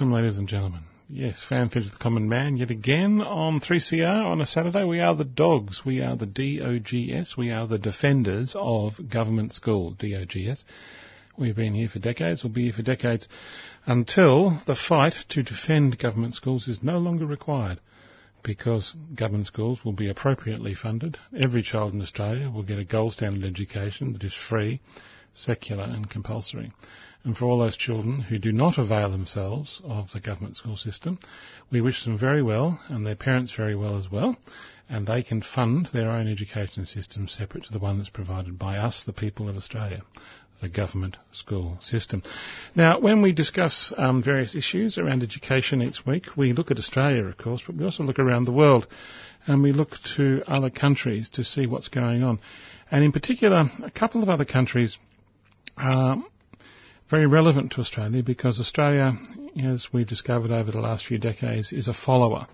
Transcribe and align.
Welcome, 0.00 0.14
ladies 0.14 0.38
and 0.38 0.48
gentlemen. 0.48 0.80
Yes, 1.10 1.44
Fanfare 1.46 1.82
with 1.82 1.92
the 1.92 1.98
Common 1.98 2.26
Man 2.26 2.56
yet 2.56 2.70
again 2.70 3.20
on 3.20 3.60
3CR 3.60 4.24
on 4.24 4.40
a 4.40 4.46
Saturday. 4.46 4.82
We 4.82 5.00
are 5.00 5.14
the 5.14 5.26
dogs. 5.26 5.82
We 5.84 6.00
are 6.00 6.16
the 6.16 6.24
DOGS. 6.24 7.36
We 7.36 7.50
are 7.50 7.66
the 7.66 7.78
defenders 7.78 8.54
of 8.56 8.94
government 9.10 9.52
school, 9.52 9.90
DOGS. 9.90 10.64
We've 11.36 11.54
been 11.54 11.74
here 11.74 11.90
for 11.90 11.98
decades. 11.98 12.42
We'll 12.42 12.50
be 12.50 12.62
here 12.62 12.72
for 12.72 12.82
decades 12.82 13.28
until 13.84 14.62
the 14.66 14.74
fight 14.74 15.16
to 15.28 15.42
defend 15.42 15.98
government 15.98 16.32
schools 16.32 16.66
is 16.66 16.82
no 16.82 16.96
longer 16.96 17.26
required 17.26 17.78
because 18.42 18.96
government 19.14 19.48
schools 19.48 19.84
will 19.84 19.92
be 19.92 20.08
appropriately 20.08 20.74
funded. 20.74 21.18
Every 21.38 21.62
child 21.62 21.92
in 21.92 22.00
Australia 22.00 22.48
will 22.48 22.62
get 22.62 22.78
a 22.78 22.86
gold 22.86 23.12
standard 23.12 23.44
education 23.44 24.14
that 24.14 24.24
is 24.24 24.34
free, 24.48 24.80
secular 25.32 25.84
and 25.84 26.10
compulsory. 26.10 26.72
And 27.22 27.36
for 27.36 27.44
all 27.44 27.58
those 27.58 27.76
children 27.76 28.20
who 28.20 28.38
do 28.38 28.50
not 28.50 28.78
avail 28.78 29.10
themselves 29.10 29.80
of 29.84 30.10
the 30.12 30.20
government 30.20 30.56
school 30.56 30.76
system, 30.76 31.18
we 31.70 31.82
wish 31.82 32.04
them 32.04 32.18
very 32.18 32.42
well 32.42 32.80
and 32.88 33.04
their 33.04 33.16
parents 33.16 33.52
very 33.54 33.76
well 33.76 33.98
as 33.98 34.10
well. 34.10 34.36
And 34.88 35.06
they 35.06 35.22
can 35.22 35.42
fund 35.42 35.88
their 35.92 36.10
own 36.10 36.26
education 36.26 36.86
system 36.86 37.28
separate 37.28 37.64
to 37.64 37.72
the 37.72 37.78
one 37.78 37.98
that's 37.98 38.08
provided 38.08 38.58
by 38.58 38.78
us, 38.78 39.04
the 39.04 39.12
people 39.12 39.48
of 39.48 39.56
Australia, 39.56 40.02
the 40.62 40.68
government 40.68 41.16
school 41.30 41.78
system. 41.82 42.22
Now, 42.74 42.98
when 42.98 43.22
we 43.22 43.32
discuss 43.32 43.92
um, 43.96 44.22
various 44.22 44.56
issues 44.56 44.98
around 44.98 45.22
education 45.22 45.82
each 45.82 46.04
week, 46.06 46.24
we 46.36 46.52
look 46.54 46.70
at 46.70 46.78
Australia, 46.78 47.24
of 47.24 47.36
course, 47.36 47.62
but 47.66 47.76
we 47.76 47.84
also 47.84 48.02
look 48.02 48.18
around 48.18 48.46
the 48.46 48.52
world 48.52 48.86
and 49.46 49.62
we 49.62 49.72
look 49.72 49.90
to 50.16 50.42
other 50.46 50.70
countries 50.70 51.28
to 51.34 51.44
see 51.44 51.66
what's 51.66 51.88
going 51.88 52.22
on. 52.22 52.40
And 52.90 53.04
in 53.04 53.12
particular, 53.12 53.64
a 53.84 53.90
couple 53.90 54.22
of 54.22 54.28
other 54.28 54.44
countries 54.44 54.98
are 55.80 56.22
very 57.10 57.26
relevant 57.26 57.72
to 57.72 57.80
Australia 57.80 58.22
because 58.22 58.60
Australia, 58.60 59.12
as 59.62 59.88
we've 59.92 60.06
discovered 60.06 60.50
over 60.50 60.70
the 60.70 60.80
last 60.80 61.06
few 61.06 61.18
decades, 61.18 61.72
is 61.72 61.88
a 61.88 61.94
follower. 61.94 62.46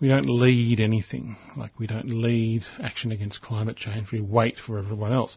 We 0.00 0.08
don't 0.08 0.28
lead 0.28 0.80
anything, 0.80 1.36
like 1.56 1.78
we 1.78 1.86
don't 1.86 2.08
lead 2.08 2.62
action 2.80 3.12
against 3.12 3.42
climate 3.42 3.76
change, 3.76 4.10
we 4.10 4.20
wait 4.20 4.56
for 4.56 4.78
everyone 4.78 5.12
else. 5.12 5.36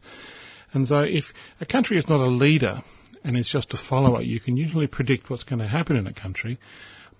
And 0.73 0.87
so 0.87 0.99
if 0.99 1.25
a 1.61 1.65
country 1.65 1.97
is 1.97 2.09
not 2.09 2.19
a 2.19 2.27
leader 2.27 2.81
and 3.23 3.37
is 3.37 3.49
just 3.51 3.73
a 3.73 3.77
follower, 3.89 4.21
you 4.21 4.39
can 4.39 4.57
usually 4.57 4.87
predict 4.87 5.29
what's 5.29 5.43
going 5.43 5.59
to 5.59 5.67
happen 5.67 5.95
in 5.95 6.07
a 6.07 6.13
country 6.13 6.59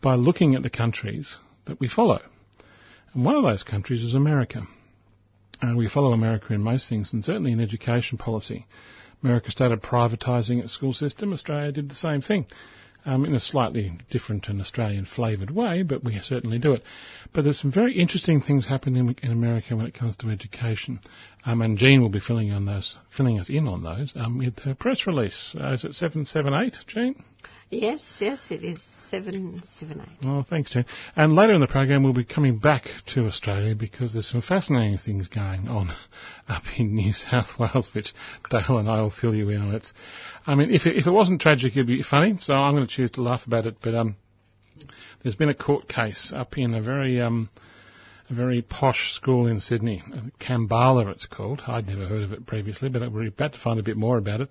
by 0.02 0.16
looking 0.16 0.56
at 0.56 0.64
the 0.64 0.70
countries 0.70 1.38
that 1.66 1.80
we 1.80 1.88
follow. 1.88 2.20
And 3.14 3.26
one 3.26 3.36
of 3.36 3.44
those 3.44 3.64
countries 3.64 4.04
is 4.04 4.14
America. 4.14 4.64
And 5.62 5.78
we 5.78 5.90
follow 5.90 6.12
America 6.12 6.54
in 6.54 6.62
most 6.62 6.90
things, 6.90 7.14
and 7.14 7.24
certainly 7.24 7.52
in 7.52 7.62
education 7.62 8.18
policy. 8.18 8.66
America 9.24 9.52
started 9.52 9.82
privatising 9.82 10.64
its 10.64 10.74
school 10.74 10.94
system. 10.94 11.34
Australia 11.34 11.72
did 11.72 11.90
the 11.90 11.96
same 11.96 12.22
thing. 12.22 12.46
Um, 13.08 13.24
in 13.24 13.36
a 13.36 13.40
slightly 13.40 14.00
different 14.10 14.48
and 14.48 14.60
Australian 14.60 15.06
flavoured 15.06 15.52
way, 15.52 15.84
but 15.84 16.04
we 16.04 16.20
certainly 16.24 16.58
do 16.58 16.74
it. 16.74 16.82
But 17.34 17.44
there's 17.44 17.62
some 17.62 17.72
very 17.72 17.94
interesting 17.94 18.42
things 18.42 18.66
happening 18.66 19.16
in 19.22 19.32
America 19.32 19.76
when 19.76 19.86
it 19.86 19.94
comes 19.94 20.18
to 20.18 20.32
education, 20.32 21.00
um, 21.46 21.62
and 21.62 21.78
Jean 21.78 22.02
will 22.02 22.10
be 22.10 22.20
filling 22.20 22.52
on 22.52 22.66
those, 22.66 22.96
filling 23.16 23.40
us 23.40 23.48
in 23.48 23.68
on 23.68 23.84
those 23.84 24.12
um, 24.16 24.40
with 24.40 24.58
her 24.62 24.74
press 24.74 25.06
release. 25.06 25.56
Uh, 25.56 25.74
is 25.74 25.84
it 25.84 25.94
seven 25.94 26.26
seven 26.26 26.56
eight, 26.56 26.78
Jean? 26.88 27.24
Yes, 27.70 28.18
yes, 28.20 28.46
it 28.52 28.64
is 28.64 28.82
778. 29.10 30.08
Oh, 30.24 30.44
thanks, 30.48 30.72
Jane. 30.72 30.86
And 31.16 31.36
later 31.36 31.54
in 31.54 31.62
the 31.62 31.68
program, 31.68 32.04
we'll 32.04 32.14
be 32.14 32.24
coming 32.24 32.60
back 32.60 32.84
to 33.14 33.26
Australia 33.26 33.74
because 33.74 34.14
there's 34.14 34.30
some 34.30 34.44
fascinating 34.44 35.00
things 35.00 35.28
going 35.28 35.68
on 35.68 35.90
up 36.48 36.64
in 36.78 36.96
New 36.96 37.12
South 37.12 37.48
Wales, 37.60 37.90
which 37.94 38.14
Dale 38.52 38.78
and 38.78 38.88
I 38.90 39.02
will 39.02 39.12
fill 39.12 39.34
you 39.34 39.50
in 39.50 39.62
on. 39.62 39.74
It's, 39.74 39.92
I 40.46 40.54
mean, 40.54 40.70
if 40.70 40.86
it, 40.86 40.96
if 40.96 41.08
it 41.08 41.12
wasn't 41.12 41.42
tragic, 41.42 41.74
it'd 41.74 41.88
be 41.88 42.04
funny. 42.04 42.38
So 42.40 42.54
I'm 42.54 42.76
going 42.76 42.88
to 42.88 42.94
choose 42.94 43.12
to 43.12 43.22
laugh 43.22 43.42
about 43.48 43.66
it. 43.66 43.78
But 43.82 43.96
um, 43.96 44.16
there's 45.24 45.36
been 45.36 45.50
a 45.50 45.56
court 45.56 45.88
case 45.88 46.32
up 46.36 46.58
in 46.58 46.76
a 46.76 46.82
very 46.82 47.20
um, 47.20 47.50
a 48.30 48.34
very 48.36 48.62
posh 48.62 49.14
school 49.14 49.48
in 49.48 49.60
Sydney, 49.60 50.04
Kambala 50.40 51.12
it's 51.12 51.26
called. 51.26 51.62
I'd 51.68 51.88
never 51.88 52.08
heard 52.08 52.24
of 52.24 52.32
it 52.32 52.46
previously, 52.46 52.90
but 52.90 53.12
we're 53.12 53.28
about 53.28 53.54
to 53.54 53.60
find 53.60 53.80
a 53.80 53.84
bit 53.84 53.98
more 53.98 54.18
about 54.18 54.42
it 54.42 54.50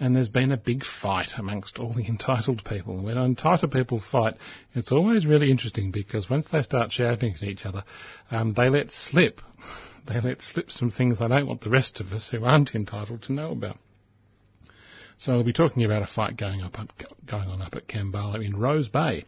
and 0.00 0.16
there's 0.16 0.28
been 0.28 0.50
a 0.50 0.56
big 0.56 0.82
fight 1.02 1.32
amongst 1.38 1.78
all 1.78 1.92
the 1.92 2.06
entitled 2.08 2.62
people. 2.64 2.94
And 2.94 3.04
when 3.04 3.18
entitled 3.18 3.70
people 3.70 4.02
fight, 4.10 4.34
it's 4.74 4.90
always 4.90 5.26
really 5.26 5.50
interesting 5.50 5.90
because 5.92 6.28
once 6.28 6.50
they 6.50 6.62
start 6.62 6.90
shouting 6.90 7.34
at 7.34 7.42
each 7.42 7.66
other, 7.66 7.84
um, 8.30 8.54
they 8.56 8.68
let 8.68 8.90
slip. 8.90 9.40
They 10.08 10.18
let 10.18 10.40
slip 10.40 10.70
some 10.70 10.90
things 10.90 11.18
they 11.18 11.28
don't 11.28 11.46
want 11.46 11.60
the 11.60 11.68
rest 11.68 12.00
of 12.00 12.10
us 12.12 12.30
who 12.32 12.42
aren't 12.42 12.74
entitled 12.74 13.22
to 13.24 13.34
know 13.34 13.50
about. 13.52 13.76
So 15.18 15.34
we'll 15.34 15.44
be 15.44 15.52
talking 15.52 15.84
about 15.84 16.02
a 16.02 16.06
fight 16.06 16.38
going 16.38 16.62
up 16.62 16.74
going 17.26 17.48
on 17.50 17.60
up 17.60 17.74
at 17.74 17.86
Kambala 17.86 18.42
in 18.44 18.58
Rose 18.58 18.88
Bay 18.88 19.26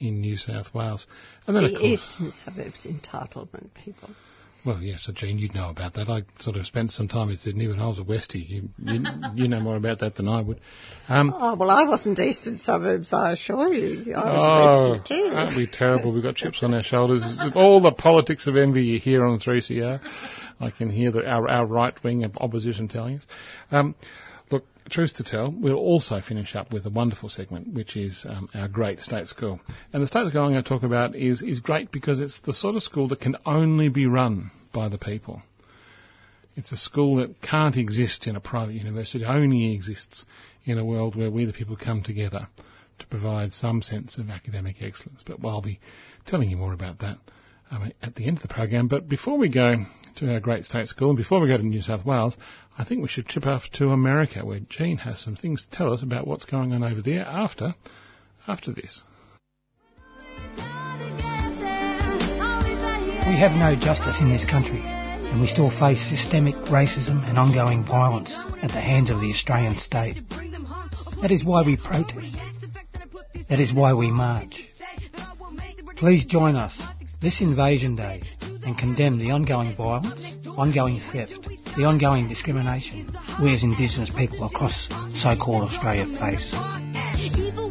in 0.00 0.22
New 0.22 0.38
South 0.38 0.74
Wales. 0.74 1.06
And 1.46 1.54
then, 1.54 1.64
the 1.64 1.74
of 1.74 1.80
course, 1.80 1.84
eastern 1.84 2.30
suburbs 2.32 2.86
entitlement 2.86 3.68
people. 3.74 4.08
Well, 4.68 4.82
yes, 4.82 5.04
so 5.04 5.14
Jean, 5.14 5.38
you'd 5.38 5.54
know 5.54 5.70
about 5.70 5.94
that. 5.94 6.10
I 6.10 6.24
sort 6.42 6.56
of 6.56 6.66
spent 6.66 6.90
some 6.90 7.08
time 7.08 7.30
in 7.30 7.38
Sydney 7.38 7.68
when 7.68 7.80
I 7.80 7.86
was 7.86 7.98
a 7.98 8.02
Westie. 8.02 8.46
You, 8.46 8.68
you, 8.84 9.02
you 9.34 9.48
know 9.48 9.60
more 9.60 9.76
about 9.76 10.00
that 10.00 10.16
than 10.16 10.28
I 10.28 10.42
would. 10.42 10.60
Um, 11.08 11.32
oh, 11.34 11.56
well, 11.56 11.70
I 11.70 11.88
wasn't 11.88 12.18
eastern 12.18 12.58
suburbs, 12.58 13.14
I 13.14 13.32
assure 13.32 13.72
you. 13.72 14.12
I 14.12 14.30
was 14.30 14.42
oh, 14.44 14.98
Westie 14.98 15.06
too. 15.06 15.34
Aren't 15.34 15.56
we 15.56 15.66
terrible? 15.66 16.12
We've 16.12 16.22
got 16.22 16.34
chips 16.34 16.62
on 16.62 16.74
our 16.74 16.82
shoulders. 16.82 17.24
All 17.54 17.80
the 17.80 17.92
politics 17.92 18.46
of 18.46 18.58
envy 18.58 18.82
you 18.82 18.98
hear 19.00 19.24
on 19.24 19.40
3CR. 19.40 20.00
I 20.60 20.70
can 20.70 20.90
hear 20.90 21.12
the, 21.12 21.26
our, 21.26 21.48
our 21.48 21.64
right-wing 21.64 22.30
opposition 22.36 22.88
telling 22.88 23.16
us. 23.16 23.26
Um, 23.70 23.94
look, 24.50 24.64
truth 24.90 25.14
to 25.16 25.24
tell, 25.24 25.50
we'll 25.58 25.76
also 25.76 26.20
finish 26.20 26.54
up 26.54 26.74
with 26.74 26.84
a 26.84 26.90
wonderful 26.90 27.30
segment, 27.30 27.72
which 27.72 27.96
is 27.96 28.26
um, 28.28 28.50
our 28.52 28.68
great 28.68 29.00
state 29.00 29.28
school. 29.28 29.60
And 29.94 30.02
the 30.02 30.08
state 30.08 30.28
school 30.28 30.42
I'm 30.42 30.52
going 30.52 30.62
to 30.62 30.68
talk 30.68 30.82
about 30.82 31.16
is, 31.16 31.40
is 31.40 31.58
great 31.58 31.90
because 31.90 32.20
it's 32.20 32.38
the 32.44 32.52
sort 32.52 32.76
of 32.76 32.82
school 32.82 33.08
that 33.08 33.20
can 33.20 33.36
only 33.46 33.88
be 33.88 34.04
run 34.04 34.50
by 34.72 34.88
the 34.88 34.98
people. 34.98 35.42
It's 36.56 36.72
a 36.72 36.76
school 36.76 37.16
that 37.16 37.40
can't 37.40 37.76
exist 37.76 38.26
in 38.26 38.34
a 38.34 38.40
private 38.40 38.74
university, 38.74 39.24
it 39.24 39.28
only 39.28 39.72
exists 39.74 40.24
in 40.64 40.78
a 40.78 40.84
world 40.84 41.14
where 41.14 41.30
we 41.30 41.44
the 41.44 41.52
people 41.52 41.76
come 41.76 42.02
together 42.02 42.48
to 42.98 43.06
provide 43.06 43.52
some 43.52 43.80
sense 43.80 44.18
of 44.18 44.28
academic 44.28 44.82
excellence. 44.82 45.22
But 45.24 45.38
I'll 45.44 45.62
be 45.62 45.80
telling 46.26 46.50
you 46.50 46.56
more 46.56 46.72
about 46.72 46.98
that 46.98 47.18
um, 47.70 47.92
at 48.02 48.14
the 48.16 48.26
end 48.26 48.38
of 48.38 48.42
the 48.42 48.52
program. 48.52 48.88
But 48.88 49.08
before 49.08 49.38
we 49.38 49.48
go 49.48 49.76
to 50.16 50.32
our 50.32 50.40
great 50.40 50.64
state 50.64 50.88
school, 50.88 51.10
and 51.10 51.16
before 51.16 51.40
we 51.40 51.48
go 51.48 51.56
to 51.56 51.62
New 51.62 51.80
South 51.80 52.04
Wales, 52.04 52.36
I 52.76 52.84
think 52.84 53.02
we 53.02 53.08
should 53.08 53.26
trip 53.26 53.46
off 53.46 53.62
to 53.74 53.90
America, 53.90 54.44
where 54.44 54.60
Jean 54.68 54.98
has 54.98 55.20
some 55.20 55.36
things 55.36 55.64
to 55.64 55.76
tell 55.76 55.92
us 55.92 56.02
about 56.02 56.26
what's 56.26 56.44
going 56.44 56.72
on 56.72 56.82
over 56.82 57.02
there 57.02 57.24
after 57.24 57.74
after 58.46 58.72
this. 58.72 59.02
We 63.28 63.36
have 63.36 63.52
no 63.52 63.76
justice 63.78 64.22
in 64.22 64.30
this 64.30 64.46
country, 64.46 64.80
and 64.82 65.38
we 65.38 65.46
still 65.48 65.70
face 65.70 66.00
systemic 66.08 66.54
racism 66.72 67.28
and 67.28 67.38
ongoing 67.38 67.84
violence 67.84 68.34
at 68.62 68.68
the 68.68 68.80
hands 68.80 69.10
of 69.10 69.20
the 69.20 69.30
Australian 69.30 69.78
state. 69.78 70.18
That 71.20 71.30
is 71.30 71.44
why 71.44 71.62
we 71.62 71.76
protest. 71.76 72.34
That 73.50 73.60
is 73.60 73.74
why 73.74 73.92
we 73.92 74.10
march. 74.10 74.64
Please 75.96 76.24
join 76.24 76.56
us 76.56 76.80
this 77.20 77.42
Invasion 77.42 77.96
Day 77.96 78.22
and 78.40 78.78
condemn 78.78 79.18
the 79.18 79.30
ongoing 79.30 79.76
violence, 79.76 80.20
ongoing 80.56 80.98
theft, 81.12 81.34
the 81.76 81.84
ongoing 81.84 82.28
discrimination 82.28 83.14
we 83.42 83.52
as 83.52 83.62
Indigenous 83.62 84.10
people 84.16 84.42
across 84.44 84.88
so-called 85.20 85.64
Australia 85.64 86.06
face. 86.18 87.67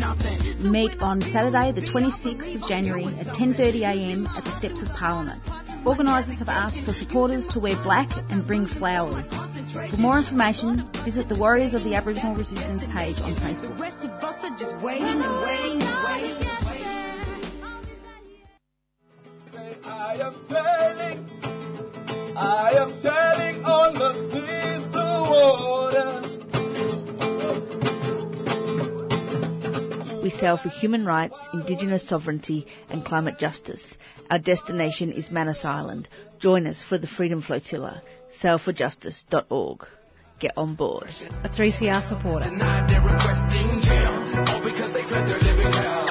Meet 0.00 1.00
on 1.00 1.20
Saturday 1.20 1.72
the 1.72 1.82
26th 1.82 2.62
of 2.62 2.68
January 2.68 3.04
at 3.04 3.26
10.30am 3.36 4.28
at 4.28 4.44
the 4.44 4.52
steps 4.52 4.82
of 4.82 4.88
Parliament. 4.88 5.42
Organisers 5.86 6.38
have 6.38 6.48
asked 6.48 6.82
for 6.84 6.92
supporters 6.92 7.46
to 7.48 7.60
wear 7.60 7.76
black 7.82 8.08
and 8.30 8.46
bring 8.46 8.66
flowers. 8.66 9.28
For 9.90 9.96
more 9.98 10.18
information, 10.18 10.88
visit 11.04 11.28
the 11.28 11.36
Warriors 11.38 11.74
of 11.74 11.84
the 11.84 11.94
Aboriginal 11.94 12.34
Resistance 12.34 12.84
page 12.92 13.16
on 13.20 13.36
Facebook. 13.36 13.76
We 30.30 30.38
sail 30.38 30.56
for 30.56 30.68
human 30.68 31.04
rights, 31.04 31.34
Indigenous 31.52 32.08
sovereignty 32.08 32.64
and 32.88 33.04
climate 33.04 33.36
justice. 33.40 33.82
Our 34.30 34.38
destination 34.38 35.10
is 35.10 35.28
Manus 35.28 35.64
Island. 35.64 36.08
Join 36.38 36.68
us 36.68 36.84
for 36.88 36.98
the 36.98 37.08
Freedom 37.08 37.42
Flotilla. 37.42 38.00
Sailforjustice.org. 38.40 39.86
Get 40.38 40.52
on 40.56 40.76
board. 40.76 41.08
A 41.42 41.48
3CR 41.48 42.08
supporter. 42.08 42.48
Tonight 42.48 42.86
they're 42.86 43.00
requesting 43.00 43.80
jail, 43.82 44.12
all 44.46 44.62
because 44.62 44.92
they 44.94 45.02
fled 45.02 45.26
their 45.26 45.40
living 45.40 45.72
hell. 45.72 46.06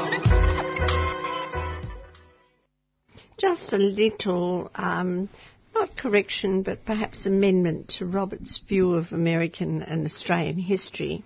Just 3.37 3.71
a 3.71 3.77
little, 3.77 4.69
um, 4.75 5.29
not 5.73 5.95
correction, 5.95 6.61
but 6.63 6.83
perhaps 6.85 7.25
amendment 7.25 7.93
to 7.99 8.05
Robert's 8.05 8.61
view 8.67 8.95
of 8.95 9.13
American 9.13 9.81
and 9.81 10.05
Australian 10.05 10.57
history. 10.57 11.23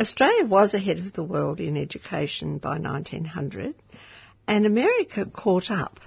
Australia 0.00 0.46
was 0.46 0.72
ahead 0.72 0.98
of 0.98 1.12
the 1.12 1.22
world 1.22 1.60
in 1.60 1.76
education 1.76 2.56
by 2.56 2.78
1900, 2.78 3.74
and 4.48 4.64
America 4.64 5.26
caught 5.26 5.70
up. 5.70 6.00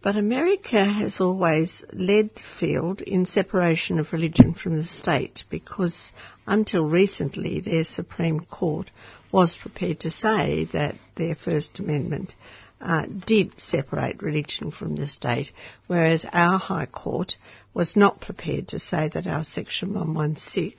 But 0.00 0.16
America 0.16 0.82
has 0.82 1.20
always 1.20 1.84
led 1.92 2.30
the 2.34 2.42
field 2.58 3.02
in 3.02 3.26
separation 3.26 3.98
of 3.98 4.14
religion 4.14 4.54
from 4.54 4.78
the 4.78 4.86
state 4.86 5.42
because 5.50 6.10
until 6.46 6.88
recently 6.88 7.60
their 7.60 7.84
Supreme 7.84 8.40
Court 8.40 8.90
was 9.30 9.58
prepared 9.60 10.00
to 10.00 10.10
say 10.10 10.64
that 10.72 10.94
their 11.16 11.34
First 11.34 11.80
Amendment 11.80 12.32
uh, 12.80 13.04
did 13.26 13.60
separate 13.60 14.22
religion 14.22 14.70
from 14.70 14.96
the 14.96 15.08
state, 15.08 15.50
whereas 15.86 16.24
our 16.32 16.58
High 16.58 16.86
Court 16.86 17.36
was 17.74 17.94
not 17.94 18.22
prepared 18.22 18.68
to 18.68 18.78
say 18.78 19.10
that 19.12 19.26
our 19.26 19.44
Section 19.44 19.92
116, 19.92 20.72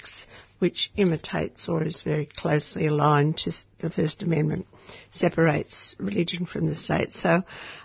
which 0.60 0.92
imitates 0.96 1.68
or 1.68 1.84
is 1.84 2.02
very 2.02 2.26
closely 2.26 2.86
aligned 2.86 3.38
to 3.38 3.52
the 3.80 3.90
First 3.90 4.22
Amendment, 4.22 4.68
separates 5.12 5.96
religion 6.00 6.46
from 6.46 6.68
the 6.68 6.76
state. 6.76 7.12
So, 7.14 7.44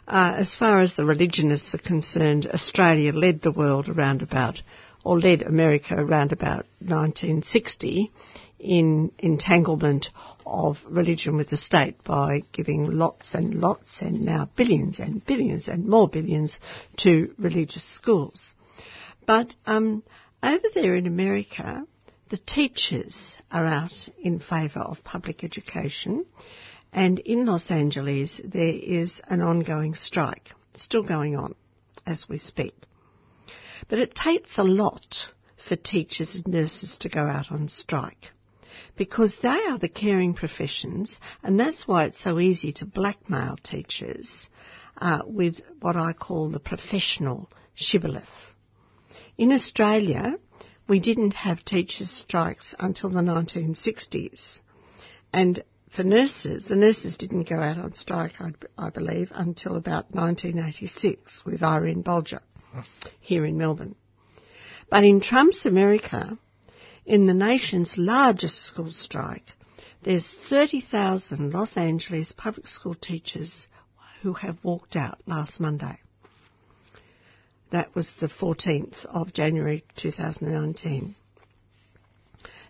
uh, 0.09 0.35
as 0.37 0.55
far 0.55 0.81
as 0.81 0.97
the 0.97 1.05
religionists 1.05 1.75
are 1.75 1.79
concerned, 1.79 2.47
Australia 2.47 3.13
led 3.13 3.43
the 3.43 3.53
world 3.53 3.89
around 3.89 4.23
about, 4.23 4.61
or 5.05 5.21
led 5.21 5.43
America 5.43 5.95
around 5.97 6.33
about 6.33 6.65
1960 6.81 8.13
in 8.59 9.13
entanglement 9.19 10.09
of 10.47 10.79
religion 10.89 11.37
with 11.37 11.51
the 11.51 11.57
state 11.57 12.03
by 12.03 12.41
giving 12.53 12.87
lots 12.91 13.35
and 13.35 13.55
lots 13.55 14.01
and 14.01 14.23
now 14.23 14.49
billions 14.57 14.99
and 14.99 15.25
billions 15.27 15.69
and 15.69 15.87
more 15.87 16.09
billions 16.09 16.59
to 16.97 17.35
religious 17.39 17.85
schools. 17.85 18.55
But 19.27 19.55
um, 19.67 20.03
over 20.43 20.67
there 20.75 20.97
in 20.97 21.07
America, 21.07 21.87
the 22.31 22.39
teachers 22.39 23.37
are 23.51 23.67
out 23.67 24.09
in 24.23 24.41
favour 24.41 24.81
of 24.81 25.05
public 25.05 25.45
education, 25.45 26.25
and 26.93 27.19
in 27.19 27.45
Los 27.45 27.71
Angeles 27.71 28.41
there 28.45 28.75
is 28.75 29.21
an 29.29 29.41
ongoing 29.41 29.95
strike, 29.95 30.51
still 30.75 31.03
going 31.03 31.37
on 31.37 31.55
as 32.07 32.27
we 32.29 32.39
speak. 32.39 32.75
But 33.89 33.99
it 33.99 34.15
takes 34.15 34.59
a 34.59 34.65
lot 34.65 35.27
for 35.69 35.77
teachers 35.77 36.35
and 36.35 36.47
nurses 36.47 36.97
to 37.01 37.09
go 37.09 37.21
out 37.21 37.51
on 37.51 37.69
strike 37.69 38.31
because 38.97 39.39
they 39.43 39.49
are 39.49 39.79
the 39.79 39.89
caring 39.89 40.35
professions, 40.35 41.19
and 41.43 41.59
that's 41.59 41.87
why 41.87 42.05
it's 42.05 42.23
so 42.23 42.39
easy 42.39 42.73
to 42.73 42.87
blackmail 42.87 43.57
teachers 43.63 44.49
uh, 44.99 45.21
with 45.27 45.61
what 45.81 45.97
I 45.97 46.13
call 46.13 46.51
the 46.51 46.61
professional 46.61 47.51
shibboleth. 47.75 48.25
In 49.37 49.53
Australia, 49.53 50.35
we 50.89 51.01
didn't 51.01 51.35
have 51.35 51.65
teachers' 51.65 52.11
strikes 52.11 52.75
until 52.79 53.11
the 53.11 53.21
1960s, 53.21 54.61
and 55.33 55.65
for 55.95 56.05
nurses, 56.05 56.67
the 56.67 56.77
nurses 56.77 57.17
didn't 57.17 57.49
go 57.49 57.61
out 57.61 57.79
on 57.79 57.95
strike, 57.95 58.41
I, 58.41 58.51
I 58.77 58.91
believe, 58.91 59.31
until 59.35 59.77
about 59.77 60.13
1986 60.13 61.43
with 61.45 61.63
Irene 61.63 62.03
Bolger 62.03 62.41
here 63.21 63.47
in 63.47 63.57
Melbourne. 63.57 63.95
But 64.91 65.05
in 65.05 65.21
Trump's 65.21 65.65
America, 65.65 66.37
in 67.07 67.27
the 67.27 67.35
nation's 67.35 67.95
largest 67.97 68.65
school 68.65 68.91
strike, 68.91 69.53
there's 70.03 70.37
30,000 70.51 71.53
Los 71.53 71.77
Angeles 71.77 72.33
public 72.33 72.67
school 72.67 72.95
teachers 72.95 73.69
who 74.23 74.35
have 74.35 74.59
walked 74.63 74.97
out 74.97 75.21
last 75.27 75.61
Monday. 75.61 75.99
That 77.75 77.93
was 77.93 78.15
the 78.21 78.29
14th 78.29 79.05
of 79.07 79.33
January 79.33 79.83
2019. 79.97 81.17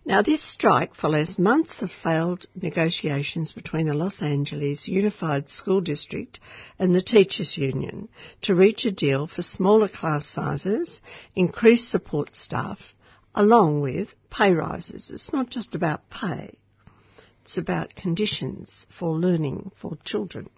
Now, 0.07 0.23
this 0.23 0.43
strike 0.43 0.95
follows 0.95 1.39
months 1.39 1.83
of 1.83 1.91
failed 2.03 2.47
negotiations 2.55 3.53
between 3.53 3.85
the 3.85 3.93
Los 3.93 4.23
Angeles 4.23 4.89
Unified 4.89 5.51
School 5.51 5.83
District 5.83 6.41
and 6.79 6.95
the 6.95 7.03
Teachers 7.03 7.59
Union 7.59 8.09
to 8.41 8.55
reach 8.55 8.87
a 8.87 8.91
deal 8.91 9.27
for 9.27 9.43
smaller 9.43 9.91
class 9.91 10.27
sizes, 10.27 11.03
increased 11.37 11.91
support 11.91 12.35
staff, 12.35 12.95
along 13.35 13.83
with 13.83 14.09
pay 14.31 14.55
rises. 14.55 15.11
It's 15.13 15.35
not 15.35 15.51
just 15.51 15.75
about 15.75 16.09
pay, 16.09 16.57
it's 17.43 17.59
about 17.59 17.95
conditions 17.95 18.87
for 18.99 19.11
learning 19.19 19.71
for 19.79 19.99
children. 20.03 20.49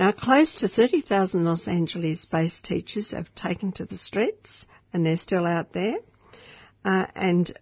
Now, 0.00 0.12
close 0.12 0.54
to 0.60 0.68
30,000 0.68 1.44
Los 1.44 1.68
Angeles 1.68 2.24
based 2.24 2.64
teachers 2.64 3.10
have 3.10 3.26
taken 3.34 3.70
to 3.72 3.84
the 3.84 3.98
streets 3.98 4.64
and 4.94 5.04
they're 5.04 5.18
still 5.18 5.44
out 5.44 5.74
there. 5.74 5.96
Uh, 6.82 7.04
and 7.14 7.52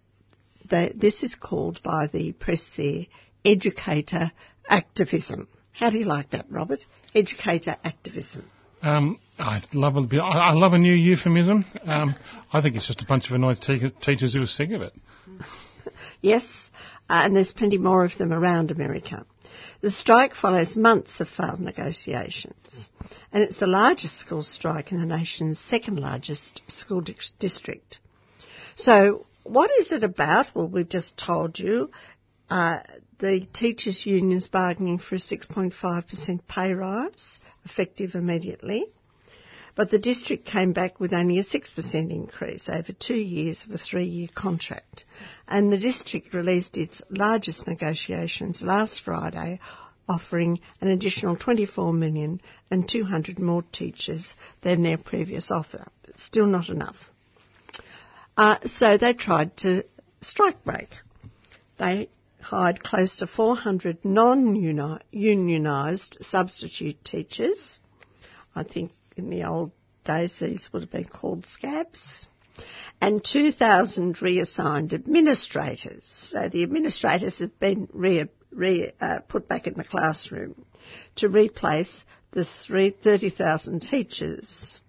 they, 0.70 0.92
this 0.94 1.24
is 1.24 1.34
called 1.34 1.80
by 1.82 2.06
the 2.06 2.30
press 2.34 2.70
there 2.76 3.06
educator 3.44 4.30
activism. 4.68 5.48
How 5.72 5.90
do 5.90 5.98
you 5.98 6.04
like 6.04 6.30
that, 6.30 6.46
Robert? 6.48 6.78
Educator 7.12 7.76
activism. 7.82 8.48
Um, 8.82 9.18
I 9.36 9.60
love 9.74 9.96
a 9.96 10.22
I 10.22 10.52
love 10.52 10.74
a 10.74 10.78
new 10.78 10.94
euphemism. 10.94 11.64
Um, 11.82 12.14
I 12.52 12.62
think 12.62 12.76
it's 12.76 12.86
just 12.86 13.02
a 13.02 13.06
bunch 13.06 13.28
of 13.28 13.34
annoyed 13.34 13.56
te- 13.60 13.90
teachers 14.00 14.34
who 14.34 14.42
are 14.42 14.46
sick 14.46 14.70
of 14.70 14.82
it. 14.82 14.92
Yes, 16.20 16.70
uh, 17.08 17.22
and 17.24 17.34
there's 17.34 17.52
plenty 17.52 17.78
more 17.78 18.04
of 18.04 18.10
them 18.18 18.32
around 18.32 18.70
America. 18.70 19.24
The 19.80 19.90
strike 19.92 20.34
follows 20.34 20.76
months 20.76 21.20
of 21.20 21.28
failed 21.28 21.60
negotiations, 21.60 22.90
and 23.32 23.44
it's 23.44 23.58
the 23.58 23.68
largest 23.68 24.18
school 24.18 24.42
strike 24.42 24.90
in 24.90 24.98
the 24.98 25.06
nation's 25.06 25.58
second 25.60 26.00
largest 26.00 26.62
school 26.66 27.00
di- 27.00 27.14
district. 27.38 27.98
So, 28.76 29.26
what 29.44 29.70
is 29.78 29.92
it 29.92 30.02
about? 30.02 30.46
Well, 30.54 30.68
we've 30.68 30.88
just 30.88 31.16
told 31.16 31.58
you. 31.58 31.90
Uh, 32.50 32.80
the 33.18 33.46
teachers' 33.52 34.06
union's 34.06 34.48
bargaining 34.48 34.98
for 34.98 35.16
a 35.16 35.18
6.5% 35.18 36.40
pay 36.48 36.72
rise, 36.72 37.38
effective 37.64 38.14
immediately. 38.14 38.86
But 39.78 39.90
the 39.92 39.98
district 40.00 40.44
came 40.44 40.72
back 40.72 40.98
with 40.98 41.14
only 41.14 41.38
a 41.38 41.44
6% 41.44 42.10
increase 42.10 42.68
over 42.68 42.92
two 42.92 43.14
years 43.14 43.64
of 43.64 43.70
a 43.70 43.78
three 43.78 44.06
year 44.06 44.26
contract. 44.34 45.04
And 45.46 45.72
the 45.72 45.78
district 45.78 46.34
released 46.34 46.76
its 46.76 47.00
largest 47.10 47.68
negotiations 47.68 48.60
last 48.60 49.02
Friday, 49.04 49.60
offering 50.08 50.58
an 50.80 50.88
additional 50.88 51.36
24 51.36 51.92
million 51.92 52.40
and 52.72 52.88
200 52.88 53.38
more 53.38 53.62
teachers 53.70 54.34
than 54.62 54.82
their 54.82 54.98
previous 54.98 55.52
offer. 55.52 55.86
But 56.04 56.18
still 56.18 56.46
not 56.46 56.70
enough. 56.70 56.96
Uh, 58.36 58.58
so 58.66 58.98
they 58.98 59.12
tried 59.12 59.56
to 59.58 59.84
strike 60.20 60.64
break. 60.64 60.88
They 61.78 62.08
hired 62.42 62.82
close 62.82 63.18
to 63.18 63.28
400 63.28 64.04
non-unionised 64.04 66.24
substitute 66.24 67.04
teachers. 67.04 67.78
I 68.56 68.64
think 68.64 68.90
in 69.18 69.30
the 69.30 69.44
old 69.44 69.72
days 70.04 70.38
these 70.40 70.68
would 70.72 70.82
have 70.82 70.90
been 70.90 71.04
called 71.04 71.46
scabs. 71.46 72.26
And 73.00 73.24
2,000 73.24 74.20
reassigned 74.20 74.92
administrators. 74.92 76.30
So 76.32 76.48
the 76.48 76.64
administrators 76.64 77.38
have 77.38 77.58
been 77.60 77.88
re, 77.92 78.28
re, 78.50 78.92
uh, 79.00 79.20
put 79.28 79.48
back 79.48 79.66
in 79.68 79.74
the 79.74 79.84
classroom 79.84 80.64
to 81.16 81.28
replace 81.28 82.04
the 82.32 82.44
30,000 82.44 83.80
teachers. 83.80 84.80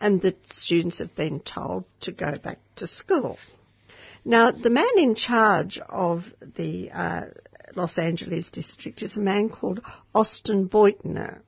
and 0.00 0.22
the 0.22 0.34
students 0.50 0.98
have 0.98 1.14
been 1.14 1.40
told 1.40 1.84
to 2.00 2.10
go 2.10 2.38
back 2.38 2.58
to 2.76 2.86
school. 2.86 3.38
Now, 4.24 4.50
the 4.50 4.70
man 4.70 4.96
in 4.96 5.14
charge 5.14 5.78
of 5.88 6.24
the 6.40 6.90
uh, 6.90 7.22
Los 7.74 7.98
Angeles 7.98 8.50
district 8.50 9.02
is 9.02 9.16
a 9.16 9.20
man 9.20 9.48
called 9.48 9.80
Austin 10.14 10.68
Beutner. 10.68 11.40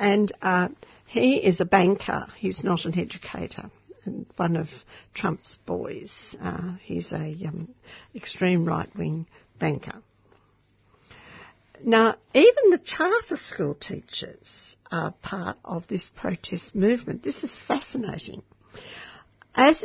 And 0.00 0.32
uh, 0.40 0.68
he 1.06 1.36
is 1.36 1.60
a 1.60 1.66
banker, 1.66 2.26
he's 2.38 2.64
not 2.64 2.86
an 2.86 2.98
educator. 2.98 3.70
And 4.06 4.24
one 4.36 4.56
of 4.56 4.68
Trump's 5.12 5.58
boys. 5.66 6.34
Uh, 6.40 6.76
he's 6.82 7.12
a 7.12 7.36
um, 7.46 7.74
extreme 8.14 8.64
right 8.64 8.88
wing 8.96 9.26
banker. 9.58 10.02
Now, 11.84 12.16
even 12.32 12.70
the 12.70 12.80
charter 12.82 13.36
school 13.36 13.74
teachers 13.74 14.74
are 14.90 15.12
part 15.22 15.58
of 15.66 15.86
this 15.88 16.08
protest 16.16 16.74
movement. 16.74 17.22
This 17.22 17.44
is 17.44 17.60
fascinating. 17.68 18.42
As 19.54 19.84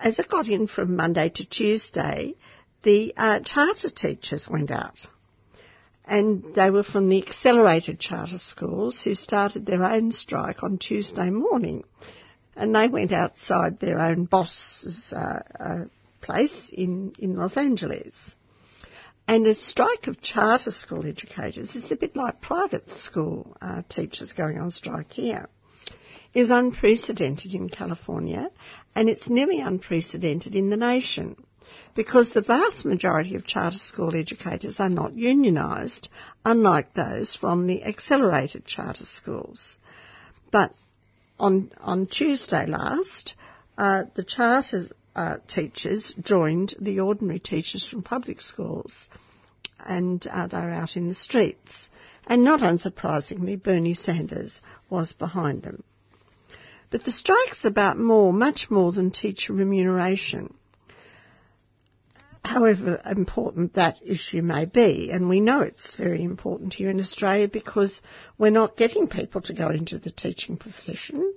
as 0.00 0.20
it 0.20 0.28
got 0.28 0.46
in 0.46 0.68
from 0.68 0.94
Monday 0.94 1.30
to 1.34 1.48
Tuesday, 1.48 2.36
the 2.84 3.12
uh, 3.16 3.40
charter 3.40 3.90
teachers 3.90 4.48
went 4.48 4.70
out. 4.70 4.98
And 6.04 6.54
they 6.54 6.70
were 6.70 6.82
from 6.82 7.08
the 7.08 7.22
accelerated 7.24 8.00
charter 8.00 8.38
schools 8.38 9.00
who 9.02 9.14
started 9.14 9.66
their 9.66 9.84
own 9.84 10.10
strike 10.12 10.62
on 10.62 10.78
Tuesday 10.78 11.30
morning. 11.30 11.84
And 12.56 12.74
they 12.74 12.88
went 12.88 13.12
outside 13.12 13.78
their 13.78 13.98
own 13.98 14.24
boss's 14.24 15.12
uh, 15.14 15.40
uh, 15.58 15.84
place 16.20 16.70
in, 16.72 17.14
in 17.18 17.36
Los 17.36 17.56
Angeles. 17.56 18.34
And 19.28 19.46
a 19.46 19.54
strike 19.54 20.08
of 20.08 20.20
charter 20.20 20.72
school 20.72 21.06
educators 21.06 21.76
is 21.76 21.92
a 21.92 21.96
bit 21.96 22.16
like 22.16 22.40
private 22.40 22.88
school 22.88 23.56
uh, 23.62 23.82
teachers 23.88 24.32
going 24.32 24.58
on 24.58 24.70
strike 24.70 25.12
here. 25.12 25.48
Is 26.34 26.50
unprecedented 26.50 27.54
in 27.54 27.68
California 27.68 28.50
and 28.94 29.08
it's 29.08 29.28
nearly 29.28 29.60
unprecedented 29.60 30.54
in 30.54 30.70
the 30.70 30.78
nation 30.78 31.36
because 31.94 32.30
the 32.30 32.42
vast 32.42 32.84
majority 32.84 33.34
of 33.34 33.46
charter 33.46 33.78
school 33.78 34.16
educators 34.16 34.80
are 34.80 34.88
not 34.88 35.12
unionised, 35.12 36.08
unlike 36.44 36.94
those 36.94 37.36
from 37.38 37.66
the 37.66 37.84
accelerated 37.84 38.64
charter 38.64 39.04
schools. 39.04 39.78
But 40.50 40.72
on, 41.38 41.70
on 41.80 42.06
Tuesday 42.06 42.66
last, 42.66 43.34
uh, 43.76 44.04
the 44.14 44.24
charter 44.24 44.82
uh, 45.14 45.36
teachers 45.46 46.14
joined 46.20 46.74
the 46.80 47.00
ordinary 47.00 47.40
teachers 47.40 47.86
from 47.86 48.02
public 48.02 48.40
schools 48.40 49.08
and 49.84 50.24
uh, 50.30 50.46
they 50.46 50.58
were 50.58 50.70
out 50.70 50.96
in 50.96 51.08
the 51.08 51.14
streets. 51.14 51.88
And 52.26 52.44
not 52.44 52.60
unsurprisingly, 52.60 53.60
Bernie 53.60 53.94
Sanders 53.94 54.60
was 54.88 55.12
behind 55.12 55.62
them. 55.64 55.82
But 56.90 57.04
the 57.04 57.10
strike's 57.10 57.64
about 57.64 57.98
more, 57.98 58.32
much 58.32 58.66
more 58.70 58.92
than 58.92 59.10
teacher 59.10 59.52
remuneration 59.52 60.54
however 62.44 63.00
important 63.04 63.74
that 63.74 64.00
issue 64.04 64.42
may 64.42 64.64
be, 64.64 65.10
and 65.12 65.28
we 65.28 65.40
know 65.40 65.60
it's 65.60 65.94
very 65.94 66.22
important 66.22 66.74
here 66.74 66.90
in 66.90 67.00
Australia 67.00 67.48
because 67.48 68.02
we're 68.38 68.50
not 68.50 68.76
getting 68.76 69.06
people 69.06 69.40
to 69.42 69.54
go 69.54 69.70
into 69.70 69.98
the 69.98 70.10
teaching 70.10 70.56
profession 70.56 71.34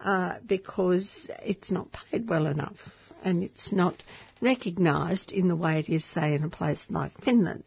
uh, 0.00 0.38
because 0.46 1.30
it's 1.42 1.70
not 1.70 1.88
paid 2.10 2.28
well 2.28 2.46
enough 2.46 2.78
and 3.22 3.42
it's 3.42 3.72
not 3.72 3.94
recognised 4.40 5.32
in 5.32 5.48
the 5.48 5.56
way 5.56 5.78
it 5.78 5.88
is, 5.88 6.04
say, 6.04 6.34
in 6.34 6.44
a 6.44 6.48
place 6.48 6.86
like 6.90 7.12
Finland. 7.22 7.64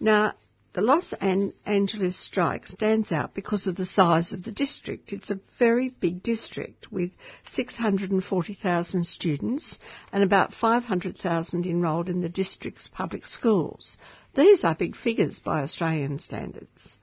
Now, 0.00 0.34
the 0.74 0.80
Los 0.80 1.12
Angeles 1.12 2.18
strike 2.18 2.66
stands 2.66 3.12
out 3.12 3.34
because 3.34 3.66
of 3.66 3.76
the 3.76 3.84
size 3.84 4.32
of 4.32 4.42
the 4.42 4.52
district. 4.52 5.12
It's 5.12 5.30
a 5.30 5.40
very 5.58 5.90
big 5.90 6.22
district 6.22 6.90
with 6.90 7.10
640,000 7.50 9.04
students 9.04 9.78
and 10.12 10.22
about 10.22 10.54
500,000 10.54 11.66
enrolled 11.66 12.08
in 12.08 12.22
the 12.22 12.30
district's 12.30 12.88
public 12.88 13.26
schools. 13.26 13.98
These 14.34 14.64
are 14.64 14.74
big 14.74 14.96
figures 14.96 15.40
by 15.40 15.60
Australian 15.60 16.18
standards. 16.18 16.96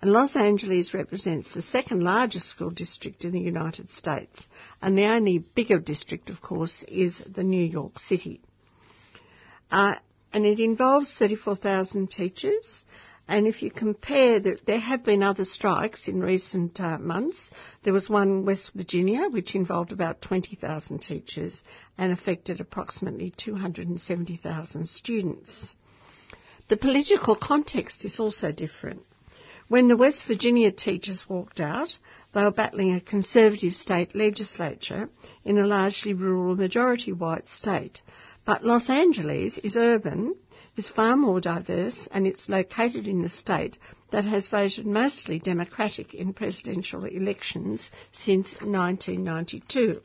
And 0.00 0.12
Los 0.12 0.34
Angeles 0.34 0.94
represents 0.94 1.52
the 1.52 1.60
second 1.60 2.02
largest 2.02 2.48
school 2.48 2.70
district 2.70 3.26
in 3.26 3.32
the 3.32 3.40
United 3.40 3.90
States. 3.90 4.46
And 4.80 4.96
the 4.96 5.04
only 5.04 5.40
bigger 5.54 5.78
district, 5.78 6.30
of 6.30 6.40
course, 6.40 6.86
is 6.88 7.22
the 7.30 7.44
New 7.44 7.66
York 7.66 7.98
City. 7.98 8.40
Uh, 9.70 9.96
and 10.32 10.46
it 10.46 10.58
involves 10.58 11.14
34,000 11.18 12.08
teachers 12.08 12.86
and 13.30 13.46
if 13.46 13.62
you 13.62 13.70
compare, 13.70 14.40
that 14.40 14.66
there 14.66 14.80
have 14.80 15.04
been 15.04 15.22
other 15.22 15.44
strikes 15.44 16.08
in 16.08 16.20
recent 16.20 16.80
uh, 16.80 16.98
months. 16.98 17.48
There 17.84 17.92
was 17.92 18.10
one 18.10 18.28
in 18.28 18.44
West 18.44 18.72
Virginia, 18.74 19.28
which 19.30 19.54
involved 19.54 19.92
about 19.92 20.20
20,000 20.20 20.98
teachers 20.98 21.62
and 21.96 22.10
affected 22.10 22.60
approximately 22.60 23.32
270,000 23.36 24.88
students. 24.88 25.76
The 26.68 26.76
political 26.76 27.36
context 27.36 28.04
is 28.04 28.18
also 28.18 28.50
different. 28.50 29.02
When 29.68 29.86
the 29.86 29.96
West 29.96 30.24
Virginia 30.26 30.72
teachers 30.72 31.28
walked 31.28 31.60
out, 31.60 31.96
they 32.34 32.42
were 32.42 32.50
battling 32.50 32.96
a 32.96 33.00
conservative 33.00 33.76
state 33.76 34.16
legislature 34.16 35.08
in 35.44 35.56
a 35.56 35.66
largely 35.68 36.14
rural 36.14 36.56
majority 36.56 37.12
white 37.12 37.46
state. 37.46 38.02
But 38.44 38.64
Los 38.64 38.88
Angeles 38.88 39.58
is 39.58 39.76
urban 39.76 40.34
is 40.76 40.88
far 40.88 41.16
more 41.16 41.40
diverse 41.40 42.08
and 42.10 42.26
it's 42.26 42.48
located 42.48 43.06
in 43.06 43.22
a 43.24 43.28
state 43.28 43.78
that 44.10 44.24
has 44.24 44.48
voted 44.48 44.86
mostly 44.86 45.38
Democratic 45.38 46.14
in 46.14 46.32
presidential 46.32 47.04
elections 47.04 47.90
since 48.12 48.54
1992. 48.60 50.00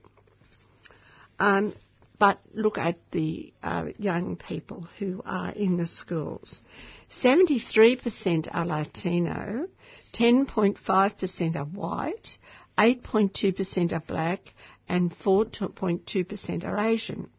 Um, 1.40 1.74
but 2.20 2.40
look 2.54 2.78
at 2.78 2.98
the 3.12 3.54
uh, 3.64 3.88
young 3.98 4.36
people 4.36 4.88
who 5.00 5.22
are 5.26 5.52
in 5.52 5.78
the 5.78 5.88
schools. 5.88 6.62
73% 7.10 8.48
are 8.52 8.66
Latino, 8.66 9.68
10.5% 10.14 11.56
are 11.56 11.66
white, 11.66 12.38
8.2% 12.78 13.92
are 13.94 14.04
black, 14.06 14.54
and 14.88 15.12
4.2% 15.20 16.64
are 16.66 16.78
Asian 16.78 17.30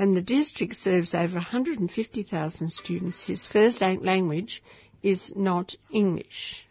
and 0.00 0.16
the 0.16 0.22
district 0.22 0.74
serves 0.76 1.14
over 1.14 1.34
150,000 1.34 2.70
students 2.70 3.22
whose 3.22 3.46
first 3.46 3.82
language 3.82 4.62
is 5.02 5.30
not 5.36 5.74
English. 5.92 6.64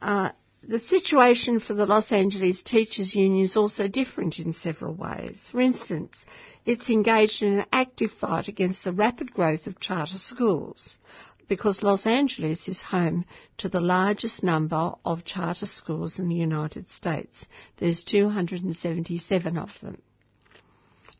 Uh, 0.00 0.30
the 0.66 0.78
situation 0.78 1.60
for 1.60 1.74
the 1.74 1.84
Los 1.84 2.10
Angeles 2.10 2.62
Teachers 2.62 3.14
Union 3.14 3.44
is 3.44 3.54
also 3.54 3.86
different 3.86 4.38
in 4.38 4.54
several 4.54 4.94
ways. 4.94 5.50
For 5.52 5.60
instance, 5.60 6.24
it's 6.64 6.88
engaged 6.88 7.42
in 7.42 7.58
an 7.58 7.66
active 7.70 8.12
fight 8.12 8.48
against 8.48 8.82
the 8.84 8.92
rapid 8.92 9.34
growth 9.34 9.66
of 9.66 9.78
charter 9.80 10.16
schools 10.16 10.96
because 11.48 11.82
Los 11.82 12.06
Angeles 12.06 12.66
is 12.66 12.80
home 12.80 13.26
to 13.58 13.68
the 13.68 13.82
largest 13.82 14.42
number 14.42 14.92
of 15.04 15.26
charter 15.26 15.66
schools 15.66 16.18
in 16.18 16.30
the 16.30 16.34
United 16.34 16.88
States. 16.88 17.46
There's 17.76 18.02
277 18.04 19.58
of 19.58 19.68
them. 19.82 19.98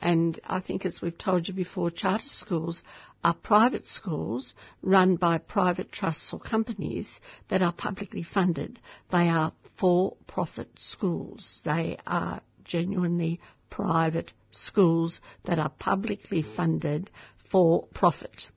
And 0.00 0.38
I 0.45 0.61
think, 0.61 0.87
as 0.87 1.00
we've 1.02 1.19
told 1.19 1.49
you 1.49 1.55
before, 1.55 1.90
charter 1.90 2.25
schools 2.25 2.83
are 3.25 3.35
private 3.35 3.85
schools 3.87 4.55
run 4.83 5.17
by 5.17 5.38
private 5.38 5.90
trusts 5.90 6.33
or 6.33 6.38
companies 6.38 7.19
that 7.49 7.62
are 7.62 7.73
publicly 7.73 8.23
funded. 8.23 8.78
They 9.11 9.28
are 9.28 9.52
for-profit 9.78 10.69
schools. 10.76 11.61
They 11.64 11.99
are 12.07 12.40
genuinely 12.64 13.40
private 13.71 14.33
schools 14.52 15.21
that 15.45 15.59
are 15.59 15.73
publicly 15.78 16.43
funded 16.43 17.11
for 17.50 17.87
profit. 17.95 18.50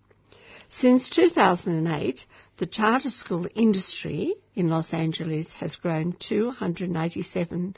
Since 0.69 1.09
2008, 1.09 2.23
the 2.57 2.65
charter 2.65 3.09
school 3.09 3.47
industry 3.55 4.35
in 4.53 4.67
Los 4.69 4.93
Angeles 4.93 5.51
has 5.53 5.75
grown 5.77 6.13
287%, 6.13 7.73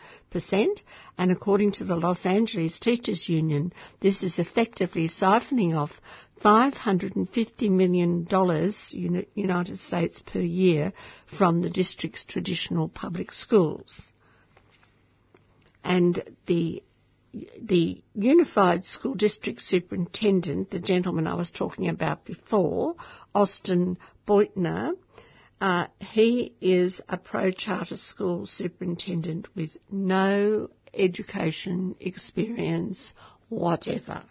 and 1.18 1.32
according 1.32 1.72
to 1.74 1.86
the 1.86 1.96
Los 1.96 2.26
Angeles 2.26 2.80
Teachers 2.80 3.30
Union, 3.30 3.72
this 4.02 4.24
is 4.24 4.40
effectively 4.40 5.08
siphoning 5.08 5.74
off 5.76 6.02
$550 6.44 7.70
million 7.70 8.28
United 9.34 9.80
States 9.80 10.20
per 10.20 10.42
year 10.42 10.92
from 11.38 11.62
the 11.62 11.70
district's 11.70 12.26
traditional 12.26 12.90
public 12.90 13.32
schools. 13.32 14.10
And 15.84 16.24
the 16.48 16.84
the 17.34 18.02
Unified 18.14 18.86
School 18.86 19.16
District 19.16 19.60
Superintendent, 19.60 20.70
the 20.70 20.80
gentleman 20.80 21.28
I 21.28 21.36
was 21.36 21.52
talking 21.52 21.90
about 21.90 22.26
before, 22.26 22.96
Austin 23.34 23.98
Beutner, 24.28 24.92
uh, 25.60 25.88
he 26.00 26.54
is 26.62 27.02
a 27.08 27.18
pro-charter 27.18 27.96
school 27.96 28.46
superintendent 28.46 29.48
with 29.56 29.78
no 29.90 30.70
education 30.94 31.96
experience 32.00 33.14
whatever. 33.50 34.24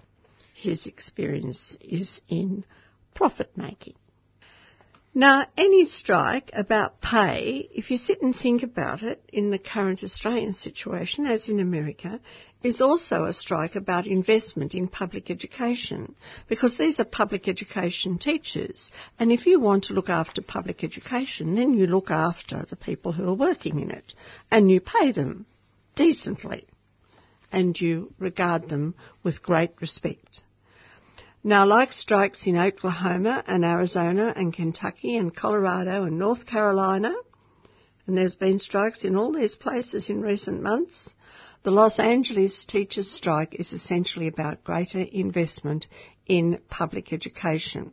His 0.54 0.86
experience 0.86 1.76
is 1.80 2.20
in 2.28 2.64
profit 3.14 3.56
making. 3.56 3.94
Now, 5.14 5.46
any 5.58 5.84
strike 5.84 6.50
about 6.54 7.02
pay, 7.02 7.68
if 7.74 7.90
you 7.90 7.98
sit 7.98 8.22
and 8.22 8.34
think 8.34 8.62
about 8.62 9.02
it 9.02 9.22
in 9.30 9.50
the 9.50 9.58
current 9.58 10.02
Australian 10.02 10.54
situation, 10.54 11.26
as 11.26 11.50
in 11.50 11.60
America, 11.60 12.18
is 12.62 12.80
also 12.80 13.24
a 13.24 13.34
strike 13.34 13.74
about 13.76 14.06
investment 14.06 14.72
in 14.72 14.88
public 14.88 15.30
education 15.30 16.14
because 16.48 16.78
these 16.78 16.98
are 16.98 17.04
public 17.04 17.46
education 17.46 18.16
teachers. 18.16 18.90
And 19.18 19.30
if 19.30 19.44
you 19.44 19.60
want 19.60 19.84
to 19.84 19.92
look 19.92 20.08
after 20.08 20.40
public 20.40 20.82
education, 20.82 21.56
then 21.56 21.74
you 21.74 21.86
look 21.86 22.10
after 22.10 22.64
the 22.70 22.76
people 22.76 23.12
who 23.12 23.28
are 23.28 23.34
working 23.34 23.80
in 23.80 23.90
it 23.90 24.14
and 24.50 24.70
you 24.70 24.80
pay 24.80 25.12
them 25.12 25.44
decently 25.94 26.64
and 27.50 27.78
you 27.78 28.14
regard 28.18 28.70
them 28.70 28.94
with 29.22 29.42
great 29.42 29.72
respect. 29.82 30.42
Now, 31.44 31.66
like 31.66 31.92
strikes 31.92 32.46
in 32.46 32.56
Oklahoma 32.56 33.42
and 33.48 33.64
Arizona 33.64 34.32
and 34.36 34.54
Kentucky 34.54 35.16
and 35.16 35.34
Colorado 35.34 36.04
and 36.04 36.16
North 36.16 36.46
Carolina, 36.46 37.12
and 38.06 38.16
there's 38.16 38.36
been 38.36 38.60
strikes 38.60 39.02
in 39.04 39.16
all 39.16 39.32
these 39.32 39.56
places 39.56 40.08
in 40.08 40.20
recent 40.20 40.62
months, 40.62 41.14
the 41.64 41.72
Los 41.72 41.98
Angeles 41.98 42.64
teachers' 42.64 43.10
strike 43.10 43.54
is 43.58 43.72
essentially 43.72 44.28
about 44.28 44.62
greater 44.62 45.00
investment 45.00 45.88
in 46.26 46.60
public 46.68 47.12
education 47.12 47.92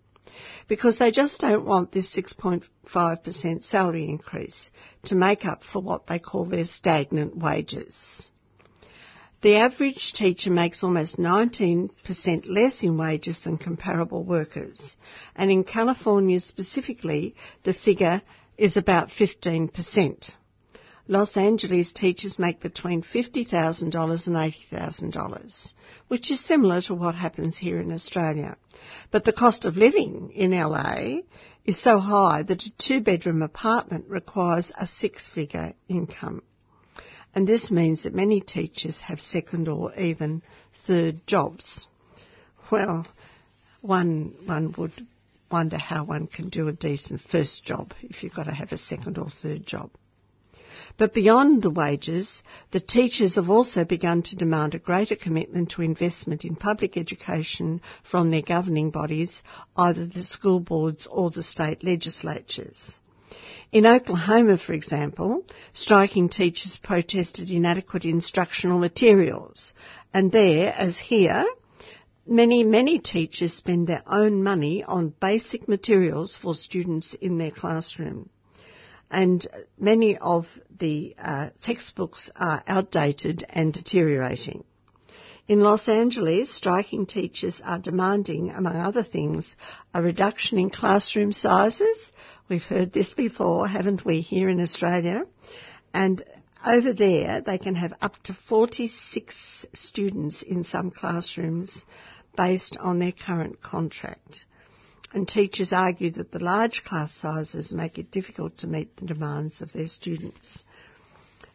because 0.67 0.99
they 0.99 1.09
just 1.09 1.39
don't 1.39 1.65
want 1.65 1.91
this 1.91 2.15
6.5% 2.15 3.63
salary 3.63 4.05
increase 4.05 4.69
to 5.05 5.15
make 5.15 5.43
up 5.45 5.63
for 5.63 5.81
what 5.81 6.05
they 6.05 6.19
call 6.19 6.45
their 6.45 6.65
stagnant 6.65 7.35
wages. 7.35 8.29
The 9.41 9.55
average 9.55 10.11
teacher 10.11 10.51
makes 10.51 10.83
almost 10.83 11.17
19% 11.17 11.91
less 12.45 12.83
in 12.83 12.97
wages 12.97 13.41
than 13.43 13.57
comparable 13.57 14.25
workers. 14.25 14.97
And 15.33 15.49
in 15.49 15.63
California 15.63 16.41
specifically, 16.41 17.35
the 17.63 17.73
figure 17.73 18.21
is 18.57 18.75
about 18.75 19.09
15%. 19.09 20.31
Los 21.07 21.37
Angeles 21.37 21.93
teachers 21.93 22.37
make 22.37 22.59
between 22.59 23.01
$50,000 23.01 23.81
and 23.81 23.93
$80,000, 23.93 25.73
which 26.09 26.29
is 26.29 26.45
similar 26.45 26.81
to 26.81 26.93
what 26.93 27.15
happens 27.15 27.57
here 27.57 27.79
in 27.79 27.93
Australia. 27.93 28.57
But 29.09 29.23
the 29.23 29.33
cost 29.33 29.63
of 29.63 29.77
living 29.77 30.31
in 30.35 30.51
LA 30.51 31.21
is 31.63 31.81
so 31.81 31.97
high 31.97 32.43
that 32.43 32.63
a 32.63 32.77
two 32.77 32.99
bedroom 32.99 33.41
apartment 33.41 34.05
requires 34.09 34.73
a 34.77 34.85
six 34.85 35.29
figure 35.29 35.73
income 35.87 36.43
and 37.39 37.47
this 37.47 37.71
means 37.71 38.03
that 38.03 38.13
many 38.13 38.41
teachers 38.41 38.99
have 38.99 39.21
second 39.21 39.69
or 39.69 39.97
even 39.97 40.41
third 40.85 41.25
jobs. 41.25 41.87
Well, 42.69 43.07
one, 43.79 44.35
one 44.45 44.75
would 44.77 44.91
wonder 45.49 45.77
how 45.77 46.03
one 46.03 46.27
can 46.27 46.49
do 46.49 46.67
a 46.67 46.73
decent 46.73 47.21
first 47.21 47.63
job 47.63 47.93
if 48.01 48.23
you've 48.23 48.35
got 48.35 48.47
to 48.47 48.51
have 48.51 48.73
a 48.73 48.77
second 48.77 49.17
or 49.17 49.29
third 49.29 49.65
job. 49.65 49.89
But 50.97 51.13
beyond 51.13 51.63
the 51.63 51.69
wages, 51.69 52.43
the 52.71 52.81
teachers 52.81 53.35
have 53.35 53.49
also 53.49 53.85
begun 53.85 54.21
to 54.23 54.35
demand 54.35 54.75
a 54.75 54.79
greater 54.79 55.15
commitment 55.15 55.71
to 55.71 55.81
investment 55.81 56.43
in 56.43 56.57
public 56.57 56.97
education 56.97 57.79
from 58.03 58.31
their 58.31 58.41
governing 58.41 58.91
bodies, 58.91 59.41
either 59.77 60.05
the 60.05 60.23
school 60.23 60.59
boards 60.59 61.07
or 61.09 61.31
the 61.31 61.41
state 61.41 61.85
legislatures. 61.85 62.99
In 63.71 63.85
Oklahoma, 63.85 64.57
for 64.57 64.73
example, 64.73 65.43
striking 65.73 66.27
teachers 66.27 66.79
protested 66.81 67.51
inadequate 67.51 68.03
instructional 68.03 68.79
materials. 68.79 69.73
And 70.11 70.31
there, 70.31 70.73
as 70.73 70.97
here, 70.97 71.45
many, 72.25 72.63
many 72.63 72.97
teachers 72.97 73.53
spend 73.53 73.85
their 73.85 74.01
own 74.07 74.43
money 74.43 74.83
on 74.83 75.13
basic 75.21 75.67
materials 75.67 76.35
for 76.41 76.55
students 76.55 77.13
in 77.21 77.37
their 77.37 77.51
classroom. 77.51 78.29
And 79.11 79.45
many 79.79 80.17
of 80.17 80.47
the 80.75 81.15
uh, 81.19 81.49
textbooks 81.61 82.31
are 82.35 82.63
outdated 82.65 83.43
and 83.49 83.71
deteriorating. 83.71 84.63
In 85.49 85.59
Los 85.59 85.89
Angeles, 85.89 86.55
striking 86.55 87.05
teachers 87.05 87.61
are 87.65 87.79
demanding, 87.79 88.51
among 88.51 88.77
other 88.77 89.03
things, 89.03 89.57
a 89.93 90.01
reduction 90.01 90.57
in 90.57 90.69
classroom 90.69 91.33
sizes, 91.33 92.11
We've 92.49 92.63
heard 92.63 92.93
this 92.93 93.13
before, 93.13 93.67
haven't 93.67 94.03
we, 94.03 94.21
here 94.21 94.49
in 94.49 94.59
Australia? 94.59 95.27
And 95.93 96.23
over 96.65 96.93
there, 96.93 97.41
they 97.41 97.59
can 97.59 97.75
have 97.75 97.93
up 98.01 98.15
to 98.23 98.33
46 98.33 99.67
students 99.75 100.41
in 100.41 100.63
some 100.63 100.89
classrooms 100.89 101.85
based 102.35 102.75
on 102.79 102.97
their 102.97 103.11
current 103.11 103.61
contract. 103.61 104.45
And 105.13 105.27
teachers 105.27 105.71
argue 105.71 106.09
that 106.13 106.31
the 106.31 106.39
large 106.39 106.83
class 106.83 107.13
sizes 107.13 107.71
make 107.71 107.99
it 107.99 108.09
difficult 108.09 108.57
to 108.59 108.67
meet 108.67 108.97
the 108.97 109.05
demands 109.05 109.61
of 109.61 109.71
their 109.71 109.87
students. 109.87 110.63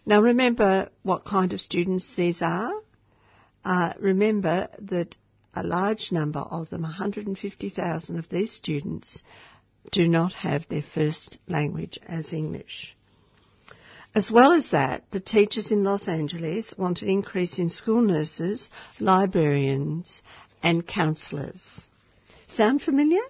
Now 0.07 0.23
remember 0.23 0.90
what 1.03 1.25
kind 1.25 1.53
of 1.53 1.61
students 1.61 2.14
these 2.14 2.40
are. 2.40 2.73
Uh, 3.64 3.94
remember 3.98 4.68
that 4.79 5.16
a 5.55 5.62
large 5.62 6.11
number 6.12 6.40
of 6.40 6.68
them, 6.70 6.83
150,000 6.83 8.18
of 8.18 8.29
these 8.29 8.53
students, 8.53 9.24
do 9.92 10.09
not 10.09 10.33
have 10.33 10.66
their 10.68 10.83
first 10.83 11.38
language 11.46 11.98
as 12.07 12.33
English. 12.33 12.94
As 14.14 14.31
well 14.31 14.53
as 14.53 14.70
that, 14.70 15.03
the 15.11 15.20
teachers 15.20 15.70
in 15.70 15.83
Los 15.83 16.07
Angeles 16.07 16.74
want 16.79 17.03
an 17.03 17.09
increase 17.09 17.59
in 17.59 17.68
school 17.68 18.00
nurses, 18.00 18.70
librarians, 19.00 20.22
and 20.62 20.87
counsellors. 20.87 21.90
Sound 22.48 22.83
familiar? 22.83 23.22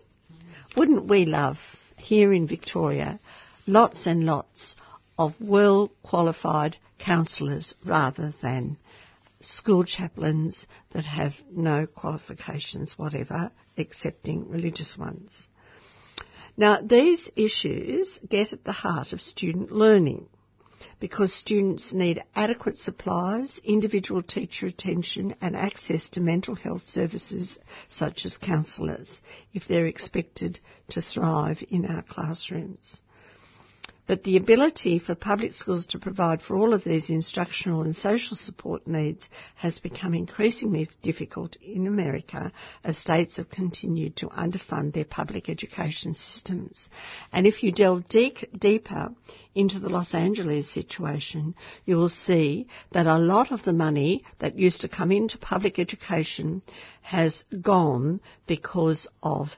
Wouldn't 0.76 1.06
we 1.06 1.24
love, 1.24 1.56
here 1.96 2.32
in 2.32 2.46
Victoria, 2.46 3.18
lots 3.66 4.06
and 4.06 4.24
lots 4.24 4.76
of 5.18 5.34
well 5.40 5.90
qualified 6.02 6.76
counsellors 6.98 7.74
rather 7.84 8.34
than 8.42 8.76
school 9.44 9.84
chaplains 9.84 10.66
that 10.92 11.04
have 11.04 11.32
no 11.50 11.86
qualifications 11.86 12.94
whatever, 12.98 13.50
excepting 13.76 14.48
religious 14.48 14.96
ones? 14.98 15.50
Now, 16.56 16.80
these 16.80 17.30
issues 17.36 18.20
get 18.28 18.52
at 18.52 18.64
the 18.64 18.72
heart 18.72 19.12
of 19.12 19.20
student 19.20 19.72
learning 19.72 20.28
because 21.00 21.34
students 21.34 21.92
need 21.92 22.22
adequate 22.34 22.76
supplies, 22.78 23.60
individual 23.64 24.22
teacher 24.22 24.66
attention 24.66 25.34
and 25.40 25.56
access 25.56 26.08
to 26.10 26.20
mental 26.20 26.54
health 26.54 26.82
services 26.86 27.58
such 27.88 28.24
as 28.24 28.38
counsellors 28.38 29.20
if 29.52 29.66
they're 29.68 29.86
expected 29.86 30.60
to 30.90 31.02
thrive 31.02 31.62
in 31.68 31.84
our 31.86 32.02
classrooms. 32.02 33.00
But 34.06 34.24
the 34.24 34.36
ability 34.36 34.98
for 34.98 35.14
public 35.14 35.54
schools 35.54 35.86
to 35.86 35.98
provide 35.98 36.42
for 36.42 36.56
all 36.56 36.74
of 36.74 36.84
these 36.84 37.08
instructional 37.08 37.80
and 37.80 37.96
social 37.96 38.36
support 38.36 38.86
needs 38.86 39.30
has 39.54 39.78
become 39.78 40.12
increasingly 40.12 40.88
difficult 41.02 41.56
in 41.56 41.86
America 41.86 42.52
as 42.84 42.98
states 42.98 43.38
have 43.38 43.48
continued 43.48 44.16
to 44.16 44.26
underfund 44.28 44.92
their 44.92 45.06
public 45.06 45.48
education 45.48 46.14
systems. 46.14 46.90
And 47.32 47.46
if 47.46 47.62
you 47.62 47.72
delve 47.72 48.06
deep, 48.06 48.36
deeper 48.58 49.14
into 49.54 49.78
the 49.78 49.88
Los 49.88 50.12
Angeles 50.12 50.70
situation, 50.70 51.54
you 51.86 51.96
will 51.96 52.10
see 52.10 52.66
that 52.92 53.06
a 53.06 53.18
lot 53.18 53.52
of 53.52 53.62
the 53.62 53.72
money 53.72 54.22
that 54.38 54.58
used 54.58 54.82
to 54.82 54.88
come 54.88 55.12
into 55.12 55.38
public 55.38 55.78
education 55.78 56.60
has 57.00 57.44
gone 57.62 58.20
because 58.46 59.08
of, 59.22 59.48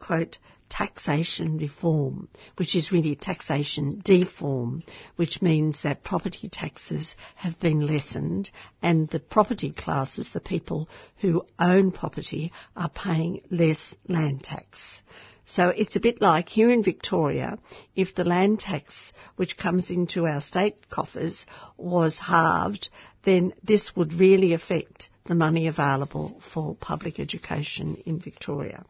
quote, 0.00 0.38
taxation 0.72 1.58
reform, 1.58 2.28
which 2.56 2.74
is 2.74 2.90
really 2.90 3.14
taxation 3.14 4.00
deform, 4.02 4.82
which 5.16 5.42
means 5.42 5.82
that 5.82 6.02
property 6.02 6.48
taxes 6.50 7.14
have 7.36 7.60
been 7.60 7.86
lessened 7.86 8.50
and 8.82 9.06
the 9.10 9.20
property 9.20 9.70
classes, 9.70 10.30
the 10.32 10.40
people 10.40 10.88
who 11.18 11.44
own 11.58 11.92
property, 11.92 12.50
are 12.74 12.88
paying 12.88 13.42
less 13.50 13.94
land 14.08 14.42
tax. 14.42 15.02
So 15.44 15.68
it's 15.68 15.96
a 15.96 16.00
bit 16.00 16.22
like 16.22 16.48
here 16.48 16.70
in 16.70 16.82
Victoria, 16.82 17.58
if 17.94 18.14
the 18.14 18.24
land 18.24 18.58
tax 18.58 19.12
which 19.36 19.58
comes 19.58 19.90
into 19.90 20.24
our 20.24 20.40
state 20.40 20.88
coffers 20.88 21.44
was 21.76 22.18
halved, 22.18 22.88
then 23.24 23.52
this 23.62 23.94
would 23.94 24.14
really 24.14 24.54
affect 24.54 25.10
the 25.26 25.34
money 25.34 25.66
available 25.66 26.40
for 26.54 26.74
public 26.76 27.20
education 27.20 27.96
in 28.06 28.20
Victoria 28.20 28.84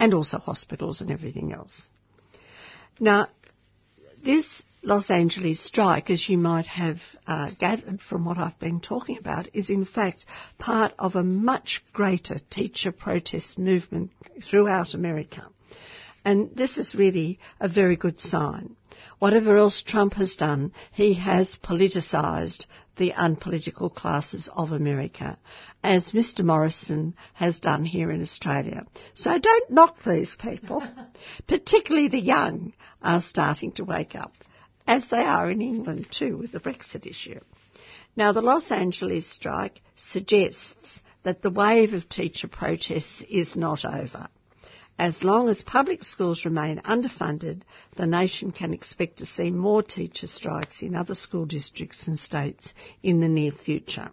and 0.00 0.14
also 0.14 0.38
hospitals 0.38 1.00
and 1.00 1.10
everything 1.12 1.52
else. 1.52 1.92
Now, 2.98 3.28
this 4.24 4.66
Los 4.82 5.10
Angeles 5.10 5.62
strike, 5.62 6.10
as 6.10 6.28
you 6.28 6.38
might 6.38 6.66
have 6.66 6.96
uh, 7.26 7.50
gathered 7.60 8.00
from 8.00 8.24
what 8.24 8.38
I've 8.38 8.58
been 8.58 8.80
talking 8.80 9.18
about, 9.18 9.54
is 9.54 9.68
in 9.68 9.84
fact 9.84 10.24
part 10.58 10.94
of 10.98 11.14
a 11.14 11.22
much 11.22 11.82
greater 11.92 12.40
teacher 12.50 12.92
protest 12.92 13.58
movement 13.58 14.10
throughout 14.50 14.94
America. 14.94 15.46
And 16.24 16.50
this 16.54 16.78
is 16.78 16.94
really 16.94 17.38
a 17.60 17.68
very 17.68 17.96
good 17.96 18.20
sign. 18.20 18.76
Whatever 19.18 19.56
else 19.56 19.82
Trump 19.86 20.14
has 20.14 20.34
done, 20.36 20.72
he 20.92 21.14
has 21.14 21.56
politicised 21.62 22.64
the 23.00 23.14
unpolitical 23.16 23.88
classes 23.88 24.50
of 24.54 24.72
America, 24.72 25.38
as 25.82 26.10
Mr 26.10 26.44
Morrison 26.44 27.14
has 27.32 27.58
done 27.58 27.82
here 27.86 28.10
in 28.10 28.20
Australia. 28.20 28.84
So 29.14 29.38
don't 29.38 29.70
knock 29.70 29.96
these 30.04 30.36
people, 30.38 30.86
particularly 31.48 32.08
the 32.08 32.20
young 32.20 32.74
are 33.00 33.22
starting 33.22 33.72
to 33.72 33.84
wake 33.84 34.14
up, 34.14 34.34
as 34.86 35.08
they 35.08 35.16
are 35.22 35.50
in 35.50 35.62
England 35.62 36.08
too 36.10 36.36
with 36.36 36.52
the 36.52 36.60
Brexit 36.60 37.06
issue. 37.06 37.40
Now 38.16 38.32
the 38.32 38.42
Los 38.42 38.70
Angeles 38.70 39.26
strike 39.26 39.80
suggests 39.96 41.00
that 41.22 41.40
the 41.40 41.50
wave 41.50 41.94
of 41.94 42.06
teacher 42.06 42.48
protests 42.48 43.24
is 43.30 43.56
not 43.56 43.82
over. 43.86 44.28
As 45.00 45.24
long 45.24 45.48
as 45.48 45.62
public 45.62 46.04
schools 46.04 46.44
remain 46.44 46.78
underfunded, 46.84 47.62
the 47.96 48.06
nation 48.06 48.52
can 48.52 48.74
expect 48.74 49.16
to 49.16 49.24
see 49.24 49.50
more 49.50 49.82
teacher 49.82 50.26
strikes 50.26 50.82
in 50.82 50.94
other 50.94 51.14
school 51.14 51.46
districts 51.46 52.06
and 52.06 52.18
states 52.18 52.74
in 53.02 53.20
the 53.20 53.28
near 53.28 53.50
future. 53.50 54.10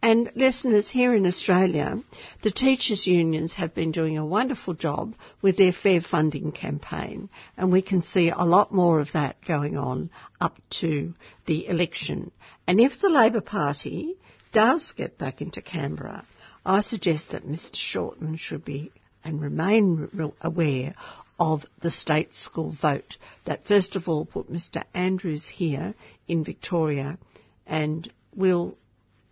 And 0.00 0.32
listeners, 0.34 0.88
here 0.88 1.12
in 1.12 1.26
Australia, 1.26 2.02
the 2.42 2.50
teachers' 2.50 3.06
unions 3.06 3.52
have 3.52 3.74
been 3.74 3.92
doing 3.92 4.16
a 4.16 4.24
wonderful 4.24 4.72
job 4.72 5.14
with 5.42 5.58
their 5.58 5.72
fair 5.72 6.00
funding 6.00 6.52
campaign, 6.52 7.28
and 7.58 7.70
we 7.70 7.82
can 7.82 8.00
see 8.00 8.30
a 8.30 8.46
lot 8.46 8.72
more 8.72 8.98
of 8.98 9.12
that 9.12 9.44
going 9.44 9.76
on 9.76 10.08
up 10.40 10.56
to 10.80 11.12
the 11.44 11.66
election. 11.68 12.30
And 12.66 12.80
if 12.80 12.98
the 13.02 13.10
Labor 13.10 13.42
Party 13.42 14.14
does 14.54 14.90
get 14.96 15.18
back 15.18 15.42
into 15.42 15.60
Canberra, 15.60 16.24
I 16.64 16.80
suggest 16.80 17.32
that 17.32 17.46
Mr 17.46 17.76
Shorten 17.76 18.38
should 18.38 18.64
be 18.64 18.90
and 19.24 19.40
remain 19.40 20.32
aware 20.40 20.94
of 21.38 21.64
the 21.80 21.90
state 21.90 22.34
school 22.34 22.76
vote 22.80 23.16
that 23.46 23.66
first 23.66 23.96
of 23.96 24.08
all 24.08 24.24
put 24.24 24.50
Mr 24.50 24.84
Andrews 24.94 25.48
here 25.52 25.94
in 26.28 26.44
Victoria 26.44 27.18
and 27.66 28.10
will, 28.34 28.76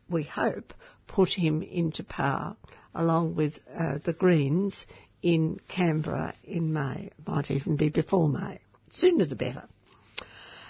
we 0.08 0.22
hope, 0.24 0.72
put 1.06 1.30
him 1.30 1.62
into 1.62 2.04
power 2.04 2.56
along 2.94 3.34
with 3.34 3.54
uh, 3.68 3.98
the 4.04 4.12
Greens 4.12 4.84
in 5.22 5.60
Canberra 5.68 6.34
in 6.44 6.72
May. 6.72 7.10
Might 7.26 7.50
even 7.50 7.76
be 7.76 7.88
before 7.88 8.28
May. 8.28 8.60
Sooner 8.92 9.26
the 9.26 9.36
better. 9.36 9.68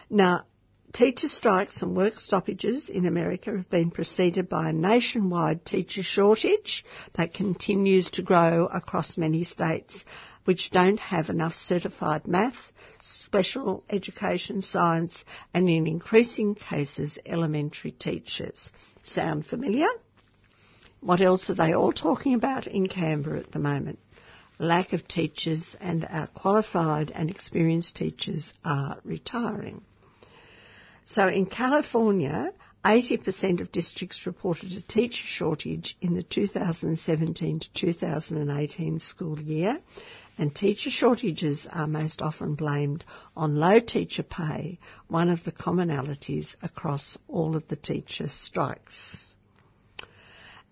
Now, 0.08 0.44
Teacher 0.92 1.28
strikes 1.28 1.82
and 1.82 1.96
work 1.96 2.18
stoppages 2.18 2.90
in 2.90 3.06
America 3.06 3.56
have 3.56 3.70
been 3.70 3.92
preceded 3.92 4.48
by 4.48 4.68
a 4.68 4.72
nationwide 4.72 5.64
teacher 5.64 6.02
shortage 6.02 6.84
that 7.14 7.32
continues 7.32 8.10
to 8.10 8.22
grow 8.22 8.66
across 8.66 9.16
many 9.16 9.44
states 9.44 10.04
which 10.46 10.70
don't 10.72 10.98
have 10.98 11.28
enough 11.28 11.54
certified 11.54 12.26
math, 12.26 12.72
special 13.00 13.84
education, 13.88 14.60
science, 14.60 15.24
and 15.54 15.68
in 15.68 15.86
increasing 15.86 16.56
cases, 16.56 17.20
elementary 17.24 17.92
teachers. 17.92 18.72
Sound 19.04 19.46
familiar? 19.46 19.88
What 21.00 21.20
else 21.20 21.48
are 21.50 21.54
they 21.54 21.72
all 21.72 21.92
talking 21.92 22.34
about 22.34 22.66
in 22.66 22.88
Canberra 22.88 23.38
at 23.38 23.52
the 23.52 23.60
moment? 23.60 24.00
Lack 24.58 24.92
of 24.92 25.06
teachers 25.06 25.76
and 25.80 26.04
our 26.10 26.26
qualified 26.26 27.12
and 27.12 27.30
experienced 27.30 27.94
teachers 27.94 28.52
are 28.64 28.98
retiring. 29.04 29.82
So 31.10 31.26
in 31.26 31.46
California, 31.46 32.52
80% 32.84 33.60
of 33.60 33.72
districts 33.72 34.26
reported 34.26 34.70
a 34.70 34.80
teacher 34.80 35.24
shortage 35.26 35.96
in 36.00 36.14
the 36.14 36.22
2017 36.22 37.58
to 37.58 37.68
2018 37.74 39.00
school 39.00 39.40
year, 39.40 39.80
and 40.38 40.54
teacher 40.54 40.88
shortages 40.88 41.66
are 41.68 41.88
most 41.88 42.22
often 42.22 42.54
blamed 42.54 43.04
on 43.36 43.56
low 43.56 43.80
teacher 43.80 44.22
pay, 44.22 44.78
one 45.08 45.30
of 45.30 45.42
the 45.42 45.50
commonalities 45.50 46.54
across 46.62 47.18
all 47.26 47.56
of 47.56 47.66
the 47.66 47.74
teacher 47.74 48.28
strikes. 48.28 49.34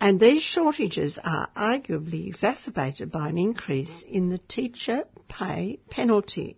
And 0.01 0.21
these 0.21 0.45
shortages 0.45 1.19
are 1.25 1.49
arguably 1.57 2.29
exacerbated 2.29 3.11
by 3.11 3.29
an 3.29 3.39
increase 3.39 4.05
in 4.09 4.29
the 4.29 4.39
teacher 4.39 5.03
pay 5.29 5.81
penalty. 5.91 6.57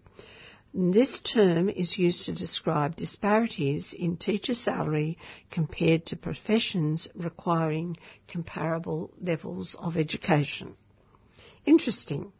This 0.72 1.18
term 1.18 1.68
is 1.68 1.98
used 1.98 2.26
to 2.26 2.32
describe 2.32 2.94
disparities 2.94 3.92
in 3.92 4.16
teacher 4.16 4.54
salary 4.54 5.18
compared 5.50 6.06
to 6.06 6.16
professions 6.16 7.08
requiring 7.16 7.96
comparable 8.28 9.10
levels 9.20 9.74
of 9.80 9.96
education. 9.96 10.76
Interesting. 11.66 12.32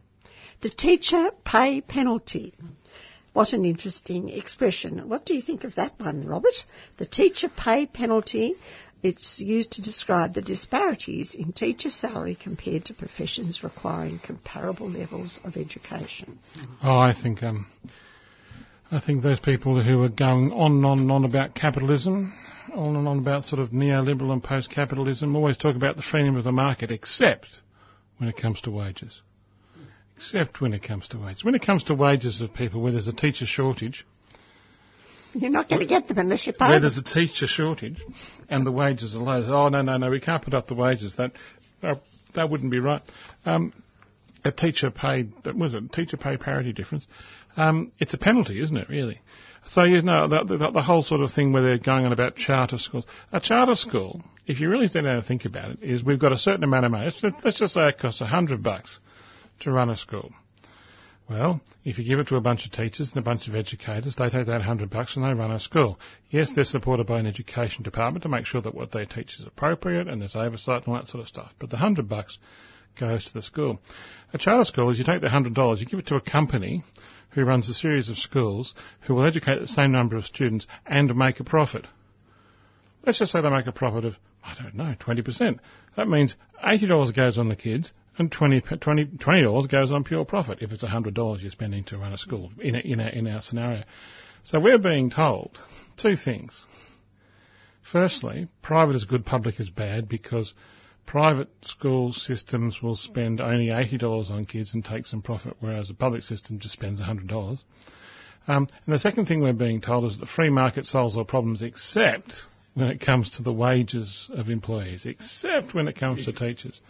The 0.61 0.71
teacher 0.71 1.31
pay 1.45 1.81
penalty. 1.81 2.55
What 3.33 3.53
an 3.53 3.64
interesting 3.64 4.29
expression. 4.29 5.09
What 5.09 5.27
do 5.27 5.35
you 5.35 5.43
think 5.43 5.64
of 5.64 5.75
that 5.75 5.99
one, 5.99 6.25
Robert? 6.25 6.55
The 6.99 7.07
teacher 7.07 7.49
pay 7.49 7.87
penalty. 7.87 8.55
It's 9.03 9.40
used 9.40 9.73
to 9.73 9.83
describe 9.83 10.35
the 10.35 10.43
disparities 10.43 11.35
in 11.35 11.53
teacher 11.53 11.90
salary 11.90 12.37
compared 12.40 12.85
to 12.85 12.95
professions 12.95 13.64
requiring 13.64 14.21
comparable 14.21 14.88
levels 14.88 15.40
of 15.43 15.57
education. 15.57 16.38
Oh, 16.83 16.99
I 16.99 17.14
think 17.14 17.43
um, 17.43 17.66
I 18.92 19.00
think 19.00 19.22
those 19.22 19.38
people 19.38 19.81
who 19.83 20.03
are 20.03 20.09
going 20.09 20.50
on 20.53 20.72
and 20.72 20.87
on 20.87 20.98
and 20.98 21.12
on 21.12 21.24
about 21.24 21.55
capitalism, 21.55 22.33
on 22.74 22.96
and 22.96 23.07
on 23.07 23.20
about 23.20 23.44
sort 23.44 23.61
of 23.61 23.70
neoliberal 23.70 24.33
and 24.33 24.42
post-capitalism, 24.42 25.35
always 25.37 25.57
talk 25.57 25.76
about 25.76 25.96
the 25.96 26.03
freedom 26.03 26.37
of 26.37 26.42
the 26.42 26.50
market, 26.50 26.90
except 26.90 27.46
when 28.18 28.29
it 28.29 28.37
comes 28.37 28.61
to 28.62 28.70
wages. 28.70 29.22
Except 30.16 30.61
when 30.61 30.72
it 30.72 30.83
comes 30.83 31.07
to 31.09 31.18
wages. 31.18 31.44
When 31.44 31.55
it 31.55 31.64
comes 31.64 31.85
to 31.85 31.94
wages 31.94 32.40
of 32.40 32.53
people 32.53 32.83
where 32.83 32.90
there's 32.90 33.07
a 33.07 33.12
teacher 33.12 33.46
shortage, 33.46 34.05
you're 35.35 35.50
not 35.50 35.68
going 35.68 35.81
to 35.81 35.87
get 35.87 36.09
them 36.09 36.18
unless 36.18 36.44
you 36.46 36.53
pay 36.53 36.68
Where 36.68 36.81
there's 36.81 36.98
a 36.98 37.05
teacher 37.05 37.46
shortage 37.46 38.03
and 38.48 38.66
the 38.66 38.72
wages 38.72 39.14
are 39.14 39.20
low. 39.20 39.44
Oh, 39.46 39.68
no, 39.68 39.83
no, 39.83 39.96
no, 39.98 40.11
we 40.11 40.20
can't 40.20 40.42
put 40.42 40.53
up 40.53 40.66
the 40.66 40.74
wages. 40.74 41.14
That 41.16 41.31
uh, 41.83 41.94
that 42.35 42.50
wouldn't 42.50 42.72
be 42.72 42.81
right. 42.81 43.03
Um, 43.44 43.72
a 44.44 44.50
teacher 44.50 44.90
paid, 44.90 45.33
was 45.55 45.74
it, 45.74 45.92
teacher 45.92 46.16
pay 46.16 46.37
parity 46.37 46.72
difference? 46.72 47.07
Um, 47.56 47.92
it's 47.98 48.14
a 48.14 48.18
penalty, 48.18 48.60
isn't 48.60 48.76
it, 48.76 48.88
really? 48.88 49.20
So, 49.66 49.84
you 49.84 50.02
know, 50.02 50.26
the, 50.26 50.44
the, 50.44 50.70
the, 50.70 50.82
whole 50.82 51.02
sort 51.02 51.20
of 51.20 51.32
thing 51.32 51.52
where 51.52 51.62
they're 51.62 51.78
going 51.78 52.06
on 52.06 52.12
about 52.12 52.34
charter 52.34 52.78
schools. 52.78 53.04
A 53.30 53.40
charter 53.40 53.74
school, 53.74 54.22
if 54.46 54.58
you 54.58 54.68
really 54.68 54.88
sit 54.88 55.02
down 55.02 55.16
and 55.16 55.24
think 55.24 55.44
about 55.44 55.72
it, 55.72 55.78
is 55.82 56.02
we've 56.02 56.18
got 56.18 56.32
a 56.32 56.38
certain 56.38 56.64
amount 56.64 56.86
of 56.86 56.92
money. 56.92 57.04
Let's, 57.04 57.22
let's 57.44 57.58
just 57.58 57.74
say 57.74 57.88
it 57.88 57.98
costs 57.98 58.20
a 58.20 58.26
hundred 58.26 58.62
bucks 58.62 58.98
to 59.60 59.70
run 59.70 59.90
a 59.90 59.96
school. 59.96 60.30
Well, 61.28 61.60
if 61.84 61.96
you 61.96 62.04
give 62.04 62.18
it 62.18 62.26
to 62.28 62.36
a 62.36 62.40
bunch 62.40 62.66
of 62.66 62.72
teachers 62.72 63.10
and 63.10 63.18
a 63.18 63.22
bunch 63.22 63.46
of 63.46 63.54
educators, 63.54 64.16
they 64.16 64.28
take 64.28 64.46
that 64.46 64.62
hundred 64.62 64.90
bucks 64.90 65.14
and 65.14 65.24
they 65.24 65.38
run 65.38 65.52
a 65.52 65.60
school. 65.60 66.00
Yes, 66.30 66.50
they're 66.52 66.64
supported 66.64 67.06
by 67.06 67.20
an 67.20 67.26
education 67.28 67.84
department 67.84 68.24
to 68.24 68.28
make 68.28 68.46
sure 68.46 68.60
that 68.60 68.74
what 68.74 68.90
they 68.90 69.04
teach 69.04 69.38
is 69.38 69.46
appropriate 69.46 70.08
and 70.08 70.20
there's 70.20 70.34
oversight 70.34 70.84
and 70.84 70.88
all 70.88 70.94
that 70.94 71.06
sort 71.06 71.20
of 71.20 71.28
stuff. 71.28 71.52
But 71.60 71.70
the 71.70 71.76
hundred 71.76 72.08
bucks 72.08 72.36
goes 72.98 73.24
to 73.26 73.34
the 73.34 73.42
school. 73.42 73.80
A 74.32 74.38
charter 74.38 74.64
school 74.64 74.90
is 74.90 74.98
you 74.98 75.04
take 75.04 75.20
the 75.20 75.28
hundred 75.28 75.54
dollars, 75.54 75.80
you 75.80 75.86
give 75.86 76.00
it 76.00 76.08
to 76.08 76.16
a 76.16 76.20
company 76.20 76.82
who 77.33 77.45
runs 77.45 77.69
a 77.69 77.75
series 77.75 78.09
of 78.09 78.16
schools 78.16 78.75
who 79.07 79.14
will 79.14 79.27
educate 79.27 79.61
the 79.61 79.69
same 79.69 79.93
number 79.93 80.16
of 80.16 80.25
students 80.25 80.66
and 80.87 81.14
make 81.16 81.40
a 81.40 81.45
profit. 81.45 81.87
Let's 83.05 83.19
just 83.19 83.33
say 83.33 83.40
they 83.40 83.51
make 83.51 83.66
a 83.66 83.73
profit 83.73 84.05
of, 84.05 84.14
I 84.45 84.55
don't 84.61 84.75
know, 84.75 84.95
20%. 85.01 85.59
That 85.97 86.09
means 86.09 86.35
$80 86.64 87.16
goes 87.16 87.38
on 87.38 87.49
the 87.49 87.57
kids 87.57 87.93
and 88.19 88.31
$20, 88.31 88.79
$20, 88.79 89.19
$20 89.19 89.71
goes 89.71 89.93
on 89.93 90.05
pure 90.05 90.25
profit 90.25 90.59
if 90.61 90.73
it's 90.73 90.85
$100 90.85 91.40
you're 91.40 91.51
spending 91.51 91.85
to 91.85 91.99
run 91.99 92.12
a 92.12 92.19
school 92.19 92.51
in, 92.61 92.75
a, 92.75 92.79
in, 92.81 93.01
a, 93.01 93.09
in 93.09 93.27
our 93.27 93.40
scenario. 93.40 93.85
So 94.43 94.61
we're 94.61 94.79
being 94.79 95.11
told 95.11 95.59
two 96.01 96.16
things. 96.16 96.66
Firstly, 97.90 98.49
private 98.62 98.97
is 98.97 99.05
good, 99.05 99.25
public 99.25 99.59
is 99.59 99.71
bad 99.71 100.09
because 100.09 100.53
private 101.11 101.49
school 101.62 102.12
systems 102.12 102.81
will 102.81 102.94
spend 102.94 103.40
only 103.40 103.66
$80 103.66 104.31
on 104.31 104.44
kids 104.44 104.75
and 104.75 104.85
take 104.85 105.05
some 105.07 105.20
profit, 105.20 105.57
whereas 105.59 105.90
a 105.90 105.94
public 105.94 106.23
system 106.23 106.61
just 106.61 106.75
spends 106.75 107.03
$100. 107.03 107.59
Um, 108.46 108.68
and 108.87 108.94
the 108.94 108.99
second 109.01 109.27
thing 109.27 109.42
we're 109.42 109.53
being 109.53 109.81
told 109.81 110.05
is 110.05 110.16
that 110.20 110.27
the 110.27 110.31
free 110.31 110.51
market 110.51 110.87
solves 110.87 111.16
all 111.16 111.25
problems 111.25 111.62
except 111.62 112.35
when 112.75 112.87
it 112.87 113.01
comes 113.01 113.37
to 113.37 113.42
the 113.42 113.53
wages 113.53 114.31
of 114.33 114.51
employees, 114.51 115.05
except 115.05 115.75
when 115.75 115.88
it 115.88 115.99
comes 115.99 116.25
to 116.27 116.33
teachers. 116.33 116.81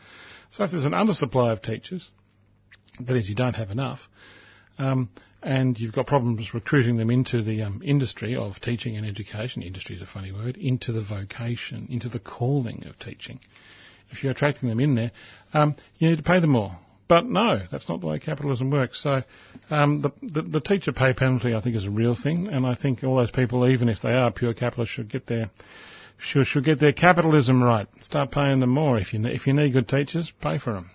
So 0.50 0.64
if 0.64 0.70
there's 0.70 0.84
an 0.84 0.92
undersupply 0.92 1.52
of 1.52 1.62
teachers, 1.62 2.10
that 3.00 3.16
is, 3.16 3.26
you 3.26 3.34
don't 3.34 3.54
have 3.54 3.70
enough, 3.70 4.00
um, 4.76 5.08
and 5.42 5.78
you've 5.78 5.94
got 5.94 6.06
problems 6.06 6.52
recruiting 6.52 6.98
them 6.98 7.10
into 7.10 7.42
the 7.42 7.62
um, 7.62 7.80
industry 7.82 8.36
of 8.36 8.60
teaching 8.60 8.98
and 8.98 9.06
education, 9.06 9.62
industry 9.62 9.96
is 9.96 10.02
a 10.02 10.06
funny 10.06 10.30
word, 10.30 10.58
into 10.58 10.92
the 10.92 11.02
vocation, 11.02 11.86
into 11.88 12.10
the 12.10 12.20
calling 12.20 12.84
of 12.86 12.98
teaching, 12.98 13.40
if 14.10 14.22
you're 14.22 14.32
attracting 14.32 14.68
them 14.68 14.80
in 14.80 14.94
there, 14.94 15.12
um, 15.52 15.74
you 15.98 16.08
need 16.10 16.18
to 16.18 16.22
pay 16.22 16.40
them 16.40 16.50
more. 16.50 16.76
But 17.08 17.26
no, 17.26 17.60
that's 17.72 17.88
not 17.88 18.00
the 18.00 18.06
way 18.06 18.20
capitalism 18.20 18.70
works. 18.70 19.02
So 19.02 19.22
um, 19.68 20.00
the, 20.00 20.12
the, 20.22 20.42
the 20.42 20.60
teacher 20.60 20.92
pay 20.92 21.12
penalty, 21.12 21.54
I 21.54 21.60
think, 21.60 21.74
is 21.74 21.84
a 21.84 21.90
real 21.90 22.14
thing, 22.14 22.48
and 22.48 22.64
I 22.64 22.76
think 22.76 23.02
all 23.02 23.16
those 23.16 23.32
people, 23.32 23.66
even 23.66 23.88
if 23.88 23.98
they 24.00 24.12
are 24.12 24.30
pure 24.30 24.54
capitalists, 24.54 24.94
should 24.94 25.10
get 25.10 25.26
their 25.26 25.50
should, 26.18 26.46
should 26.46 26.64
get 26.64 26.78
their 26.78 26.92
capitalism 26.92 27.62
right. 27.62 27.88
Start 28.02 28.30
paying 28.30 28.60
them 28.60 28.70
more. 28.70 28.96
If 28.98 29.12
you 29.12 29.26
if 29.26 29.46
you 29.46 29.54
need 29.54 29.72
good 29.72 29.88
teachers, 29.88 30.32
pay 30.40 30.58
for 30.58 30.74
them. 30.74 30.90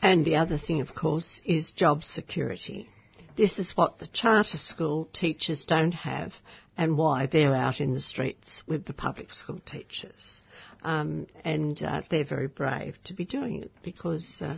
And 0.00 0.24
the 0.24 0.36
other 0.36 0.58
thing, 0.58 0.80
of 0.80 0.94
course, 0.94 1.40
is 1.44 1.72
job 1.72 2.04
security. 2.04 2.88
This 3.36 3.58
is 3.58 3.72
what 3.76 3.98
the 3.98 4.06
charter 4.06 4.58
school 4.58 5.08
teachers 5.12 5.64
don't 5.64 5.92
have, 5.92 6.32
and 6.76 6.96
why 6.96 7.26
they're 7.26 7.54
out 7.54 7.80
in 7.80 7.94
the 7.94 8.00
streets 8.00 8.62
with 8.68 8.84
the 8.84 8.92
public 8.92 9.32
school 9.32 9.60
teachers. 9.66 10.42
Um, 10.82 11.26
and 11.44 11.80
uh, 11.82 12.02
they're 12.10 12.24
very 12.24 12.46
brave 12.46 12.96
to 13.04 13.14
be 13.14 13.24
doing 13.24 13.62
it 13.62 13.72
because 13.82 14.40
uh, 14.40 14.56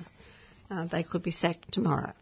uh, 0.70 0.86
they 0.86 1.02
could 1.02 1.22
be 1.22 1.30
sacked 1.30 1.72
tomorrow. 1.72 2.12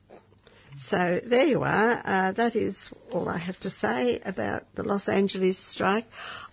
So 0.79 1.21
there 1.25 1.47
you 1.47 1.63
are. 1.63 2.03
Uh, 2.05 2.33
that 2.33 2.55
is 2.55 2.93
all 3.11 3.29
I 3.29 3.39
have 3.39 3.59
to 3.61 3.71
say 3.71 4.21
about 4.25 4.63
the 4.75 4.85
Los 4.85 5.09
Angeles 5.09 5.59
strike. 5.59 6.05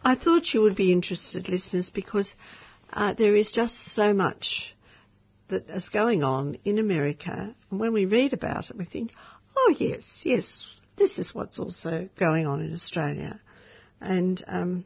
I 0.03 0.15
thought 0.15 0.53
you 0.53 0.61
would 0.61 0.75
be 0.75 0.91
interested, 0.91 1.47
listeners, 1.47 1.91
because 1.93 2.33
uh, 2.91 3.13
there 3.13 3.35
is 3.35 3.51
just 3.51 3.75
so 3.93 4.13
much 4.13 4.73
that 5.49 5.69
is 5.69 5.89
going 5.89 6.23
on 6.23 6.57
in 6.65 6.79
America. 6.79 7.53
And 7.69 7.79
when 7.79 7.93
we 7.93 8.05
read 8.05 8.33
about 8.33 8.69
it, 8.69 8.77
we 8.77 8.85
think, 8.85 9.11
oh, 9.55 9.75
yes, 9.77 10.21
yes, 10.23 10.65
this 10.97 11.19
is 11.19 11.35
what's 11.35 11.59
also 11.59 12.09
going 12.17 12.47
on 12.47 12.61
in 12.61 12.73
Australia. 12.73 13.39
And 14.01 14.43
um, 14.47 14.85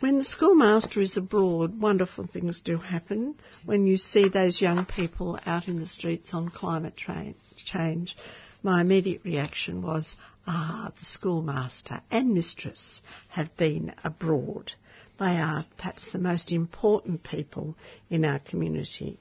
when 0.00 0.18
the 0.18 0.24
schoolmaster 0.24 1.00
is 1.00 1.16
abroad, 1.16 1.80
wonderful 1.80 2.26
things 2.26 2.60
do 2.60 2.76
happen. 2.76 3.34
When 3.64 3.86
you 3.86 3.96
see 3.96 4.28
those 4.28 4.60
young 4.60 4.84
people 4.84 5.38
out 5.46 5.68
in 5.68 5.78
the 5.80 5.86
streets 5.86 6.34
on 6.34 6.50
climate 6.50 6.96
tra- 6.96 7.34
change, 7.64 8.14
my 8.62 8.82
immediate 8.82 9.22
reaction 9.24 9.80
was, 9.80 10.14
ah, 10.46 10.92
the 10.98 11.04
schoolmaster 11.04 12.02
and 12.10 12.34
mistress 12.34 13.00
have 13.28 13.56
been 13.56 13.94
abroad. 14.04 14.72
They 15.18 15.38
are 15.38 15.64
perhaps 15.78 16.12
the 16.12 16.18
most 16.18 16.52
important 16.52 17.22
people 17.22 17.74
in 18.10 18.24
our 18.26 18.38
community. 18.38 19.18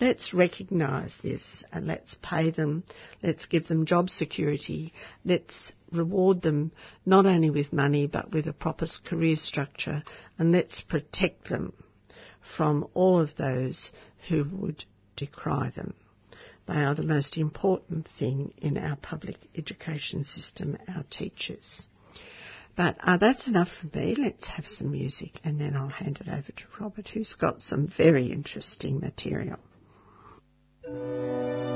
Let's 0.00 0.34
recognise 0.34 1.16
this 1.22 1.62
and 1.72 1.86
let's 1.86 2.16
pay 2.22 2.50
them. 2.50 2.84
Let's 3.22 3.46
give 3.46 3.68
them 3.68 3.86
job 3.86 4.10
security. 4.10 4.92
Let's 5.24 5.72
reward 5.92 6.42
them 6.42 6.72
not 7.06 7.26
only 7.26 7.50
with 7.50 7.72
money 7.72 8.06
but 8.06 8.32
with 8.32 8.46
a 8.46 8.52
proper 8.52 8.86
career 9.04 9.36
structure 9.36 10.02
and 10.38 10.50
let's 10.52 10.80
protect 10.80 11.48
them 11.48 11.72
from 12.56 12.88
all 12.94 13.20
of 13.20 13.36
those 13.36 13.92
who 14.28 14.44
would 14.52 14.84
decry 15.16 15.72
them. 15.74 15.94
They 16.66 16.74
are 16.74 16.94
the 16.94 17.02
most 17.02 17.36
important 17.36 18.08
thing 18.18 18.54
in 18.58 18.78
our 18.78 18.96
public 18.96 19.36
education 19.56 20.24
system, 20.24 20.78
our 20.88 21.04
teachers. 21.10 21.88
But 22.76 22.96
uh, 23.00 23.18
that's 23.18 23.48
enough 23.48 23.68
for 23.68 23.96
me. 23.96 24.14
Let's 24.16 24.46
have 24.46 24.66
some 24.66 24.92
music 24.92 25.40
and 25.44 25.60
then 25.60 25.76
I'll 25.76 25.88
hand 25.88 26.20
it 26.20 26.28
over 26.28 26.52
to 26.52 26.64
Robert, 26.80 27.08
who's 27.08 27.34
got 27.34 27.62
some 27.62 27.86
very 27.96 28.32
interesting 28.32 28.98
material. 29.00 29.58
Música 30.92 31.71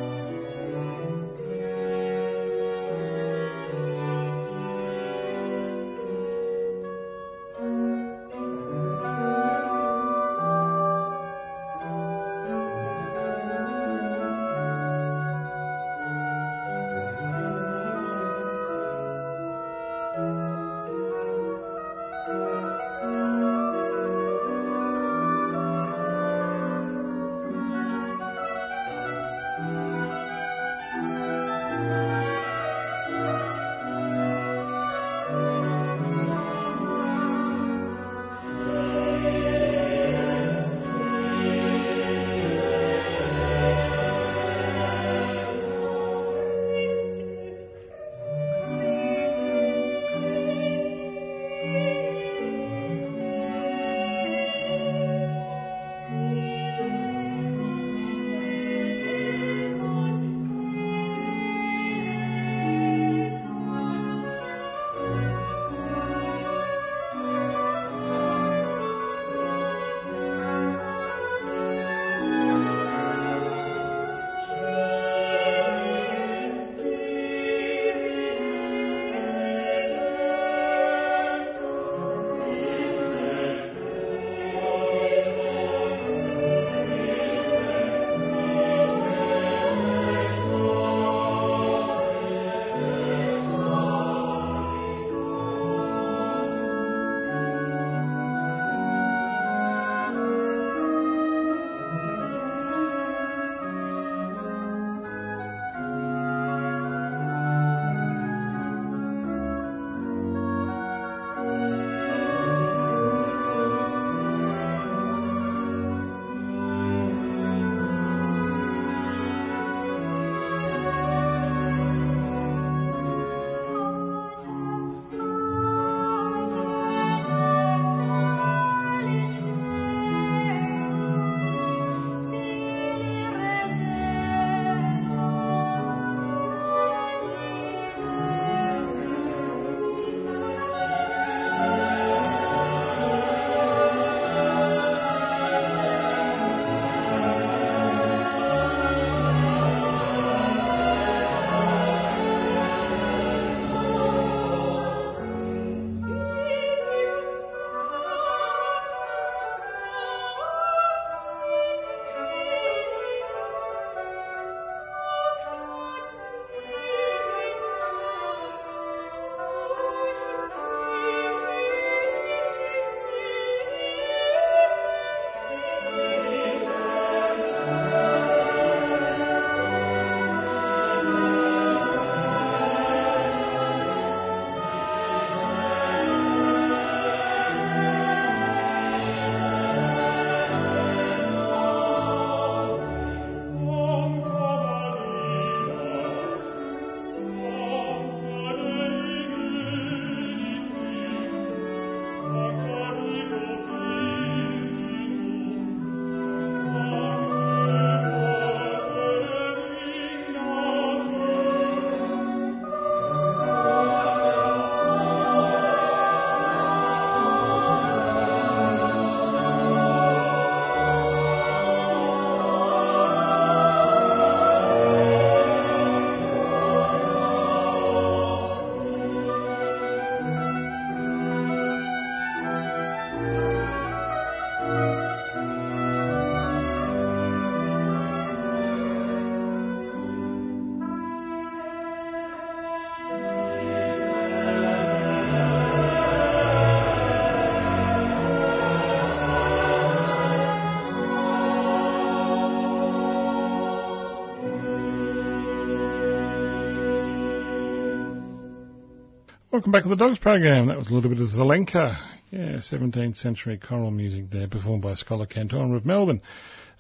Welcome 259.56 259.72
back 259.72 259.84
to 259.84 259.88
the 259.88 259.96
Dogs 259.96 260.18
program. 260.18 260.66
That 260.66 260.76
was 260.76 260.88
a 260.88 260.92
little 260.92 261.08
bit 261.08 261.18
of 261.18 261.28
Zelenka. 261.28 261.96
Yeah, 262.30 262.58
17th 262.58 263.16
century 263.16 263.56
choral 263.56 263.90
music 263.90 264.28
there, 264.30 264.46
performed 264.46 264.82
by 264.82 264.92
Scholar 264.92 265.24
Canton 265.24 265.74
of 265.74 265.86
Melbourne. 265.86 266.20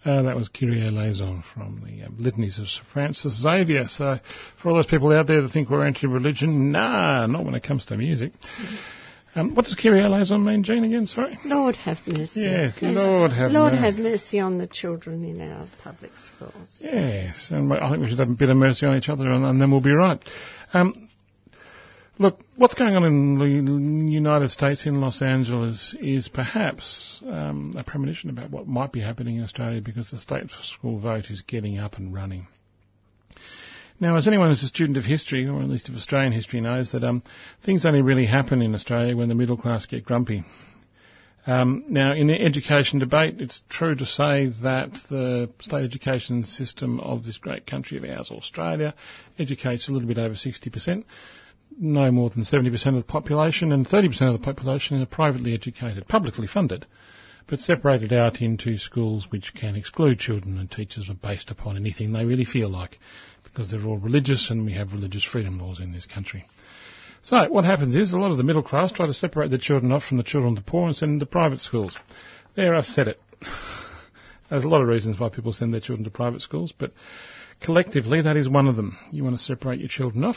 Uh, 0.04 0.20
that 0.24 0.36
was 0.36 0.50
Kyrie 0.50 0.86
eleison 0.86 1.42
from 1.54 1.82
the 1.82 2.04
um, 2.04 2.18
Litanies 2.20 2.58
of 2.58 2.66
Sir 2.66 2.82
Francis 2.92 3.40
Xavier. 3.40 3.84
So, 3.88 4.18
for 4.60 4.68
all 4.68 4.74
those 4.74 4.88
people 4.88 5.10
out 5.10 5.26
there 5.26 5.40
that 5.40 5.52
think 5.52 5.70
we're 5.70 5.86
anti-religion, 5.86 6.70
nah, 6.70 7.24
not 7.24 7.46
when 7.46 7.54
it 7.54 7.62
comes 7.62 7.86
to 7.86 7.96
music. 7.96 8.32
Um, 9.34 9.54
what 9.54 9.64
does 9.64 9.74
Kyrie 9.74 10.04
eleison 10.04 10.44
mean, 10.44 10.62
Jean, 10.62 10.84
again? 10.84 11.06
Sorry? 11.06 11.38
Lord 11.46 11.76
have 11.76 11.96
mercy. 12.06 12.42
Yes, 12.42 12.76
Lord 12.82 13.30
have 13.30 13.52
mercy. 13.52 13.54
Lord 13.54 13.72
mercy. 13.72 13.84
have 13.84 13.94
mercy 13.96 14.38
on 14.38 14.58
the 14.58 14.66
children 14.66 15.24
in 15.24 15.40
our 15.40 15.66
public 15.82 16.12
schools. 16.16 16.76
Yes, 16.80 17.48
and 17.50 17.72
I 17.72 17.88
think 17.88 18.02
we 18.02 18.10
should 18.10 18.18
have 18.18 18.28
a 18.28 18.34
bit 18.34 18.50
of 18.50 18.58
mercy 18.58 18.84
on 18.84 18.98
each 18.98 19.08
other, 19.08 19.30
and, 19.30 19.46
and 19.46 19.62
then 19.62 19.70
we'll 19.70 19.80
be 19.80 19.92
right. 19.92 20.22
Um, 20.74 21.08
look, 22.18 22.40
what's 22.56 22.74
going 22.74 22.96
on 22.96 23.04
in 23.04 23.38
the 23.38 24.12
United 24.12 24.50
States, 24.50 24.86
in 24.86 25.00
Los 25.00 25.22
Angeles, 25.22 25.94
is 26.00 26.28
perhaps 26.28 27.20
um, 27.26 27.74
a 27.76 27.84
premonition 27.84 28.30
about 28.30 28.50
what 28.50 28.66
might 28.66 28.92
be 28.92 29.00
happening 29.00 29.36
in 29.36 29.44
Australia 29.44 29.80
because 29.80 30.10
the 30.10 30.18
state 30.18 30.50
school 30.62 30.98
vote 30.98 31.26
is 31.30 31.42
getting 31.42 31.78
up 31.78 31.96
and 31.96 32.14
running. 32.14 32.46
Now, 33.98 34.16
as 34.16 34.28
anyone 34.28 34.48
who's 34.48 34.62
a 34.62 34.66
student 34.66 34.98
of 34.98 35.04
history, 35.04 35.46
or 35.46 35.62
at 35.62 35.68
least 35.68 35.88
of 35.88 35.94
Australian 35.94 36.32
history, 36.32 36.60
knows 36.60 36.92
that 36.92 37.02
um, 37.02 37.22
things 37.64 37.86
only 37.86 38.02
really 38.02 38.26
happen 38.26 38.60
in 38.60 38.74
Australia 38.74 39.16
when 39.16 39.28
the 39.28 39.34
middle 39.34 39.56
class 39.56 39.86
get 39.86 40.04
grumpy. 40.04 40.44
Um, 41.46 41.84
now, 41.88 42.12
in 42.12 42.26
the 42.26 42.38
education 42.38 42.98
debate, 42.98 43.36
it's 43.38 43.62
true 43.70 43.94
to 43.94 44.04
say 44.04 44.52
that 44.62 44.98
the 45.08 45.48
state 45.60 45.84
education 45.84 46.44
system 46.44 46.98
of 47.00 47.24
this 47.24 47.38
great 47.38 47.66
country 47.66 47.96
of 47.96 48.04
ours, 48.04 48.30
Australia, 48.30 48.94
educates 49.38 49.88
a 49.88 49.92
little 49.92 50.08
bit 50.08 50.18
over 50.18 50.34
60%, 50.34 51.04
no 51.78 52.10
more 52.10 52.30
than 52.30 52.44
70% 52.44 52.86
of 52.88 52.94
the 52.94 53.02
population, 53.04 53.72
and 53.72 53.86
30% 53.86 54.22
of 54.22 54.32
the 54.32 54.44
population 54.44 55.00
are 55.00 55.06
privately 55.06 55.54
educated, 55.54 56.08
publicly 56.08 56.46
funded, 56.46 56.86
but 57.46 57.58
separated 57.58 58.12
out 58.12 58.40
into 58.40 58.76
schools 58.76 59.26
which 59.30 59.52
can 59.54 59.76
exclude 59.76 60.18
children 60.18 60.58
and 60.58 60.70
teachers 60.70 61.08
are 61.08 61.14
based 61.14 61.50
upon 61.50 61.76
anything 61.76 62.12
they 62.12 62.24
really 62.24 62.44
feel 62.44 62.68
like, 62.68 62.98
because 63.44 63.70
they're 63.70 63.86
all 63.86 63.98
religious 63.98 64.50
and 64.50 64.64
we 64.64 64.72
have 64.72 64.92
religious 64.92 65.24
freedom 65.24 65.58
laws 65.58 65.80
in 65.80 65.92
this 65.92 66.06
country. 66.06 66.44
So 67.22 67.48
what 67.50 67.64
happens 67.64 67.96
is 67.96 68.12
a 68.12 68.18
lot 68.18 68.30
of 68.30 68.36
the 68.36 68.44
middle 68.44 68.62
class 68.62 68.92
try 68.92 69.06
to 69.06 69.14
separate 69.14 69.50
the 69.50 69.58
children 69.58 69.92
off 69.92 70.04
from 70.04 70.16
the 70.16 70.22
children 70.22 70.56
of 70.56 70.64
the 70.64 70.70
poor 70.70 70.86
and 70.86 70.96
send 70.96 71.12
them 71.12 71.20
to 71.20 71.26
private 71.26 71.60
schools. 71.60 71.98
There, 72.54 72.74
I've 72.74 72.84
said 72.84 73.08
it. 73.08 73.20
There's 74.50 74.64
a 74.64 74.68
lot 74.68 74.80
of 74.80 74.88
reasons 74.88 75.18
why 75.18 75.28
people 75.28 75.52
send 75.52 75.72
their 75.72 75.80
children 75.80 76.04
to 76.04 76.10
private 76.10 76.40
schools, 76.40 76.72
but 76.76 76.92
collectively 77.60 78.22
that 78.22 78.36
is 78.36 78.48
one 78.48 78.68
of 78.68 78.76
them. 78.76 78.96
You 79.10 79.24
want 79.24 79.36
to 79.36 79.42
separate 79.42 79.80
your 79.80 79.88
children 79.88 80.24
off. 80.24 80.36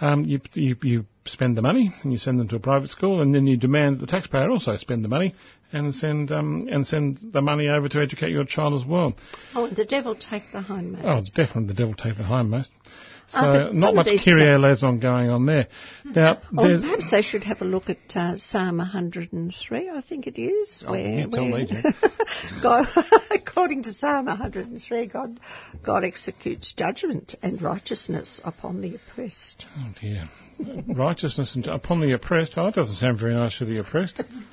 Um, 0.00 0.24
you, 0.24 0.40
you, 0.54 0.76
you 0.82 1.04
spend 1.24 1.56
the 1.56 1.62
money 1.62 1.92
and 2.02 2.12
you 2.12 2.18
send 2.18 2.38
them 2.38 2.48
to 2.48 2.56
a 2.56 2.60
private 2.60 2.88
school, 2.88 3.20
and 3.20 3.34
then 3.34 3.46
you 3.46 3.56
demand 3.56 3.96
that 3.96 4.06
the 4.06 4.10
taxpayer 4.10 4.50
also 4.50 4.76
spend 4.76 5.04
the 5.04 5.08
money 5.08 5.34
and 5.72 5.94
send 5.94 6.32
um, 6.32 6.66
and 6.70 6.86
send 6.86 7.18
the 7.32 7.42
money 7.42 7.68
over 7.68 7.88
to 7.88 8.00
educate 8.00 8.30
your 8.30 8.44
child 8.44 8.80
as 8.80 8.86
well. 8.86 9.14
Oh, 9.54 9.68
the 9.68 9.84
devil 9.84 10.14
take 10.14 10.44
the 10.52 10.60
hindmost. 10.60 11.02
Oh, 11.04 11.20
definitely 11.34 11.66
the 11.66 11.74
devil 11.74 11.94
take 11.94 12.16
the 12.16 12.24
hindmost. 12.24 12.70
So 13.30 13.70
not 13.72 13.94
much 13.94 14.06
these 14.06 14.24
Kyrie 14.24 14.46
pla- 14.58 14.96
going 14.98 15.28
on 15.28 15.44
there. 15.44 15.66
Now, 16.04 16.38
Oh, 16.56 16.80
perhaps 16.80 17.10
they 17.10 17.20
should 17.20 17.44
have 17.44 17.60
a 17.60 17.64
look 17.66 17.90
at 17.90 17.98
uh, 18.16 18.36
Psalm 18.36 18.78
103, 18.78 19.90
I 19.90 20.00
think 20.00 20.26
it 20.26 20.40
is. 20.40 20.82
Oh, 20.86 20.92
where, 20.92 21.00
yeah, 21.02 21.26
tell 21.26 21.50
where 21.50 21.66
me, 21.66 21.82
God, 22.62 22.86
according 23.30 23.82
to 23.82 23.92
Psalm 23.92 24.26
103, 24.26 25.06
God, 25.08 25.38
God 25.84 26.04
executes 26.04 26.72
judgment 26.74 27.34
and 27.42 27.60
righteousness 27.60 28.40
upon 28.44 28.80
the 28.80 28.94
oppressed. 28.96 29.66
oh 29.76 29.92
dear, 30.00 30.28
righteousness 30.96 31.54
and 31.54 31.66
upon 31.66 32.00
the 32.00 32.12
oppressed. 32.14 32.54
Oh, 32.56 32.64
that 32.64 32.74
doesn't 32.74 32.94
sound 32.96 33.20
very 33.20 33.34
nice 33.34 33.56
for 33.58 33.66
the 33.66 33.78
oppressed. 33.78 34.22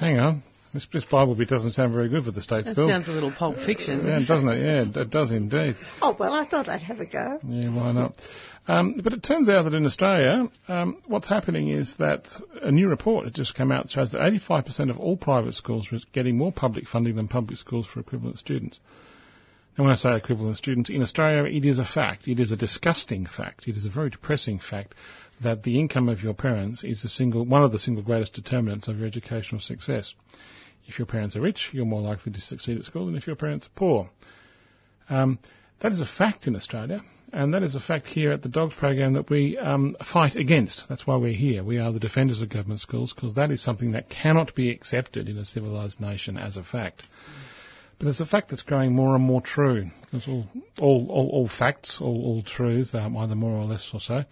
Hang 0.00 0.18
on, 0.18 0.42
this, 0.74 0.86
this 0.92 1.04
Bible 1.06 1.34
bit 1.34 1.48
doesn't 1.48 1.72
sound 1.72 1.94
very 1.94 2.08
good 2.08 2.24
for 2.24 2.32
the 2.32 2.42
state 2.42 2.64
That 2.66 2.74
school. 2.74 2.88
sounds 2.88 3.08
a 3.08 3.12
little 3.12 3.32
Pulp 3.32 3.56
Fiction. 3.64 4.04
yeah, 4.06 4.18
doesn't 4.26 4.48
it? 4.48 4.60
Yeah, 4.60 5.00
it 5.02 5.10
does 5.10 5.30
indeed. 5.30 5.76
Oh, 6.02 6.14
well, 6.18 6.34
I 6.34 6.46
thought 6.46 6.68
I'd 6.68 6.82
have 6.82 7.00
a 7.00 7.06
go. 7.06 7.38
Yeah, 7.44 7.74
why 7.74 7.92
not? 7.92 8.16
Um, 8.66 9.00
but 9.02 9.12
it 9.12 9.22
turns 9.22 9.48
out 9.48 9.64
that 9.64 9.74
in 9.74 9.84
Australia, 9.86 10.48
um, 10.68 10.96
what's 11.06 11.28
happening 11.28 11.68
is 11.68 11.94
that 11.98 12.26
a 12.62 12.70
new 12.72 12.88
report 12.88 13.24
that 13.24 13.34
just 13.34 13.54
come 13.54 13.70
out 13.70 13.88
shows 13.90 14.12
that 14.12 14.20
85% 14.20 14.90
of 14.90 14.98
all 14.98 15.16
private 15.16 15.54
schools 15.54 15.88
are 15.92 15.98
getting 16.12 16.36
more 16.36 16.50
public 16.52 16.86
funding 16.88 17.16
than 17.16 17.28
public 17.28 17.58
schools 17.58 17.86
for 17.86 18.00
equivalent 18.00 18.38
students. 18.38 18.80
And 19.76 19.84
when 19.84 19.92
I 19.92 19.96
say 19.96 20.16
equivalent 20.16 20.56
students, 20.56 20.88
in 20.88 21.02
Australia 21.02 21.44
it 21.44 21.64
is 21.64 21.78
a 21.78 21.84
fact. 21.84 22.26
It 22.26 22.40
is 22.40 22.52
a 22.52 22.56
disgusting 22.56 23.26
fact. 23.26 23.68
It 23.68 23.76
is 23.76 23.84
a 23.84 23.90
very 23.90 24.08
depressing 24.10 24.60
fact 24.60 24.94
that 25.42 25.62
the 25.64 25.78
income 25.78 26.08
of 26.08 26.22
your 26.22 26.32
parents 26.34 26.84
is 26.84 27.02
the 27.02 27.08
single, 27.08 27.44
one 27.44 27.64
of 27.64 27.72
the 27.72 27.78
single 27.78 28.04
greatest 28.04 28.32
determinants 28.34 28.88
of 28.88 28.98
your 28.98 29.06
educational 29.06 29.60
success. 29.60 30.14
If 30.86 30.98
your 30.98 31.06
parents 31.06 31.34
are 31.36 31.40
rich, 31.40 31.70
you're 31.72 31.84
more 31.86 32.02
likely 32.02 32.32
to 32.32 32.40
succeed 32.40 32.78
at 32.78 32.84
school 32.84 33.06
than 33.06 33.16
if 33.16 33.26
your 33.26 33.36
parents 33.36 33.66
are 33.66 33.76
poor. 33.76 34.10
Um, 35.08 35.38
that 35.80 35.92
is 35.92 36.00
a 36.00 36.06
fact 36.06 36.46
in 36.46 36.56
Australia, 36.56 37.00
and 37.32 37.52
that 37.52 37.62
is 37.62 37.74
a 37.74 37.80
fact 37.80 38.06
here 38.06 38.32
at 38.32 38.42
the 38.42 38.48
Dogs 38.48 38.74
program 38.76 39.14
that 39.14 39.28
we 39.28 39.58
um, 39.58 39.96
fight 40.12 40.36
against. 40.36 40.82
That's 40.88 41.06
why 41.06 41.16
we're 41.16 41.34
here. 41.34 41.64
We 41.64 41.78
are 41.78 41.92
the 41.92 41.98
defenders 42.00 42.40
of 42.40 42.48
government 42.48 42.80
schools 42.80 43.12
because 43.14 43.34
that 43.34 43.50
is 43.50 43.62
something 43.62 43.92
that 43.92 44.08
cannot 44.08 44.54
be 44.54 44.70
accepted 44.70 45.28
in 45.28 45.36
a 45.38 45.44
civilised 45.44 46.00
nation 46.00 46.36
as 46.36 46.56
a 46.56 46.62
fact. 46.62 47.04
But 47.98 48.08
it's 48.08 48.20
a 48.20 48.26
fact 48.26 48.50
that's 48.50 48.62
growing 48.62 48.94
more 48.94 49.14
and 49.14 49.24
more 49.24 49.40
true 49.40 49.86
because 50.02 50.26
all, 50.26 50.46
all, 50.80 51.06
all, 51.10 51.28
all 51.32 51.48
facts, 51.48 51.98
all, 52.00 52.24
all 52.24 52.42
truths 52.42 52.94
are 52.94 53.10
either 53.18 53.34
more 53.34 53.56
or 53.56 53.64
less 53.64 53.88
or 53.92 54.00
so. 54.00 54.24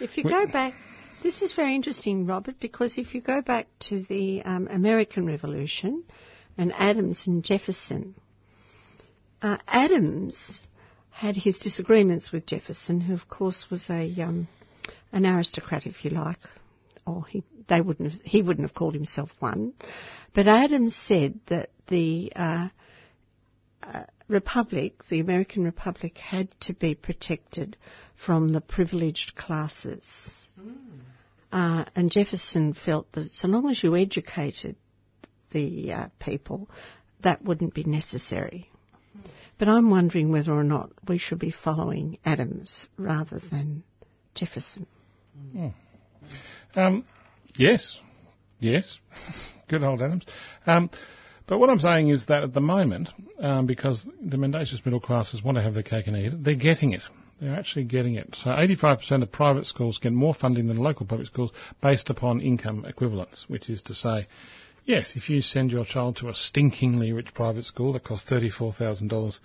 If 0.00 0.16
you 0.16 0.24
We- 0.24 0.30
go 0.30 0.46
back, 0.50 0.74
this 1.22 1.42
is 1.42 1.52
very 1.52 1.74
interesting, 1.74 2.26
Robert, 2.26 2.56
because 2.60 2.98
if 2.98 3.14
you 3.14 3.20
go 3.20 3.40
back 3.42 3.66
to 3.88 4.02
the 4.04 4.42
um, 4.42 4.68
American 4.70 5.26
Revolution 5.26 6.04
and 6.58 6.72
Adams 6.76 7.24
and 7.26 7.44
Jefferson, 7.44 8.14
uh, 9.40 9.58
Adams 9.66 10.66
had 11.10 11.36
his 11.36 11.58
disagreements 11.58 12.32
with 12.32 12.46
Jefferson, 12.46 13.00
who 13.00 13.14
of 13.14 13.28
course 13.28 13.66
was 13.70 13.88
a 13.88 14.12
um, 14.20 14.48
an 15.12 15.26
aristocrat, 15.26 15.86
if 15.86 16.04
you 16.04 16.10
like, 16.10 16.38
or 17.06 17.24
he 17.26 17.44
they 17.68 17.80
wouldn't 17.80 18.10
have, 18.10 18.20
he 18.24 18.42
wouldn't 18.42 18.66
have 18.66 18.74
called 18.74 18.94
himself 18.94 19.30
one, 19.38 19.72
but 20.34 20.48
Adams 20.48 20.96
said 20.96 21.38
that 21.46 21.70
the 21.88 22.32
uh, 22.34 22.68
uh, 23.82 24.04
republic, 24.28 25.04
the 25.08 25.20
American 25.20 25.64
Republic, 25.64 26.18
had 26.18 26.48
to 26.60 26.72
be 26.72 26.94
protected 26.94 27.76
from 28.26 28.48
the 28.48 28.60
privileged 28.60 29.34
classes. 29.36 30.46
Uh, 31.52 31.84
and 31.94 32.10
Jefferson 32.10 32.72
felt 32.72 33.12
that 33.12 33.30
so 33.32 33.46
long 33.46 33.68
as 33.70 33.82
you 33.82 33.94
educated 33.94 34.74
the 35.50 35.92
uh, 35.92 36.08
people, 36.18 36.70
that 37.22 37.44
wouldn't 37.44 37.74
be 37.74 37.84
necessary. 37.84 38.70
But 39.58 39.68
I'm 39.68 39.90
wondering 39.90 40.32
whether 40.32 40.52
or 40.52 40.64
not 40.64 40.90
we 41.06 41.18
should 41.18 41.38
be 41.38 41.52
following 41.52 42.18
Adams 42.24 42.86
rather 42.96 43.40
than 43.50 43.84
Jefferson. 44.34 44.86
Um, 46.74 47.04
yes, 47.54 47.98
yes, 48.58 48.98
good 49.68 49.84
old 49.84 50.00
Adams. 50.00 50.24
Um, 50.66 50.90
but 51.46 51.58
what 51.58 51.68
I'm 51.68 51.80
saying 51.80 52.08
is 52.08 52.26
that 52.26 52.44
at 52.44 52.54
the 52.54 52.60
moment, 52.60 53.10
um, 53.38 53.66
because 53.66 54.08
the 54.24 54.38
mendacious 54.38 54.80
middle 54.84 55.00
classes 55.00 55.42
want 55.42 55.56
to 55.56 55.62
have 55.62 55.74
their 55.74 55.82
cake 55.82 56.06
and 56.06 56.16
eat 56.16 56.32
it, 56.32 56.42
they're 56.42 56.54
getting 56.54 56.92
it. 56.92 57.02
They're 57.42 57.58
actually 57.58 57.86
getting 57.86 58.14
it. 58.14 58.36
So 58.36 58.50
85% 58.50 59.24
of 59.24 59.32
private 59.32 59.66
schools 59.66 59.98
get 59.98 60.12
more 60.12 60.32
funding 60.32 60.68
than 60.68 60.76
local 60.76 61.06
public 61.06 61.26
schools 61.26 61.50
based 61.82 62.08
upon 62.08 62.40
income 62.40 62.84
equivalence, 62.84 63.46
which 63.48 63.68
is 63.68 63.82
to 63.82 63.94
say, 63.96 64.28
yes, 64.84 65.14
if 65.16 65.28
you 65.28 65.42
send 65.42 65.72
your 65.72 65.84
child 65.84 66.18
to 66.18 66.28
a 66.28 66.34
stinkingly 66.34 67.12
rich 67.12 67.34
private 67.34 67.64
school 67.64 67.94
that 67.94 68.04
costs 68.04 68.30
$34,000 68.30 69.40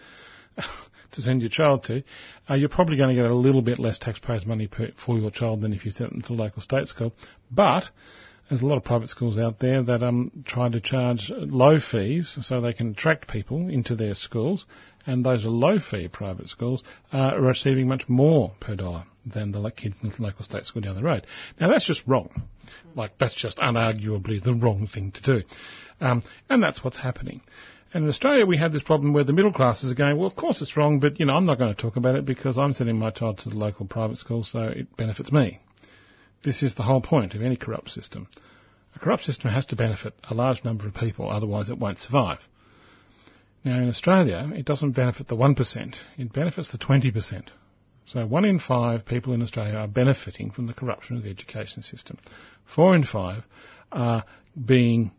to 1.11 1.21
send 1.21 1.41
your 1.41 1.49
child 1.49 1.85
to, 1.85 2.03
uh, 2.47 2.53
you're 2.53 2.69
probably 2.69 2.97
going 2.97 3.15
to 3.15 3.19
get 3.19 3.31
a 3.31 3.33
little 3.33 3.63
bit 3.63 3.79
less 3.79 3.97
taxpayers' 3.97 4.45
money 4.45 4.67
per, 4.67 4.89
for 5.03 5.17
your 5.17 5.31
child 5.31 5.61
than 5.61 5.73
if 5.73 5.83
you 5.83 5.89
sent 5.89 6.11
them 6.11 6.21
to 6.21 6.33
a 6.33 6.35
local 6.35 6.61
state 6.61 6.85
school. 6.85 7.11
But 7.49 7.85
there's 8.49 8.61
a 8.61 8.65
lot 8.65 8.77
of 8.77 8.83
private 8.83 9.09
schools 9.09 9.37
out 9.37 9.59
there 9.59 9.83
that 9.83 10.03
um, 10.03 10.43
try 10.45 10.69
to 10.69 10.79
charge 10.79 11.31
low 11.35 11.79
fees 11.79 12.37
so 12.41 12.61
they 12.61 12.73
can 12.73 12.91
attract 12.91 13.27
people 13.27 13.69
into 13.69 13.95
their 13.95 14.15
schools, 14.15 14.65
and 15.05 15.25
those 15.25 15.45
are 15.45 15.49
low 15.49 15.79
fee 15.79 16.07
private 16.07 16.47
schools 16.47 16.83
are 17.11 17.39
receiving 17.39 17.87
much 17.87 18.07
more 18.07 18.53
per 18.59 18.75
dollar 18.75 19.05
than 19.25 19.51
the 19.51 19.71
kids 19.71 19.95
in 20.01 20.09
the 20.09 20.15
local 20.19 20.43
state 20.43 20.63
school 20.63 20.81
down 20.81 20.95
the 20.95 21.03
road. 21.03 21.25
Now 21.59 21.69
that's 21.69 21.87
just 21.87 22.01
wrong. 22.07 22.29
Like 22.95 23.17
that's 23.19 23.35
just 23.35 23.57
unarguably 23.57 24.43
the 24.43 24.53
wrong 24.53 24.87
thing 24.87 25.11
to 25.11 25.21
do, 25.21 25.47
um, 25.99 26.23
and 26.49 26.63
that's 26.63 26.83
what's 26.83 26.97
happening. 26.97 27.41
And 27.93 28.03
in 28.03 28.09
Australia, 28.09 28.45
we 28.45 28.57
have 28.57 28.73
this 28.73 28.83
problem 28.83 29.13
where 29.13 29.23
the 29.23 29.31
middle 29.31 29.53
classes 29.53 29.89
are 29.91 29.95
going, 29.95 30.17
well, 30.17 30.27
of 30.27 30.35
course 30.35 30.61
it's 30.61 30.75
wrong, 30.75 30.99
but, 30.99 31.21
you 31.21 31.25
know, 31.25 31.35
I'm 31.35 31.45
not 31.45 31.57
going 31.57 31.73
to 31.73 31.81
talk 31.81 31.95
about 31.95 32.15
it 32.15 32.25
because 32.25 32.57
I'm 32.57 32.73
sending 32.73 32.99
my 32.99 33.11
child 33.11 33.37
to 33.39 33.49
the 33.49 33.55
local 33.55 33.85
private 33.85 34.17
school, 34.17 34.43
so 34.43 34.63
it 34.63 34.97
benefits 34.97 35.31
me. 35.31 35.61
This 36.43 36.63
is 36.63 36.75
the 36.75 36.83
whole 36.83 37.01
point 37.01 37.33
of 37.33 37.41
any 37.41 37.55
corrupt 37.55 37.89
system. 37.89 38.27
A 38.95 38.99
corrupt 38.99 39.23
system 39.23 39.51
has 39.51 39.65
to 39.67 39.75
benefit 39.75 40.13
a 40.29 40.33
large 40.33 40.63
number 40.63 40.87
of 40.87 40.93
people, 40.93 41.29
otherwise 41.29 41.69
it 41.69 41.77
won't 41.77 41.99
survive. 41.99 42.39
Now, 43.63 43.77
in 43.77 43.89
Australia, 43.89 44.49
it 44.55 44.65
doesn't 44.65 44.91
benefit 44.91 45.27
the 45.27 45.35
1%, 45.35 45.95
it 46.17 46.33
benefits 46.33 46.71
the 46.71 46.77
20%. 46.77 47.49
So 48.05 48.25
one 48.25 48.45
in 48.45 48.59
five 48.59 49.05
people 49.05 49.33
in 49.33 49.41
Australia 49.41 49.75
are 49.75 49.87
benefiting 49.87 50.51
from 50.51 50.67
the 50.67 50.73
corruption 50.73 51.17
of 51.17 51.23
the 51.23 51.29
education 51.29 51.83
system. 51.83 52.17
Four 52.73 52.95
in 52.95 53.03
five 53.03 53.43
are 53.91 54.23
being 54.65 55.11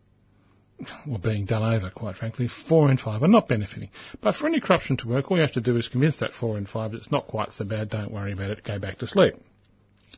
well, 1.05 1.19
being 1.19 1.45
done 1.45 1.61
over, 1.61 1.89
quite 1.89 2.15
frankly. 2.15 2.47
Four 2.47 2.89
in 2.89 2.97
five 2.97 3.21
are 3.21 3.27
not 3.27 3.47
benefiting. 3.47 3.89
But 4.21 4.35
for 4.35 4.47
any 4.47 4.59
corruption 4.59 4.97
to 4.97 5.07
work, 5.07 5.29
all 5.29 5.37
you 5.37 5.43
have 5.43 5.51
to 5.53 5.61
do 5.61 5.75
is 5.75 5.87
convince 5.87 6.17
that 6.19 6.31
four 6.31 6.57
in 6.57 6.65
five 6.65 6.91
that 6.91 6.97
it's 6.97 7.11
not 7.11 7.27
quite 7.27 7.51
so 7.51 7.65
bad, 7.65 7.89
don't 7.89 8.11
worry 8.11 8.31
about 8.31 8.51
it, 8.51 8.63
go 8.63 8.79
back 8.79 8.97
to 8.99 9.07
sleep. 9.07 9.35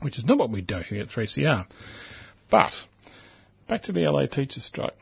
Which 0.02 0.18
is 0.18 0.26
not 0.26 0.38
what 0.38 0.52
we 0.52 0.62
do 0.62 0.80
here 0.80 1.02
at 1.02 1.10
3CR. 1.10 1.66
But, 2.50 2.72
back 3.68 3.84
to 3.84 3.92
the 3.92 4.08
LA 4.10 4.26
teachers 4.26 4.66
strike. 4.66 4.96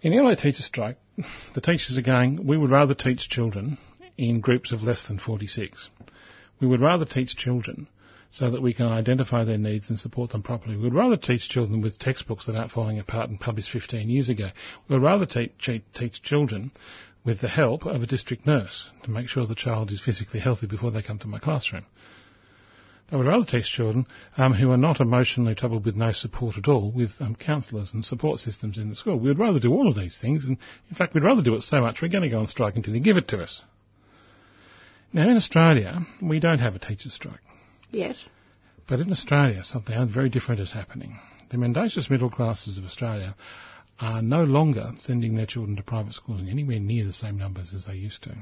In 0.00 0.12
the 0.12 0.22
LA 0.22 0.34
teachers 0.34 0.64
strike, 0.64 0.96
the 1.54 1.60
teachers 1.60 1.96
are 1.98 2.02
going, 2.02 2.46
we 2.46 2.56
would 2.56 2.70
rather 2.70 2.94
teach 2.94 3.28
children 3.28 3.78
in 4.16 4.40
groups 4.40 4.72
of 4.72 4.82
less 4.82 5.06
than 5.06 5.18
46. 5.18 5.90
We 6.60 6.66
would 6.66 6.80
rather 6.80 7.04
teach 7.04 7.36
children 7.36 7.88
so 8.30 8.50
that 8.50 8.60
we 8.60 8.74
can 8.74 8.86
identify 8.86 9.44
their 9.44 9.58
needs 9.58 9.88
and 9.88 9.98
support 9.98 10.30
them 10.30 10.42
properly. 10.42 10.76
We 10.76 10.82
would 10.82 10.94
rather 10.94 11.16
teach 11.16 11.48
children 11.48 11.80
with 11.80 11.98
textbooks 11.98 12.46
that 12.46 12.56
aren't 12.56 12.72
falling 12.72 12.98
apart 12.98 13.30
and 13.30 13.40
published 13.40 13.70
15 13.70 14.10
years 14.10 14.28
ago. 14.28 14.50
We 14.88 14.96
would 14.96 15.02
rather 15.02 15.26
te- 15.26 15.52
teach 15.94 16.22
children 16.22 16.72
with 17.24 17.40
the 17.40 17.48
help 17.48 17.86
of 17.86 18.02
a 18.02 18.06
district 18.06 18.46
nurse 18.46 18.90
to 19.04 19.10
make 19.10 19.28
sure 19.28 19.46
the 19.46 19.54
child 19.54 19.90
is 19.90 20.02
physically 20.04 20.40
healthy 20.40 20.66
before 20.66 20.90
they 20.90 21.02
come 21.02 21.18
to 21.20 21.28
my 21.28 21.38
classroom. 21.38 21.86
I 23.10 23.16
would 23.16 23.26
rather 23.26 23.46
teach 23.46 23.72
children 23.72 24.06
um, 24.36 24.52
who 24.52 24.70
are 24.70 24.76
not 24.76 25.00
emotionally 25.00 25.54
troubled 25.54 25.86
with 25.86 25.96
no 25.96 26.12
support 26.12 26.58
at 26.58 26.68
all, 26.68 26.90
with 26.90 27.12
um, 27.20 27.34
counsellors 27.34 27.92
and 27.94 28.04
support 28.04 28.38
systems 28.38 28.76
in 28.76 28.90
the 28.90 28.94
school. 28.94 29.18
We 29.18 29.28
would 29.28 29.38
rather 29.38 29.60
do 29.60 29.72
all 29.72 29.88
of 29.88 29.96
these 29.96 30.18
things, 30.20 30.44
and 30.44 30.58
in 30.90 30.96
fact, 30.96 31.14
we'd 31.14 31.24
rather 31.24 31.42
do 31.42 31.54
it 31.54 31.62
so 31.62 31.80
much 31.80 32.02
we're 32.02 32.08
going 32.08 32.24
to 32.24 32.28
go 32.28 32.40
on 32.40 32.46
strike 32.46 32.76
until 32.76 32.92
they 32.92 33.00
give 33.00 33.16
it 33.16 33.28
to 33.28 33.42
us. 33.42 33.62
Now, 35.10 35.28
in 35.30 35.36
Australia, 35.36 36.00
we 36.22 36.38
don't 36.38 36.58
have 36.58 36.74
a 36.74 36.78
teachers' 36.78 37.14
strike. 37.14 37.40
Yet. 37.90 38.16
But 38.86 39.00
in 39.00 39.10
Australia, 39.10 39.64
something 39.64 40.08
very 40.08 40.28
different 40.28 40.60
is 40.60 40.72
happening. 40.72 41.18
The 41.50 41.56
mendacious 41.56 42.10
middle 42.10 42.28
classes 42.28 42.76
of 42.76 42.84
Australia 42.84 43.34
are 43.98 44.20
no 44.20 44.44
longer 44.44 44.92
sending 45.00 45.34
their 45.34 45.46
children 45.46 45.76
to 45.76 45.82
private 45.82 46.12
schools 46.12 46.42
in 46.42 46.48
anywhere 46.48 46.78
near 46.78 47.06
the 47.06 47.12
same 47.14 47.38
numbers 47.38 47.72
as 47.74 47.86
they 47.86 47.94
used 47.94 48.22
to. 48.24 48.34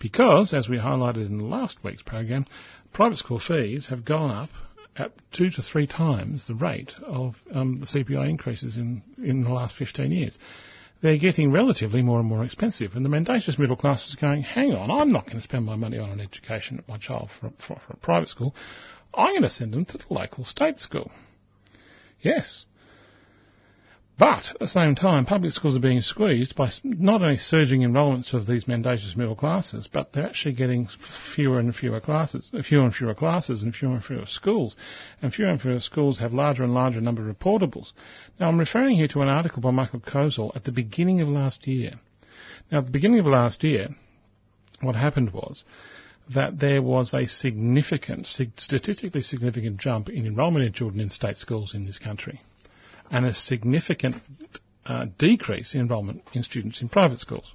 Because, 0.00 0.52
as 0.52 0.68
we 0.68 0.78
highlighted 0.78 1.26
in 1.26 1.50
last 1.50 1.78
week's 1.84 2.02
program, 2.02 2.46
private 2.92 3.18
school 3.18 3.38
fees 3.38 3.86
have 3.88 4.04
gone 4.04 4.30
up 4.30 4.50
at 4.96 5.12
two 5.32 5.50
to 5.50 5.62
three 5.62 5.86
times 5.86 6.46
the 6.48 6.54
rate 6.54 6.92
of 7.06 7.36
um, 7.54 7.78
the 7.78 7.86
CPI 7.86 8.28
increases 8.28 8.76
in, 8.76 9.02
in 9.18 9.44
the 9.44 9.50
last 9.50 9.76
15 9.76 10.10
years 10.10 10.36
they're 11.02 11.18
getting 11.18 11.50
relatively 11.50 12.02
more 12.02 12.20
and 12.20 12.28
more 12.28 12.44
expensive. 12.44 12.94
And 12.94 13.04
the 13.04 13.08
mendacious 13.08 13.58
middle 13.58 13.76
class 13.76 14.06
is 14.08 14.14
going, 14.14 14.42
hang 14.42 14.72
on, 14.72 14.90
I'm 14.90 15.12
not 15.12 15.26
going 15.26 15.38
to 15.38 15.42
spend 15.42 15.64
my 15.64 15.76
money 15.76 15.98
on 15.98 16.10
an 16.10 16.20
education 16.20 16.78
at 16.78 16.88
my 16.88 16.98
child 16.98 17.30
for, 17.40 17.50
for, 17.66 17.80
for 17.86 17.94
a 17.94 17.96
private 17.96 18.28
school. 18.28 18.54
I'm 19.14 19.32
going 19.32 19.42
to 19.42 19.50
send 19.50 19.72
them 19.72 19.86
to 19.86 19.98
the 19.98 20.04
local 20.10 20.44
state 20.44 20.78
school. 20.78 21.10
Yes, 22.20 22.66
but 24.20 24.50
at 24.50 24.58
the 24.58 24.68
same 24.68 24.94
time, 24.94 25.24
public 25.24 25.50
schools 25.50 25.74
are 25.74 25.80
being 25.80 26.02
squeezed 26.02 26.54
by 26.54 26.70
not 26.84 27.22
only 27.22 27.38
surging 27.38 27.80
enrolments 27.80 28.34
of 28.34 28.46
these 28.46 28.68
mendacious 28.68 29.16
middle 29.16 29.34
classes, 29.34 29.88
but 29.90 30.12
they're 30.12 30.26
actually 30.26 30.52
getting 30.52 30.86
fewer 31.34 31.58
and 31.58 31.74
fewer 31.74 32.00
classes, 32.00 32.50
uh, 32.52 32.62
fewer 32.62 32.84
and 32.84 32.94
fewer 32.94 33.14
classes 33.14 33.62
and 33.62 33.74
fewer 33.74 33.94
and 33.94 34.04
fewer 34.04 34.26
schools. 34.26 34.76
And 35.22 35.32
fewer 35.32 35.48
and 35.48 35.58
fewer 35.58 35.80
schools 35.80 36.18
have 36.18 36.34
larger 36.34 36.62
and 36.62 36.74
larger 36.74 37.00
number 37.00 37.30
of 37.30 37.38
portables. 37.38 37.92
Now 38.38 38.48
I'm 38.48 38.58
referring 38.58 38.96
here 38.96 39.08
to 39.08 39.22
an 39.22 39.28
article 39.28 39.62
by 39.62 39.70
Michael 39.70 40.00
Kozel 40.00 40.54
at 40.54 40.64
the 40.64 40.72
beginning 40.72 41.22
of 41.22 41.28
last 41.28 41.66
year. 41.66 41.92
Now 42.70 42.80
at 42.80 42.86
the 42.86 42.92
beginning 42.92 43.20
of 43.20 43.26
last 43.26 43.64
year, 43.64 43.88
what 44.82 44.96
happened 44.96 45.32
was 45.32 45.64
that 46.34 46.60
there 46.60 46.82
was 46.82 47.14
a 47.14 47.26
significant, 47.26 48.26
statistically 48.26 49.22
significant 49.22 49.78
jump 49.78 50.10
in 50.10 50.26
enrolment 50.26 50.66
in 50.66 50.74
children 50.74 51.00
in 51.00 51.08
state 51.08 51.38
schools 51.38 51.74
in 51.74 51.86
this 51.86 51.98
country 51.98 52.42
and 53.10 53.26
a 53.26 53.34
significant 53.34 54.16
uh, 54.86 55.06
decrease 55.18 55.74
in 55.74 55.80
enrolment 55.80 56.22
in 56.32 56.42
students 56.42 56.80
in 56.80 56.88
private 56.88 57.18
schools. 57.18 57.54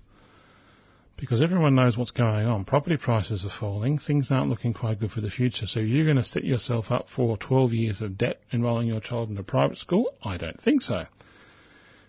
Because 1.17 1.41
everyone 1.41 1.75
knows 1.75 1.97
what's 1.97 2.11
going 2.11 2.45
on. 2.45 2.65
Property 2.65 2.97
prices 2.97 3.45
are 3.45 3.59
falling. 3.59 3.99
Things 3.99 4.27
aren't 4.29 4.49
looking 4.49 4.73
quite 4.73 4.99
good 4.99 5.11
for 5.11 5.21
the 5.21 5.29
future. 5.29 5.65
So 5.65 5.79
you're 5.79 6.03
going 6.03 6.17
to 6.17 6.25
set 6.25 6.43
yourself 6.43 6.91
up 6.91 7.07
for 7.09 7.37
12 7.37 7.71
years 7.71 8.01
of 8.01 8.17
debt 8.17 8.41
enrolling 8.51 8.87
your 8.87 8.99
child 8.99 9.29
in 9.29 9.37
a 9.37 9.43
private 9.43 9.77
school? 9.77 10.11
I 10.23 10.35
don't 10.35 10.59
think 10.59 10.81
so. 10.81 11.05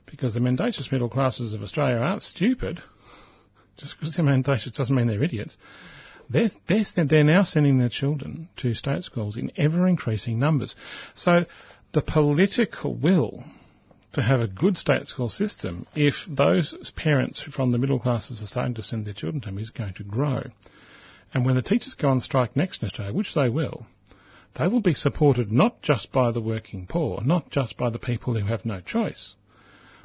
Because 0.07 0.35
the 0.35 0.41
mendacious 0.41 0.91
middle 0.91 1.09
classes 1.09 1.55
of 1.55 1.63
Australia 1.63 1.99
aren't 1.99 2.23
stupid. 2.23 2.81
Just 3.77 3.95
because 3.97 4.17
they're 4.17 4.25
mendacious 4.25 4.73
doesn't 4.73 4.95
mean 4.95 5.07
they're 5.07 5.23
idiots. 5.23 5.57
They're, 6.29 6.49
they're, 6.69 6.85
they're 7.09 7.23
now 7.23 7.45
sending 7.45 7.79
their 7.79 7.89
children 7.89 8.49
to 8.57 8.75
state 8.75 9.05
schools 9.05 9.37
in 9.37 9.53
ever 9.57 9.87
increasing 9.87 10.41
numbers. 10.41 10.75
So 11.15 11.45
the 11.93 12.03
political 12.03 12.95
will 12.95 13.45
to 14.13 14.23
have 14.23 14.41
a 14.41 14.49
good 14.49 14.77
state 14.77 15.07
school 15.07 15.29
system 15.29 15.87
if 15.95 16.15
those 16.29 16.93
parents 16.97 17.43
from 17.43 17.73
the 17.73 17.79
middle 17.79 17.99
classes 17.99 18.43
are 18.43 18.47
starting 18.47 18.75
to 18.75 18.83
send 18.83 19.05
their 19.05 19.15
children 19.15 19.41
to 19.41 19.47
them 19.47 19.59
is 19.59 19.71
going 19.71 19.95
to 19.95 20.05
grow. 20.05 20.43
And 21.35 21.45
when 21.45 21.55
the 21.55 21.63
teachers 21.63 21.95
go 21.95 22.09
on 22.09 22.21
strike 22.21 22.57
next 22.57 22.83
in 22.83 23.15
which 23.15 23.35
they 23.35 23.49
will, 23.49 23.87
they 24.59 24.69
will 24.69 24.81
be 24.81 24.95
supported 24.95 25.53
not 25.53 25.83
just 25.83 26.13
by 26.13 26.33
the 26.33 26.41
working 26.41 26.87
poor, 26.87 27.21
not 27.23 27.51
just 27.51 27.77
by 27.77 27.91
the 27.91 27.99
people 27.99 28.35
who 28.35 28.47
have 28.47 28.65
no 28.65 28.81
choice, 28.81 29.35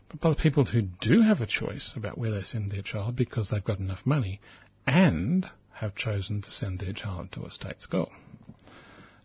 but 0.10 0.20
by 0.20 0.30
the 0.32 0.36
people 0.36 0.66
who 0.66 0.82
do 1.00 1.22
have 1.22 1.40
a 1.40 1.48
choice 1.48 1.94
about 1.96 2.18
where 2.18 2.32
they 2.32 2.42
send 2.42 2.70
their 2.70 2.82
child 2.82 3.16
because 3.16 3.50
they've 3.50 3.64
got 3.64 3.80
enough 3.80 4.06
money 4.06 4.42
and 4.86 5.50
have 5.76 5.96
chosen 5.96 6.42
to 6.42 6.52
send 6.52 6.80
their 6.80 6.92
child 6.92 7.32
to 7.32 7.46
a 7.46 7.52
state 7.52 7.82
school. 7.82 8.12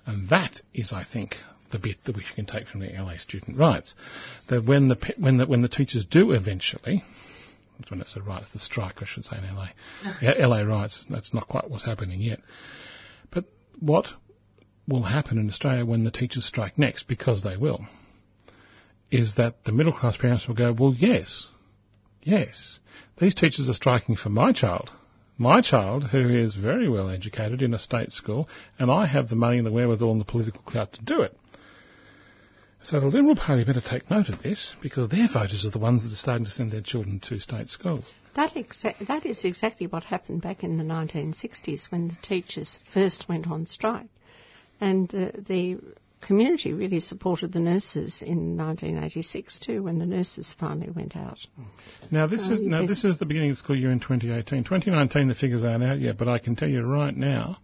And 0.06 0.28
that 0.28 0.60
is, 0.72 0.92
I 0.92 1.02
think, 1.04 1.34
the 1.70 1.78
bit 1.78 1.96
that 2.04 2.16
we 2.16 2.24
can 2.34 2.46
take 2.46 2.66
from 2.68 2.80
the 2.80 2.88
LA 2.88 3.16
student 3.18 3.58
rights. 3.58 3.94
That 4.48 4.64
when 4.64 4.88
the 4.88 5.14
when 5.18 5.38
the 5.38 5.46
when 5.46 5.62
the 5.62 5.68
teachers 5.68 6.04
do 6.04 6.32
eventually, 6.32 7.02
when 7.88 8.00
it's 8.00 8.16
a 8.16 8.22
rights, 8.22 8.52
the 8.52 8.58
strike, 8.58 8.96
I 9.02 9.04
should 9.06 9.24
say, 9.24 9.38
in 9.38 9.54
LA, 9.54 9.68
yeah, 10.22 10.46
LA 10.46 10.62
rights. 10.62 11.04
That's 11.08 11.32
not 11.34 11.48
quite 11.48 11.70
what's 11.70 11.86
happening 11.86 12.20
yet. 12.20 12.40
But 13.30 13.44
what 13.80 14.06
will 14.88 15.02
happen 15.02 15.38
in 15.38 15.48
Australia 15.48 15.84
when 15.84 16.04
the 16.04 16.10
teachers 16.10 16.46
strike 16.46 16.78
next, 16.78 17.08
because 17.08 17.42
they 17.42 17.56
will, 17.56 17.80
is 19.10 19.34
that 19.36 19.64
the 19.64 19.72
middle 19.72 19.92
class 19.92 20.16
parents 20.16 20.46
will 20.46 20.54
go, 20.54 20.74
well, 20.78 20.94
yes, 20.96 21.48
yes, 22.22 22.78
these 23.18 23.34
teachers 23.34 23.68
are 23.68 23.74
striking 23.74 24.16
for 24.16 24.28
my 24.28 24.52
child 24.52 24.90
my 25.38 25.60
child, 25.60 26.04
who 26.04 26.28
is 26.28 26.54
very 26.54 26.88
well 26.88 27.10
educated 27.10 27.60
in 27.62 27.74
a 27.74 27.78
state 27.78 28.10
school, 28.10 28.48
and 28.78 28.90
I 28.90 29.06
have 29.06 29.28
the 29.28 29.36
money 29.36 29.58
and 29.58 29.66
the 29.66 29.72
wherewithal 29.72 30.12
and 30.12 30.20
the 30.20 30.24
political 30.24 30.62
clout 30.62 30.92
to 30.94 31.04
do 31.04 31.22
it. 31.22 31.36
So 32.86 33.00
the 33.00 33.06
Liberal 33.08 33.34
Party 33.34 33.64
better 33.64 33.80
take 33.80 34.08
note 34.12 34.28
of 34.28 34.40
this 34.44 34.76
because 34.80 35.08
their 35.08 35.26
voters 35.26 35.64
are 35.66 35.70
the 35.70 35.78
ones 35.80 36.04
that 36.04 36.12
are 36.12 36.16
starting 36.16 36.44
to 36.44 36.50
send 36.52 36.70
their 36.70 36.82
children 36.82 37.18
to 37.24 37.40
state 37.40 37.68
schools. 37.68 38.12
That, 38.36 38.54
exa- 38.54 39.04
that 39.08 39.26
is 39.26 39.44
exactly 39.44 39.88
what 39.88 40.04
happened 40.04 40.42
back 40.42 40.62
in 40.62 40.78
the 40.78 40.84
1960s 40.84 41.90
when 41.90 42.06
the 42.06 42.16
teachers 42.22 42.78
first 42.94 43.28
went 43.28 43.48
on 43.48 43.66
strike. 43.66 44.06
And 44.80 45.12
uh, 45.12 45.32
the 45.48 45.78
community 46.20 46.72
really 46.72 47.00
supported 47.00 47.52
the 47.52 47.58
nurses 47.58 48.22
in 48.24 48.56
1986 48.56 49.58
too, 49.58 49.82
when 49.82 49.98
the 49.98 50.06
nurses 50.06 50.54
finally 50.56 50.90
went 50.90 51.16
out. 51.16 51.38
Now 52.12 52.28
this 52.28 52.48
uh, 52.48 52.54
is 52.54 52.62
now 52.62 52.86
this 52.86 53.02
is 53.02 53.18
the 53.18 53.26
beginning 53.26 53.50
of 53.50 53.56
the 53.56 53.64
school 53.64 53.76
year 53.76 53.90
in 53.90 53.98
2018. 53.98 54.62
2019 54.62 55.26
the 55.26 55.34
figures 55.34 55.64
aren't 55.64 55.82
out 55.82 55.98
yet, 55.98 56.16
but 56.16 56.28
I 56.28 56.38
can 56.38 56.54
tell 56.54 56.68
you 56.68 56.82
right 56.82 57.16
now 57.16 57.58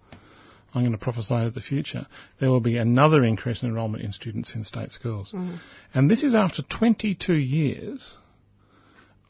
I'm 0.74 0.82
going 0.82 0.92
to 0.92 0.98
prophesy 0.98 1.34
that 1.34 1.54
the 1.54 1.60
future, 1.60 2.06
there 2.40 2.50
will 2.50 2.60
be 2.60 2.78
another 2.78 3.24
increase 3.24 3.62
in 3.62 3.68
enrolment 3.68 4.02
in 4.02 4.12
students 4.12 4.54
in 4.54 4.64
state 4.64 4.90
schools. 4.90 5.32
Mm. 5.34 5.58
And 5.92 6.10
this 6.10 6.22
is 6.22 6.34
after 6.34 6.62
22 6.62 7.34
years 7.34 8.16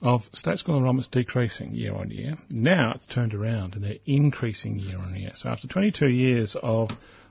of 0.01 0.23
state 0.33 0.59
school 0.59 0.77
enrolments 0.77 1.09
decreasing 1.09 1.75
year 1.75 1.95
on 1.95 2.11
year. 2.11 2.35
Now 2.51 2.93
it's 2.95 3.07
turned 3.07 3.35
around 3.35 3.75
and 3.75 3.85
they're 3.85 3.99
increasing 4.05 4.79
year 4.79 4.99
on 4.99 5.15
year. 5.15 5.31
So 5.35 5.49
after 5.49 5.69
22 5.69 6.09
years 6.09 6.57
of, 6.61 6.91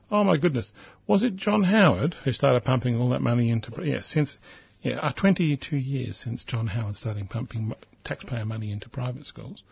oh 0.10 0.24
my 0.24 0.38
goodness, 0.38 0.72
was 1.06 1.24
it 1.24 1.36
John 1.36 1.64
Howard 1.64 2.16
who 2.24 2.32
started 2.32 2.64
pumping 2.64 2.98
all 2.98 3.10
that 3.10 3.22
money 3.22 3.50
into, 3.50 3.72
yes, 3.78 3.86
yeah, 3.86 4.00
since, 4.02 4.38
yeah, 4.82 4.96
uh, 5.00 5.12
22 5.14 5.76
years 5.76 6.18
since 6.18 6.44
John 6.46 6.68
Howard 6.68 6.96
started 6.96 7.30
pumping 7.30 7.74
taxpayer 8.06 8.46
money 8.46 8.72
into 8.72 8.90
private 8.90 9.26
schools. 9.26 9.64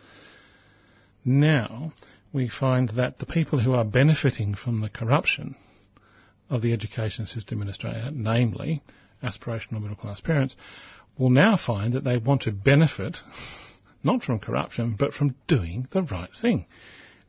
Now, 1.24 1.92
we 2.32 2.48
find 2.48 2.90
that 2.90 3.18
the 3.18 3.26
people 3.26 3.60
who 3.60 3.74
are 3.74 3.84
benefiting 3.84 4.54
from 4.54 4.80
the 4.80 4.88
corruption 4.88 5.56
of 6.48 6.62
the 6.62 6.72
education 6.72 7.26
system 7.26 7.62
in 7.62 7.68
Australia, 7.68 8.10
namely 8.12 8.82
aspirational 9.22 9.80
middle 9.80 9.96
class 9.96 10.20
parents, 10.20 10.54
will 11.18 11.30
now 11.30 11.56
find 11.56 11.92
that 11.92 12.04
they 12.04 12.16
want 12.16 12.42
to 12.42 12.52
benefit 12.52 13.18
not 14.02 14.22
from 14.22 14.38
corruption 14.38 14.96
but 14.98 15.12
from 15.12 15.34
doing 15.46 15.86
the 15.92 16.02
right 16.02 16.30
thing, 16.40 16.66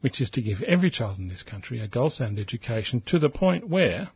which 0.01 0.21
is 0.21 0.29
to 0.29 0.41
give 0.41 0.61
every 0.63 0.89
child 0.89 1.17
in 1.17 1.27
this 1.27 1.43
country 1.43 1.79
a 1.79 1.87
gold 1.87 2.13
standard 2.13 2.41
education 2.41 3.01
to 3.05 3.19
the 3.19 3.29
point 3.29 3.67
where 3.67 4.09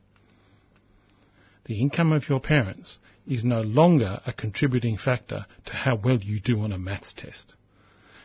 the 1.66 1.82
income 1.82 2.12
of 2.12 2.30
your 2.30 2.40
parents 2.40 3.00
is 3.28 3.44
no 3.44 3.62
longer 3.62 4.22
a 4.26 4.34
contributing 4.34 4.98
factor 4.98 5.46
to 5.66 5.74
how 5.74 5.96
well 5.96 6.18
you 6.18 6.40
do 6.40 6.62
on 6.62 6.72
a 6.72 6.78
maths 6.78 7.14
test. 7.18 7.56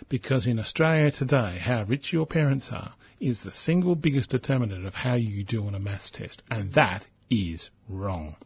Because 0.09 0.46
in 0.46 0.59
Australia 0.59 1.11
today, 1.11 1.59
how 1.61 1.84
rich 1.84 2.12
your 2.12 2.26
parents 2.26 2.68
are 2.72 2.94
is 3.20 3.42
the 3.42 3.51
single 3.51 3.94
biggest 3.94 4.30
determinant 4.30 4.86
of 4.86 4.94
how 4.94 5.14
you 5.14 5.44
do 5.44 5.66
on 5.66 5.74
a 5.74 5.78
maths 5.78 6.11
test. 6.11 6.42
And 6.51 6.72
that 6.72 7.05
is 7.30 7.70
wrong. 7.88 8.36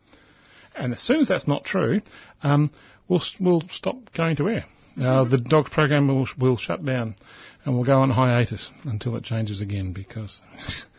And 0.75 0.93
as 0.93 1.01
soon 1.01 1.21
as 1.21 1.29
that's 1.29 1.47
not 1.47 1.65
true, 1.65 2.01
um, 2.43 2.71
we'll, 3.09 3.23
we'll 3.41 3.63
stop 3.71 3.97
going 4.17 4.37
to 4.37 4.49
air. 4.49 4.65
Uh, 5.01 5.25
the 5.25 5.39
dogs 5.39 5.71
program 5.71 6.09
will, 6.09 6.27
will 6.39 6.57
shut 6.57 6.85
down 6.85 7.17
and 7.65 7.75
we'll 7.75 7.85
go 7.85 8.01
on 8.01 8.11
hiatus 8.11 8.71
until 8.85 9.17
it 9.17 9.25
changes 9.25 9.61
again 9.61 9.93
because, 9.93 10.41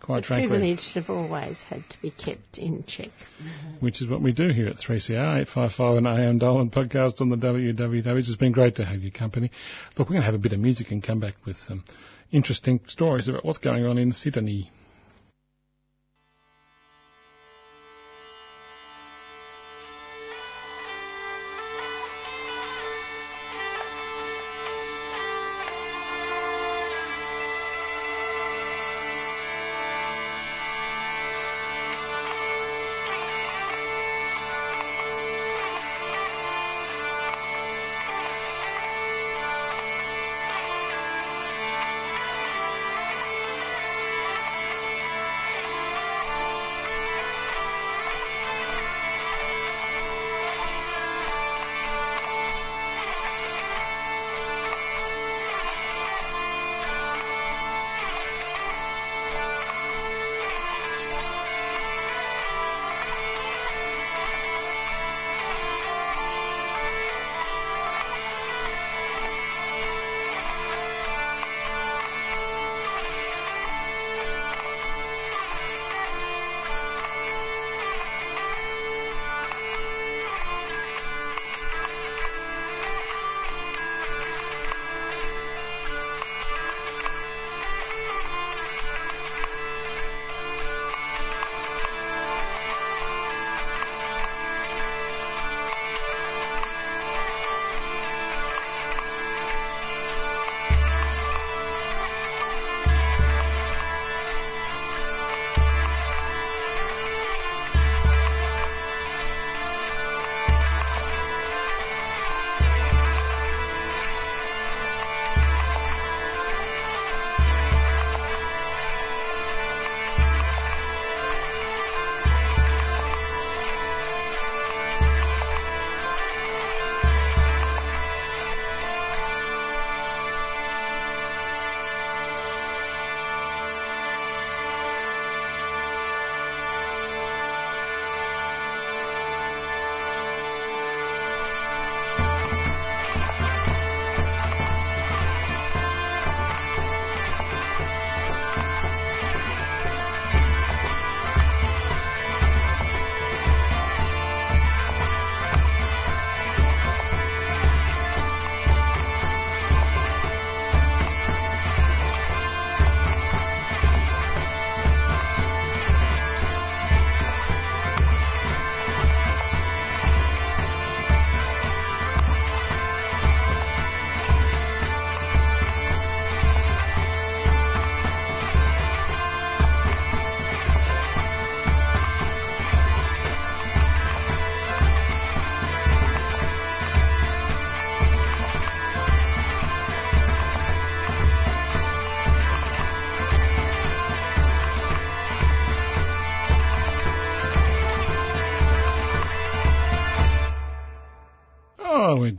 quite 0.00 0.22
the 0.22 0.26
frankly, 0.26 0.48
privilege 0.48 0.92
have 0.94 1.10
always 1.10 1.62
had 1.62 1.82
to 1.90 2.00
be 2.00 2.10
kept 2.10 2.58
in 2.58 2.84
check. 2.86 3.08
Mm-hmm. 3.08 3.84
which 3.84 4.00
is 4.02 4.08
what 4.08 4.22
we 4.22 4.32
do 4.32 4.48
here 4.48 4.68
at 4.68 4.76
3CR, 4.76 5.42
855 5.42 5.96
and 5.96 6.06
AM 6.06 6.38
Dial 6.38 6.60
and 6.60 6.72
podcast 6.72 7.20
on 7.20 7.28
the 7.28 7.36
www. 7.36 8.18
It's 8.18 8.36
been 8.36 8.52
great 8.52 8.76
to 8.76 8.84
have 8.84 9.02
your 9.02 9.12
company. 9.12 9.50
Look, 9.96 10.08
we're 10.08 10.14
going 10.14 10.22
to 10.22 10.26
have 10.26 10.34
a 10.34 10.38
bit 10.38 10.52
of 10.52 10.60
music 10.60 10.90
and 10.90 11.02
come 11.02 11.20
back 11.20 11.34
with 11.44 11.56
some 11.56 11.84
interesting 12.32 12.80
stories 12.86 13.28
about 13.28 13.44
what's 13.44 13.58
going 13.58 13.86
on 13.86 13.98
in 13.98 14.12
Sydney. 14.12 14.70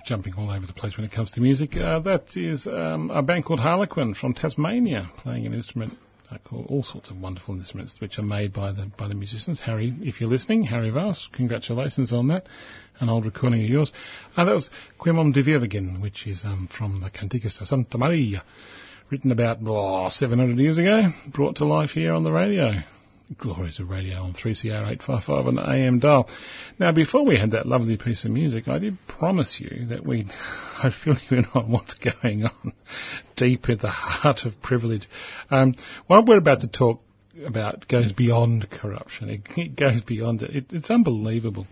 Jumping 0.10 0.34
all 0.40 0.50
over 0.50 0.66
the 0.66 0.74
place 0.74 0.98
when 0.98 1.06
it 1.06 1.12
comes 1.12 1.30
to 1.30 1.40
music. 1.40 1.78
Uh, 1.78 2.00
that 2.00 2.36
is 2.36 2.66
um, 2.66 3.12
a 3.12 3.22
band 3.22 3.46
called 3.46 3.60
Harlequin 3.60 4.16
from 4.16 4.34
Tasmania 4.34 5.08
playing 5.20 5.46
an 5.46 5.54
instrument 5.54 5.94
uh, 6.32 6.38
all 6.52 6.82
sorts 6.82 7.12
of 7.12 7.22
wonderful 7.22 7.54
instruments 7.54 7.96
which 8.00 8.18
are 8.18 8.24
made 8.24 8.52
by 8.52 8.72
the 8.72 8.92
by 8.98 9.08
the 9.08 9.14
musicians. 9.14 9.62
Harry, 9.64 9.96
if 10.02 10.20
you're 10.20 10.28
listening, 10.28 10.64
Harry 10.64 10.90
Voss, 10.90 11.30
congratulations 11.32 12.12
on 12.12 12.28
that. 12.30 12.48
An 13.00 13.08
old 13.08 13.24
recording 13.24 13.64
of 13.64 13.70
yours. 13.70 13.92
Uh, 14.36 14.46
that 14.46 14.56
was 14.56 14.72
Quemom 15.00 15.32
de 15.32 15.44
Virgin, 15.44 16.02
which 16.02 16.26
is 16.26 16.42
um, 16.44 16.68
from 16.76 17.02
the 17.02 17.12
Cantigas 17.12 17.60
de 17.60 17.68
Santa 17.68 18.00
Maria, 18.00 18.44
written 19.12 19.32
about 19.32 19.60
oh, 19.64 20.10
700 20.10 20.58
years 20.58 20.80
ago, 20.80 21.04
brought 21.32 21.58
to 21.58 21.66
life 21.66 21.92
here 21.92 22.14
on 22.14 22.24
the 22.24 22.32
radio. 22.32 22.72
Glories 23.38 23.80
of 23.80 23.90
Radio 23.90 24.24
on 24.24 24.34
3CR 24.34 24.66
855 24.66 25.46
on 25.46 25.56
the 25.56 25.70
AM 25.70 26.00
dial. 26.00 26.28
Now, 26.80 26.92
before 26.92 27.26
we 27.26 27.38
had 27.38 27.52
that 27.52 27.68
lovely 27.68 27.96
piece 27.96 28.26
of 28.26 28.32
music, 28.32 28.68
I 28.68 28.80
did 28.80 28.98
promise 29.08 29.60
you 29.60 29.86
that 29.88 30.06
we'd 30.06 30.30
I'd 30.84 30.94
fill 30.94 31.16
you 31.30 31.38
in 31.38 31.46
on 31.54 31.72
what's 31.72 31.94
going 31.94 32.46
on 32.46 32.74
deep 33.36 33.70
in 33.70 33.78
the 33.78 33.90
heart 33.90 34.46
of 34.46 34.60
privilege. 34.62 35.08
Um, 35.52 35.76
what 36.08 36.26
we're 36.26 36.40
about 36.40 36.62
to 36.62 36.68
talk 36.68 37.02
about 37.46 37.88
goes 37.88 38.14
beyond 38.14 38.68
corruption. 38.70 39.30
It, 39.30 39.42
it 39.58 39.76
goes 39.76 40.02
beyond 40.02 40.42
it. 40.42 40.56
it. 40.56 40.66
It's 40.72 40.90
unbelievable. 40.90 41.68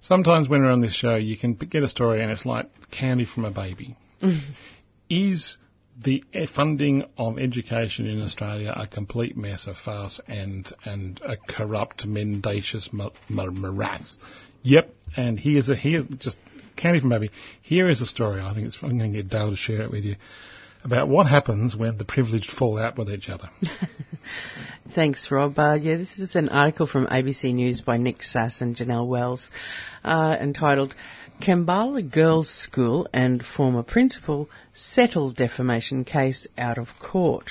Sometimes 0.00 0.48
when 0.48 0.62
we're 0.62 0.70
on 0.70 0.80
this 0.80 0.94
show, 0.94 1.16
you 1.16 1.36
can 1.36 1.54
get 1.54 1.82
a 1.82 1.88
story 1.88 2.22
and 2.22 2.30
it's 2.30 2.46
like 2.46 2.66
candy 2.90 3.24
from 3.24 3.44
a 3.44 3.50
baby. 3.50 3.96
Is 5.10 5.58
the 6.02 6.24
funding 6.54 7.04
of 7.16 7.38
education 7.38 8.06
in 8.06 8.22
Australia 8.22 8.72
a 8.74 8.86
complete 8.86 9.36
mess, 9.36 9.66
a 9.66 9.74
farce, 9.74 10.20
and 10.26 10.72
and 10.84 11.20
a 11.24 11.36
corrupt, 11.36 12.06
mendacious 12.06 12.90
mo- 12.92 13.12
morass. 13.28 14.18
Yep, 14.62 14.90
and 15.16 15.38
here's 15.38 15.68
a 15.68 15.76
here 15.76 16.02
just 16.18 16.38
candy 16.76 17.00
from 17.00 17.10
baby. 17.10 17.30
Here 17.62 17.88
is 17.88 18.00
a 18.00 18.06
story. 18.06 18.40
I 18.40 18.54
think 18.54 18.66
it's 18.66 18.78
I'm 18.82 18.98
going 18.98 19.12
to 19.12 19.22
get 19.22 19.30
Dale 19.30 19.50
to 19.50 19.56
share 19.56 19.82
it 19.82 19.90
with 19.90 20.04
you 20.04 20.16
about 20.84 21.08
what 21.08 21.26
happens 21.26 21.74
when 21.74 21.96
the 21.96 22.04
privileged 22.04 22.50
fall 22.50 22.78
out 22.78 22.98
with 22.98 23.08
each 23.08 23.28
other. 23.28 23.48
Thanks, 24.94 25.28
Rob. 25.30 25.58
Uh, 25.58 25.74
yeah, 25.74 25.96
this 25.96 26.18
is 26.18 26.36
an 26.36 26.50
article 26.50 26.86
from 26.86 27.06
ABC 27.06 27.54
News 27.54 27.80
by 27.80 27.96
Nick 27.96 28.22
Sas 28.22 28.60
and 28.60 28.76
Janelle 28.76 29.08
Wells, 29.08 29.50
uh, 30.04 30.36
entitled 30.40 30.94
Kambala 31.40 32.00
Girls' 32.00 32.48
School 32.48 33.08
and 33.12 33.44
former 33.44 33.82
principal 33.82 34.48
settle 34.72 35.32
defamation 35.32 36.04
case 36.04 36.46
out 36.56 36.78
of 36.78 36.88
court. 37.00 37.50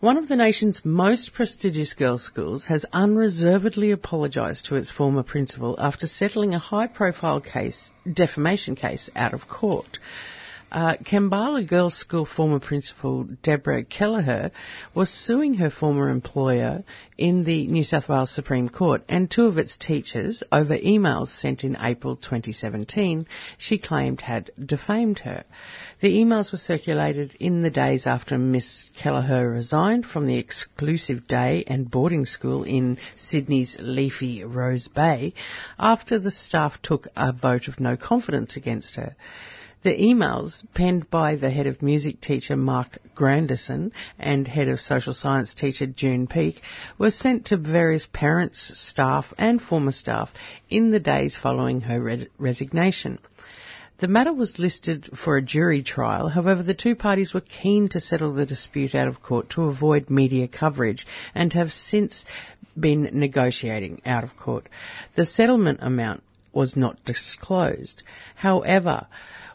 One 0.00 0.16
of 0.16 0.28
the 0.28 0.36
nation's 0.36 0.84
most 0.84 1.32
prestigious 1.32 1.94
girls' 1.94 2.24
schools 2.24 2.66
has 2.66 2.84
unreservedly 2.92 3.90
apologised 3.90 4.66
to 4.66 4.76
its 4.76 4.90
former 4.90 5.22
principal 5.22 5.76
after 5.78 6.06
settling 6.06 6.52
a 6.52 6.58
high-profile 6.58 7.42
case, 7.42 7.90
defamation 8.12 8.74
case, 8.74 9.08
out 9.14 9.34
of 9.34 9.46
court. 9.48 9.98
Uh, 10.72 10.94
Kambala 11.04 11.66
Girls' 11.66 11.96
School 11.96 12.24
former 12.24 12.60
principal 12.60 13.24
Deborah 13.42 13.82
Kelleher 13.82 14.52
was 14.94 15.10
suing 15.10 15.54
her 15.54 15.68
former 15.68 16.08
employer 16.10 16.84
in 17.18 17.42
the 17.42 17.66
New 17.66 17.82
South 17.82 18.08
Wales 18.08 18.32
Supreme 18.32 18.68
Court 18.68 19.02
and 19.08 19.28
two 19.28 19.46
of 19.46 19.58
its 19.58 19.76
teachers 19.76 20.44
over 20.52 20.76
emails 20.78 21.26
sent 21.26 21.64
in 21.64 21.76
April 21.80 22.14
2017 22.14 23.26
she 23.58 23.78
claimed 23.78 24.20
had 24.20 24.52
defamed 24.64 25.18
her. 25.18 25.42
The 26.00 26.16
emails 26.16 26.52
were 26.52 26.58
circulated 26.58 27.34
in 27.40 27.62
the 27.62 27.70
days 27.70 28.06
after 28.06 28.38
Miss 28.38 28.90
Kelleher 28.96 29.50
resigned 29.50 30.06
from 30.06 30.28
the 30.28 30.38
exclusive 30.38 31.26
day 31.26 31.64
and 31.66 31.90
boarding 31.90 32.26
school 32.26 32.62
in 32.62 32.96
Sydney's 33.16 33.76
leafy 33.80 34.44
Rose 34.44 34.86
Bay 34.86 35.34
after 35.80 36.20
the 36.20 36.30
staff 36.30 36.80
took 36.80 37.08
a 37.16 37.32
vote 37.32 37.66
of 37.66 37.80
no 37.80 37.96
confidence 37.96 38.56
against 38.56 38.94
her. 38.94 39.16
The 39.82 39.96
emails, 39.96 40.66
penned 40.74 41.08
by 41.08 41.36
the 41.36 41.48
head 41.48 41.66
of 41.66 41.80
music 41.80 42.20
teacher 42.20 42.54
Mark 42.54 42.98
Grandison 43.14 43.92
and 44.18 44.46
head 44.46 44.68
of 44.68 44.78
social 44.78 45.14
science 45.14 45.54
teacher 45.54 45.86
June 45.86 46.26
Peake, 46.26 46.60
were 46.98 47.10
sent 47.10 47.46
to 47.46 47.56
various 47.56 48.06
parents, 48.12 48.72
staff, 48.78 49.32
and 49.38 49.62
former 49.62 49.92
staff 49.92 50.34
in 50.68 50.90
the 50.90 51.00
days 51.00 51.34
following 51.34 51.80
her 51.80 51.98
re- 51.98 52.28
resignation. 52.36 53.20
The 54.00 54.08
matter 54.08 54.34
was 54.34 54.58
listed 54.58 55.16
for 55.16 55.38
a 55.38 55.42
jury 55.42 55.82
trial, 55.82 56.28
however, 56.28 56.62
the 56.62 56.74
two 56.74 56.94
parties 56.94 57.32
were 57.32 57.40
keen 57.40 57.88
to 57.88 58.02
settle 58.02 58.34
the 58.34 58.44
dispute 58.44 58.94
out 58.94 59.08
of 59.08 59.22
court 59.22 59.48
to 59.50 59.62
avoid 59.62 60.10
media 60.10 60.46
coverage 60.46 61.06
and 61.34 61.54
have 61.54 61.72
since 61.72 62.26
been 62.78 63.08
negotiating 63.14 64.02
out 64.04 64.24
of 64.24 64.36
court. 64.36 64.68
The 65.16 65.24
settlement 65.24 65.78
amount 65.80 66.22
was 66.52 66.76
not 66.76 67.02
disclosed. 67.06 68.02
However, 68.34 69.06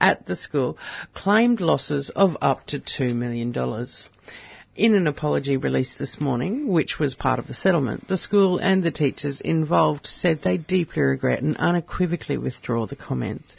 At 0.00 0.26
the 0.26 0.34
school, 0.34 0.76
claimed 1.14 1.60
losses 1.60 2.10
of 2.16 2.36
up 2.40 2.66
to 2.68 2.80
$2 2.80 3.14
million. 3.14 3.52
In 4.80 4.94
an 4.94 5.06
apology 5.06 5.58
released 5.58 5.98
this 5.98 6.18
morning, 6.22 6.66
which 6.66 6.98
was 6.98 7.12
part 7.12 7.38
of 7.38 7.46
the 7.46 7.52
settlement, 7.52 8.08
the 8.08 8.16
school 8.16 8.56
and 8.56 8.82
the 8.82 8.90
teachers 8.90 9.42
involved 9.42 10.06
said 10.06 10.40
they 10.42 10.56
deeply 10.56 11.02
regret 11.02 11.42
and 11.42 11.54
unequivocally 11.58 12.38
withdraw 12.38 12.86
the 12.86 12.96
comments. 12.96 13.58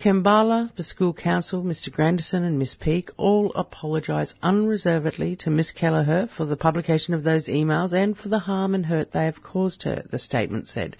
Kambala, 0.00 0.70
the 0.76 0.84
school 0.84 1.14
council, 1.14 1.64
Mr 1.64 1.90
Grandison 1.90 2.44
and 2.44 2.60
Miss 2.60 2.76
Peake 2.76 3.10
all 3.16 3.52
apologise 3.56 4.34
unreservedly 4.40 5.34
to 5.40 5.50
Miss 5.50 5.72
Kelleher 5.72 6.28
for 6.36 6.44
the 6.44 6.56
publication 6.56 7.12
of 7.12 7.24
those 7.24 7.48
emails 7.48 7.92
and 7.92 8.16
for 8.16 8.28
the 8.28 8.38
harm 8.38 8.76
and 8.76 8.86
hurt 8.86 9.10
they 9.10 9.24
have 9.24 9.42
caused 9.42 9.82
her, 9.82 10.04
the 10.10 10.18
statement 10.18 10.68
said. 10.68 10.96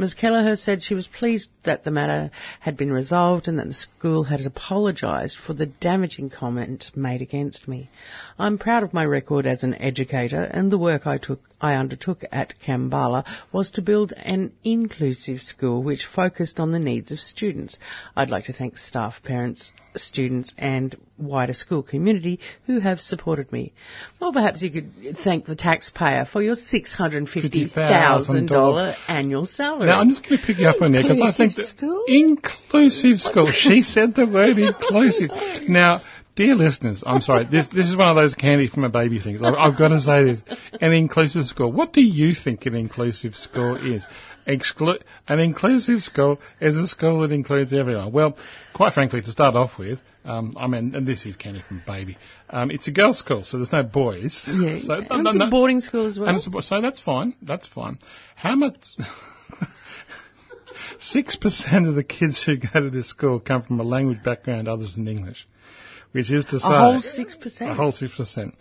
Ms 0.00 0.14
Kelleher 0.14 0.56
said 0.56 0.82
she 0.82 0.94
was 0.94 1.08
pleased 1.08 1.50
that 1.64 1.84
the 1.84 1.90
matter 1.90 2.30
had 2.60 2.74
been 2.74 2.90
resolved 2.90 3.46
and 3.46 3.58
that 3.58 3.66
the 3.66 3.74
school 3.74 4.24
had 4.24 4.40
apologised 4.46 5.36
for 5.36 5.52
the 5.52 5.66
damaging 5.66 6.30
comments 6.30 6.96
made 6.96 7.20
against 7.20 7.68
me. 7.68 7.90
I'm 8.38 8.56
proud 8.56 8.82
of 8.82 8.94
my 8.94 9.04
record 9.04 9.46
as 9.46 9.62
an 9.62 9.74
educator 9.74 10.42
and 10.42 10.72
the 10.72 10.78
work 10.78 11.06
I 11.06 11.18
took 11.18 11.40
I 11.60 11.74
undertook 11.74 12.24
at 12.32 12.54
Kambala 12.66 13.26
was 13.52 13.70
to 13.72 13.82
build 13.82 14.14
an 14.16 14.52
inclusive 14.64 15.42
school 15.42 15.82
which 15.82 16.06
focused 16.06 16.58
on 16.58 16.72
the 16.72 16.78
needs 16.78 17.12
of 17.12 17.20
students. 17.20 17.76
I'd 18.16 18.30
like 18.30 18.46
to 18.46 18.54
thank 18.54 18.78
staff, 18.78 19.22
parents, 19.22 19.70
students 19.96 20.54
and 20.58 20.96
wider 21.18 21.52
school 21.52 21.82
community 21.82 22.38
who 22.66 22.78
have 22.80 23.00
supported 23.00 23.50
me. 23.52 23.72
Well, 24.20 24.32
perhaps 24.32 24.62
you 24.62 24.70
could 24.70 24.92
thank 25.22 25.44
the 25.46 25.56
taxpayer 25.56 26.26
for 26.30 26.40
your 26.42 26.54
$650,000 26.54 28.94
annual 29.08 29.46
salary. 29.46 29.86
Now, 29.86 30.00
I'm 30.00 30.10
just 30.10 30.28
going 30.28 30.40
to 30.40 30.46
pick 30.46 30.58
you 30.58 30.68
up 30.68 30.80
on 30.80 30.92
there 30.92 31.02
because 31.02 31.20
I 31.20 31.32
think 31.36 31.54
school? 31.54 32.04
inclusive 32.06 33.20
school. 33.20 33.50
She 33.60 33.82
said 33.82 34.14
the 34.14 34.26
word 34.26 34.56
inclusive. 34.58 35.30
Now, 35.68 36.00
dear 36.40 36.54
listeners, 36.54 37.02
I'm 37.06 37.20
sorry. 37.20 37.46
This 37.50 37.68
this 37.68 37.84
is 37.86 37.96
one 37.96 38.08
of 38.08 38.16
those 38.16 38.34
candy 38.34 38.66
from 38.66 38.84
a 38.84 38.88
baby 38.88 39.20
things. 39.20 39.42
I've, 39.42 39.54
I've 39.54 39.78
got 39.78 39.88
to 39.88 40.00
say 40.00 40.24
this: 40.24 40.40
an 40.80 40.92
inclusive 40.92 41.44
school. 41.44 41.70
What 41.70 41.92
do 41.92 42.02
you 42.02 42.34
think 42.34 42.64
an 42.64 42.74
inclusive 42.74 43.34
school 43.34 43.76
is? 43.76 44.06
Exclu- 44.48 45.02
an 45.28 45.38
inclusive 45.38 46.00
school 46.00 46.40
is 46.60 46.74
a 46.74 46.86
school 46.88 47.20
that 47.20 47.30
includes 47.30 47.74
everyone. 47.74 48.10
Well, 48.10 48.36
quite 48.74 48.94
frankly, 48.94 49.20
to 49.20 49.30
start 49.30 49.54
off 49.54 49.72
with, 49.78 50.00
um, 50.24 50.54
I 50.58 50.66
mean, 50.66 50.94
and 50.94 51.06
this 51.06 51.26
is 51.26 51.36
candy 51.36 51.62
from 51.68 51.82
baby. 51.86 52.16
Um, 52.48 52.70
it's 52.70 52.88
a 52.88 52.90
girls' 52.90 53.18
school, 53.18 53.44
so 53.44 53.58
there's 53.58 53.70
no 53.70 53.82
boys. 53.82 54.42
Yeah, 54.46 54.78
So, 54.80 54.94
and 54.94 55.26
it's 55.28 55.36
a 55.38 55.50
boarding 55.50 55.80
school 55.80 56.06
as 56.06 56.18
well. 56.18 56.34
a, 56.34 56.62
so 56.62 56.80
that's 56.80 57.00
fine. 57.00 57.34
That's 57.42 57.68
fine. 57.68 57.98
How 58.34 58.56
much? 58.56 58.76
Six 60.98 61.36
percent 61.36 61.86
of 61.86 61.94
the 61.94 62.02
kids 62.02 62.42
who 62.42 62.56
go 62.56 62.80
to 62.80 62.90
this 62.90 63.10
school 63.10 63.40
come 63.40 63.62
from 63.62 63.78
a 63.78 63.82
language 63.82 64.22
background 64.24 64.68
other 64.68 64.86
than 64.94 65.06
English, 65.06 65.46
which 66.12 66.30
is 66.30 66.44
to 66.46 66.58
say 66.60 66.68
a 66.68 66.78
whole 66.78 67.00
six 67.00 67.34
percent. 67.34 67.70
a 67.70 67.74
whole 67.74 67.92
six 67.92 68.16
percent. 68.16 68.54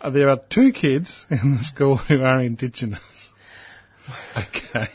Uh, 0.00 0.10
there 0.10 0.28
are 0.28 0.38
two 0.50 0.70
kids 0.72 1.26
in 1.30 1.56
the 1.58 1.64
school 1.64 1.96
who 1.96 2.22
are 2.22 2.40
Indigenous. 2.40 3.00
Okay. 4.36 4.86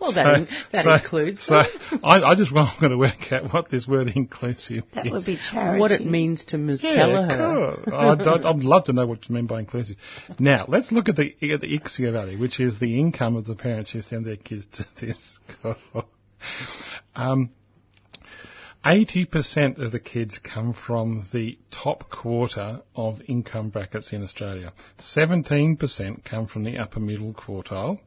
Well, 0.00 0.14
that, 0.14 0.38
in, 0.38 0.48
that 0.72 0.84
so, 0.84 0.94
includes 0.94 1.42
So 1.44 1.56
I, 2.04 2.22
I 2.22 2.34
just 2.36 2.54
want 2.54 2.78
to 2.80 2.96
work 2.96 3.32
out 3.32 3.52
what 3.52 3.68
this 3.68 3.86
word 3.86 4.06
inclusive 4.14 4.84
That 4.94 5.06
is. 5.06 5.12
would 5.12 5.26
be 5.26 5.38
charity. 5.50 5.80
what 5.80 5.90
it 5.90 6.06
means 6.06 6.44
to 6.46 6.56
Ms. 6.58 6.84
Yeah, 6.84 6.94
Kelleher. 6.94 7.76
cool. 7.84 7.94
I'd, 7.94 8.20
I'd, 8.26 8.46
I'd 8.46 8.62
love 8.62 8.84
to 8.84 8.92
know 8.92 9.06
what 9.06 9.28
you 9.28 9.34
mean 9.34 9.46
by 9.46 9.58
inclusive. 9.58 9.96
Now, 10.38 10.66
let's 10.68 10.92
look 10.92 11.08
at 11.08 11.16
the 11.16 11.34
at 11.52 11.60
the 11.60 11.78
ICSEA 11.78 12.12
value, 12.12 12.38
which 12.38 12.60
is 12.60 12.78
the 12.78 12.98
income 13.00 13.36
of 13.36 13.44
the 13.46 13.56
parents 13.56 13.90
who 13.92 14.00
send 14.00 14.24
their 14.24 14.36
kids 14.36 14.66
to 14.74 14.84
this 15.04 15.40
school. 15.60 16.04
Um, 17.16 17.50
80% 18.84 19.84
of 19.84 19.92
the 19.92 20.00
kids 20.00 20.38
come 20.42 20.72
from 20.72 21.26
the 21.32 21.58
top 21.70 22.10
quarter 22.10 22.80
of 22.94 23.20
income 23.26 23.70
brackets 23.70 24.12
in 24.12 24.22
Australia. 24.22 24.72
17% 25.00 26.24
come 26.24 26.46
from 26.46 26.64
the 26.64 26.78
upper 26.78 27.00
middle 27.00 27.34
quartile. 27.34 27.98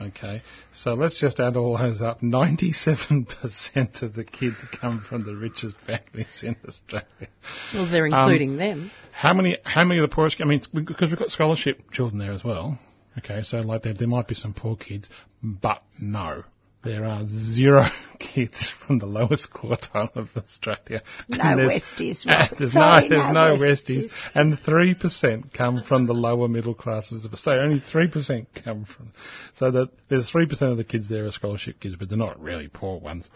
Okay, 0.00 0.42
so 0.72 0.94
let's 0.94 1.20
just 1.20 1.40
add 1.40 1.56
all 1.56 1.76
those 1.76 2.00
up. 2.00 2.20
97% 2.20 4.02
of 4.02 4.14
the 4.14 4.24
kids 4.24 4.56
come 4.80 5.04
from 5.08 5.24
the 5.24 5.34
richest 5.34 5.76
families 5.80 6.44
in 6.44 6.56
Australia. 6.66 7.28
Well, 7.74 7.90
they're 7.90 8.06
um, 8.06 8.12
including 8.12 8.56
them. 8.56 8.92
How 9.12 9.34
many? 9.34 9.58
How 9.64 9.84
many 9.84 10.00
of 10.00 10.08
the 10.08 10.14
poorest? 10.14 10.40
I 10.40 10.44
mean, 10.44 10.60
because 10.72 11.10
we've 11.10 11.18
got 11.18 11.30
scholarship 11.30 11.90
children 11.90 12.18
there 12.18 12.30
as 12.30 12.44
well. 12.44 12.78
Okay, 13.18 13.42
so 13.42 13.58
like 13.58 13.82
there, 13.82 13.94
there 13.94 14.06
might 14.06 14.28
be 14.28 14.36
some 14.36 14.54
poor 14.54 14.76
kids, 14.76 15.08
but 15.42 15.82
no, 16.00 16.44
there 16.84 17.04
are 17.04 17.24
zero 17.26 17.84
kids 18.18 18.72
from 18.86 18.98
the 18.98 19.06
lowest 19.06 19.48
quartile 19.52 20.14
of 20.16 20.28
Australia. 20.36 21.02
No 21.28 21.56
there's- 21.56 21.82
Westies, 21.82 22.24
there's 22.58 22.72
Sorry, 22.72 23.08
no, 23.08 23.08
there's 23.08 23.32
no 23.34 23.56
no 23.56 23.62
Westies, 23.62 24.04
Westies. 24.06 24.12
and 24.34 24.58
three 24.64 24.94
percent 24.94 25.52
come 25.52 25.82
from 25.82 26.06
the 26.06 26.12
lower 26.14 26.48
middle 26.48 26.74
classes 26.74 27.24
of 27.24 27.32
Australia. 27.32 27.62
Only 27.62 27.80
three 27.80 28.08
percent 28.08 28.48
come 28.64 28.84
from, 28.84 29.10
so 29.56 29.70
that 29.70 29.90
there's 30.08 30.30
three 30.30 30.46
percent 30.46 30.70
of 30.70 30.76
the 30.78 30.84
kids 30.84 31.08
there 31.08 31.26
are 31.26 31.30
scholarship 31.30 31.80
kids, 31.80 31.96
but 31.98 32.08
they're 32.08 32.18
not 32.18 32.40
really 32.40 32.68
poor 32.68 32.98
ones. 33.00 33.26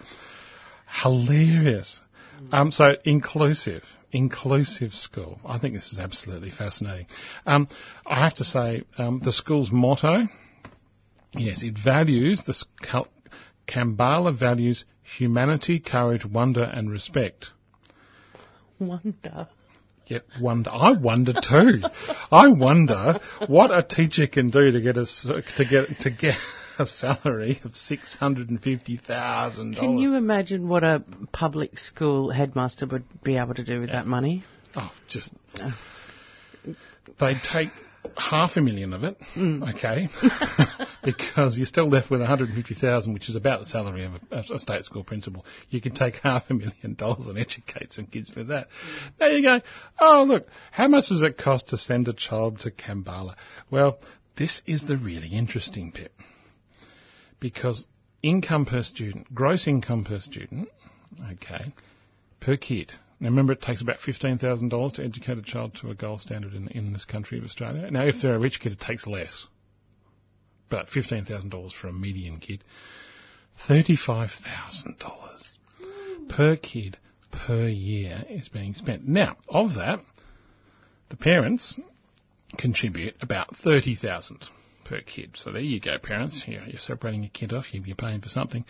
Hilarious. 1.02 2.00
Um, 2.50 2.70
so 2.70 2.92
inclusive, 3.04 3.82
inclusive 4.10 4.92
school. 4.92 5.38
I 5.46 5.58
think 5.58 5.74
this 5.74 5.92
is 5.92 5.98
absolutely 5.98 6.50
fascinating. 6.50 7.06
Um, 7.46 7.68
I 8.06 8.22
have 8.22 8.34
to 8.34 8.44
say, 8.44 8.82
um, 8.98 9.20
the 9.24 9.32
school's 9.32 9.70
motto, 9.72 10.22
yes, 11.34 11.62
it 11.62 11.76
values 11.82 12.42
the 12.46 12.52
Kambala 13.66 14.38
values 14.38 14.84
humanity, 15.16 15.80
courage, 15.80 16.24
wonder, 16.24 16.62
and 16.62 16.90
respect. 16.90 17.46
Wonder. 18.78 19.48
Yep, 20.06 20.24
wonder. 20.40 20.70
I 20.70 20.92
wonder 20.92 21.32
too. 21.32 21.80
I 22.30 22.48
wonder 22.48 23.20
what 23.46 23.70
a 23.70 23.82
teacher 23.82 24.26
can 24.26 24.50
do 24.50 24.70
to 24.70 24.80
get 24.80 24.96
a 24.96 25.06
to 25.56 25.64
get 25.64 26.00
to 26.00 26.10
get 26.10 26.34
a 26.78 26.86
salary 26.86 27.60
of 27.64 27.76
six 27.76 28.14
hundred 28.14 28.50
and 28.50 28.60
fifty 28.60 28.96
thousand 28.96 29.76
dollars. 29.76 29.86
Can 29.86 29.98
you 29.98 30.16
imagine 30.16 30.68
what 30.68 30.82
a 30.82 31.04
public 31.32 31.78
school 31.78 32.30
headmaster 32.30 32.86
would 32.86 33.04
be 33.22 33.36
able 33.36 33.54
to 33.54 33.64
do 33.64 33.80
with 33.80 33.92
that 33.92 34.06
money? 34.06 34.42
Oh, 34.74 34.90
just 35.08 35.32
they 37.20 37.34
take 37.52 37.70
half 38.16 38.56
a 38.56 38.60
million 38.60 38.92
of 38.92 39.04
it, 39.04 39.16
mm. 39.36 39.74
okay, 39.74 40.08
because 41.04 41.56
you're 41.56 41.66
still 41.66 41.88
left 41.88 42.10
with 42.10 42.20
150,000, 42.20 43.12
which 43.14 43.28
is 43.28 43.36
about 43.36 43.60
the 43.60 43.66
salary 43.66 44.04
of 44.04 44.12
a, 44.30 44.38
a 44.54 44.58
state 44.58 44.84
school 44.84 45.04
principal. 45.04 45.44
You 45.70 45.80
can 45.80 45.94
take 45.94 46.14
half 46.16 46.44
a 46.50 46.54
million 46.54 46.94
dollars 46.98 47.26
and 47.26 47.38
educate 47.38 47.92
some 47.92 48.06
kids 48.06 48.32
with 48.34 48.48
that. 48.48 48.68
There 49.18 49.32
you 49.32 49.42
go. 49.42 49.60
Oh, 50.00 50.24
look, 50.26 50.46
how 50.70 50.88
much 50.88 51.04
does 51.08 51.22
it 51.22 51.38
cost 51.38 51.68
to 51.68 51.78
send 51.78 52.08
a 52.08 52.12
child 52.12 52.58
to 52.60 52.70
Kambala? 52.70 53.34
Well, 53.70 53.98
this 54.36 54.62
is 54.66 54.84
the 54.86 54.96
really 54.96 55.28
interesting 55.28 55.92
bit 55.94 56.12
because 57.40 57.86
income 58.22 58.64
per 58.64 58.82
student, 58.82 59.32
gross 59.34 59.66
income 59.66 60.04
per 60.04 60.20
student, 60.20 60.68
okay, 61.32 61.72
per 62.40 62.56
kid. 62.56 62.92
Now 63.22 63.28
remember, 63.28 63.52
it 63.52 63.62
takes 63.62 63.80
about 63.80 64.00
fifteen 64.04 64.36
thousand 64.36 64.70
dollars 64.70 64.94
to 64.94 65.04
educate 65.04 65.38
a 65.38 65.42
child 65.42 65.78
to 65.80 65.90
a 65.90 65.94
gold 65.94 66.20
standard 66.20 66.54
in, 66.54 66.66
in 66.68 66.92
this 66.92 67.04
country 67.04 67.38
of 67.38 67.44
Australia. 67.44 67.88
Now, 67.88 68.02
if 68.02 68.16
they're 68.20 68.34
a 68.34 68.38
rich 68.38 68.58
kid, 68.60 68.72
it 68.72 68.80
takes 68.80 69.06
less, 69.06 69.46
but 70.68 70.88
fifteen 70.88 71.24
thousand 71.24 71.50
dollars 71.50 71.72
for 71.72 71.86
a 71.86 71.92
median 71.92 72.40
kid, 72.40 72.64
thirty-five 73.68 74.30
thousand 74.42 74.98
dollars 74.98 75.52
per 76.28 76.56
kid 76.56 76.98
per 77.30 77.68
year 77.68 78.24
is 78.28 78.48
being 78.48 78.74
spent. 78.74 79.06
Now, 79.06 79.36
of 79.48 79.74
that, 79.74 80.00
the 81.10 81.16
parents 81.16 81.78
contribute 82.58 83.14
about 83.20 83.54
thirty 83.62 83.94
thousand 83.94 84.46
per 84.84 85.00
kid. 85.00 85.36
So 85.36 85.52
there 85.52 85.62
you 85.62 85.78
go, 85.78 85.96
parents. 86.02 86.42
You're, 86.48 86.64
you're 86.64 86.80
separating 86.80 87.22
your 87.22 87.30
kid 87.30 87.52
off. 87.52 87.66
You're 87.72 87.94
paying 87.94 88.20
for 88.20 88.30
something. 88.30 88.64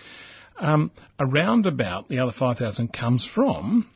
Um, 0.59 0.91
around 1.19 1.65
about 1.65 2.11
the 2.11 2.19
other 2.19 2.33
five 2.39 2.59
thousand 2.59 2.93
comes 2.93 3.27
from 3.35 3.89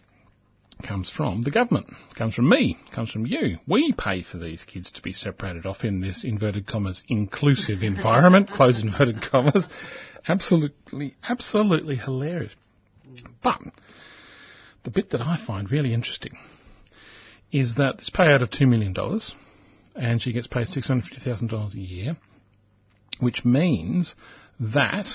comes 0.83 1.11
from 1.15 1.43
the 1.43 1.51
government, 1.51 1.87
comes 2.17 2.35
from 2.35 2.49
me, 2.49 2.77
comes 2.95 3.11
from 3.11 3.27
you. 3.27 3.59
We 3.67 3.93
pay 3.97 4.23
for 4.23 4.39
these 4.39 4.65
kids 4.65 4.91
to 4.93 5.03
be 5.03 5.13
separated 5.13 5.67
off 5.67 5.85
in 5.85 6.01
this 6.01 6.25
inverted 6.25 6.67
commas 6.67 7.03
inclusive 7.09 7.83
environment, 7.83 8.51
close 8.55 8.83
inverted 8.83 9.23
commas. 9.23 9.69
Absolutely, 10.29 11.15
absolutely 11.29 11.97
hilarious. 11.97 12.55
But 13.43 13.61
the 14.85 14.91
bit 14.91 15.11
that 15.11 15.21
I 15.21 15.43
find 15.47 15.71
really 15.71 15.95
interesting 15.95 16.33
is 17.53 17.75
that 17.77 17.99
this 17.99 18.11
payout 18.11 18.43
of 18.43 18.51
$2 18.51 18.69
million 18.69 18.95
and 19.95 20.21
she 20.21 20.33
gets 20.33 20.47
paid 20.47 20.67
$650,000 20.67 21.75
a 21.75 21.79
year, 21.79 22.17
which 23.21 23.45
means 23.45 24.15
that 24.61 25.07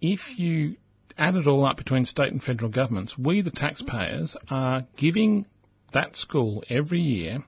if 0.00 0.20
you 0.38 0.76
add 1.18 1.34
it 1.34 1.46
all 1.46 1.64
up 1.64 1.76
between 1.76 2.04
state 2.04 2.32
and 2.32 2.42
federal 2.42 2.70
governments, 2.70 3.16
we, 3.18 3.42
the 3.42 3.50
taxpayers, 3.50 4.36
are 4.50 4.84
giving 4.96 5.46
that 5.92 6.16
school 6.16 6.62
every 6.68 7.00
year 7.00 7.38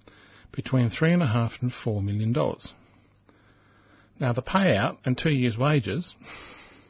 between 0.53 0.91
three 0.91 1.13
and 1.13 1.23
a 1.23 1.27
half 1.27 1.53
and 1.61 1.73
four 1.73 2.03
million 2.03 2.33
dollars. 2.33 2.73
Now, 4.21 4.33
the 4.33 4.43
payout 4.43 4.99
and 5.05 5.19
two 5.19 5.31
years' 5.31 5.59
wages 5.59 6.15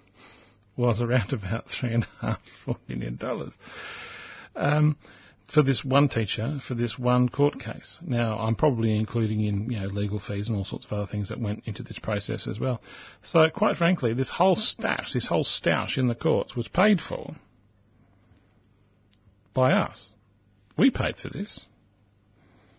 was 0.76 1.00
around 1.00 1.32
about 1.32 1.66
three 1.68 1.92
and 1.92 2.04
a 2.04 2.26
half, 2.26 2.40
four 2.64 2.76
million 2.88 3.16
dollars. 3.16 3.56
Um, 4.56 4.96
for 5.52 5.62
this 5.62 5.84
one 5.84 6.08
teacher, 6.08 6.58
for 6.66 6.74
this 6.74 6.98
one 6.98 7.28
court 7.28 7.60
case. 7.60 7.98
Now, 8.02 8.38
I'm 8.38 8.56
probably 8.56 8.96
including 8.96 9.44
in, 9.44 9.70
you 9.70 9.80
know, 9.80 9.86
legal 9.86 10.18
fees 10.18 10.48
and 10.48 10.56
all 10.56 10.64
sorts 10.64 10.86
of 10.86 10.92
other 10.92 11.06
things 11.06 11.28
that 11.28 11.40
went 11.40 11.62
into 11.66 11.82
this 11.82 11.98
process 11.98 12.46
as 12.48 12.58
well. 12.58 12.80
So, 13.22 13.48
quite 13.50 13.76
frankly, 13.76 14.14
this 14.14 14.30
whole 14.30 14.56
stash, 14.56 15.12
this 15.12 15.26
whole 15.28 15.44
stoush 15.44 15.98
in 15.98 16.08
the 16.08 16.14
courts 16.14 16.56
was 16.56 16.68
paid 16.68 17.00
for 17.00 17.34
by 19.52 19.72
us. 19.72 20.12
We 20.76 20.90
paid 20.90 21.16
for 21.16 21.28
this. 21.28 21.66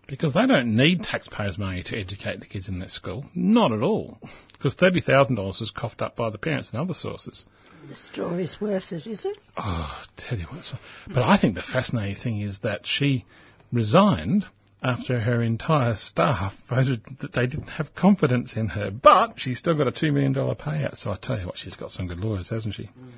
Because 0.08 0.34
they 0.36 0.46
don't 0.46 0.76
need 0.76 1.02
taxpayers' 1.02 1.58
money 1.58 1.82
to 1.84 1.98
educate 1.98 2.40
the 2.40 2.46
kids 2.46 2.68
in 2.68 2.80
that 2.80 2.92
school. 2.92 3.26
Not 3.34 3.72
at 3.72 3.82
all. 3.82 4.20
Because 4.54 4.76
$30,000 4.76 5.62
is 5.62 5.72
coughed 5.76 6.02
up 6.02 6.16
by 6.16 6.30
the 6.30 6.38
parents 6.38 6.72
and 6.72 6.80
other 6.80 6.94
sources. 6.94 7.46
The 7.90 7.96
story's 7.96 8.58
worth 8.60 8.92
it, 8.92 9.06
is 9.06 9.26
it? 9.26 9.38
Oh, 9.58 10.04
tell 10.18 10.38
you 10.38 10.46
what. 10.46 10.66
But 11.08 11.24
I 11.24 11.38
think 11.40 11.56
the 11.56 11.62
fascinating 11.62 12.16
thing 12.16 12.42
is 12.42 12.60
that 12.64 12.82
she 12.84 13.26
resigned 13.72 14.46
after 14.82 15.20
her 15.20 15.42
entire 15.42 15.96
staff 15.96 16.54
voted 16.70 17.02
that 17.22 17.34
they 17.34 17.48
didn't 17.48 17.70
have 17.70 17.96
confidence 17.96 18.56
in 18.56 18.70
her. 18.70 18.92
But 18.92 19.34
she's 19.38 19.60
still 19.60 19.76
got 19.76 19.88
a 19.88 19.92
$2 19.92 20.14
million 20.14 20.34
payout. 20.34 20.98
So 20.98 21.12
I 21.12 21.18
tell 21.22 21.40
you 21.40 21.46
what, 21.48 21.58
she's 21.58 21.76
got 21.76 21.92
some 21.92 22.08
good 22.08 22.20
lawyers, 22.20 22.50
hasn't 22.50 22.76
she? 22.76 22.84
Mm. 22.84 23.12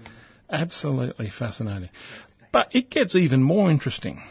Absolutely 0.49 1.29
fascinating. 1.29 1.89
But 2.51 2.73
it 2.73 2.89
gets 2.89 3.15
even 3.15 3.43
more 3.43 3.69
interesting. 3.69 4.21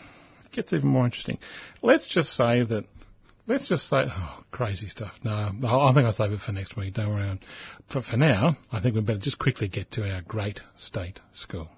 It 0.46 0.52
gets 0.52 0.72
even 0.72 0.88
more 0.88 1.04
interesting. 1.04 1.38
Let's 1.82 2.06
just 2.06 2.30
say 2.30 2.64
that 2.64 2.84
Let's 3.48 3.68
just 3.68 3.88
say, 3.88 4.04
oh, 4.10 4.40
crazy 4.50 4.88
stuff. 4.88 5.12
No, 5.22 5.30
I 5.32 5.92
think 5.94 6.04
I'll 6.04 6.12
save 6.12 6.32
it 6.32 6.40
for 6.40 6.50
next 6.50 6.76
week. 6.76 6.94
Don't 6.94 7.10
worry. 7.10 7.38
For, 7.92 8.02
for 8.02 8.16
now, 8.16 8.56
I 8.72 8.80
think 8.80 8.96
we'd 8.96 9.06
better 9.06 9.20
just 9.20 9.38
quickly 9.38 9.68
get 9.68 9.90
to 9.92 10.12
our 10.12 10.20
great 10.22 10.58
state 10.76 11.20
school. 11.32 11.68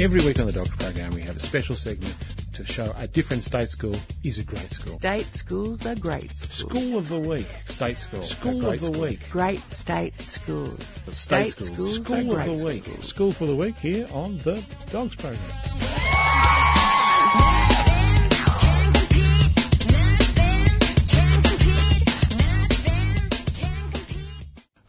Every 0.00 0.24
week 0.24 0.38
on 0.38 0.46
the 0.46 0.52
Dogs 0.52 0.70
program, 0.78 1.14
we 1.14 1.22
have 1.22 1.36
a 1.36 1.40
special 1.40 1.76
segment 1.76 2.14
to 2.54 2.64
show 2.64 2.92
a 2.96 3.06
different 3.06 3.44
state 3.44 3.68
school 3.68 4.00
is 4.24 4.38
a 4.38 4.44
great 4.44 4.70
school. 4.70 4.96
State 4.98 5.26
schools 5.34 5.80
are 5.84 5.94
great 5.96 6.30
schools. 6.36 6.70
School 6.70 6.98
of 6.98 7.08
the 7.08 7.28
week, 7.28 7.46
state 7.66 7.98
school. 7.98 8.22
School 8.22 8.64
of 8.72 8.80
the 8.80 8.86
school. 8.86 9.02
week. 9.02 9.18
Great 9.30 9.60
state 9.70 10.14
schools. 10.28 10.80
State, 11.12 11.14
State 11.14 11.50
schools. 11.50 11.70
schools 11.70 12.04
School 12.04 12.16
are 12.36 12.40
of 12.40 12.46
great 12.46 12.58
the 12.58 12.64
week. 12.64 12.82
schools. 12.84 13.08
School 13.08 13.34
for 13.38 13.46
the 13.46 13.56
week 13.56 13.74
here 13.76 14.06
on 14.10 14.38
the 14.44 14.62
Dogs 14.92 15.14
program. 15.16 15.50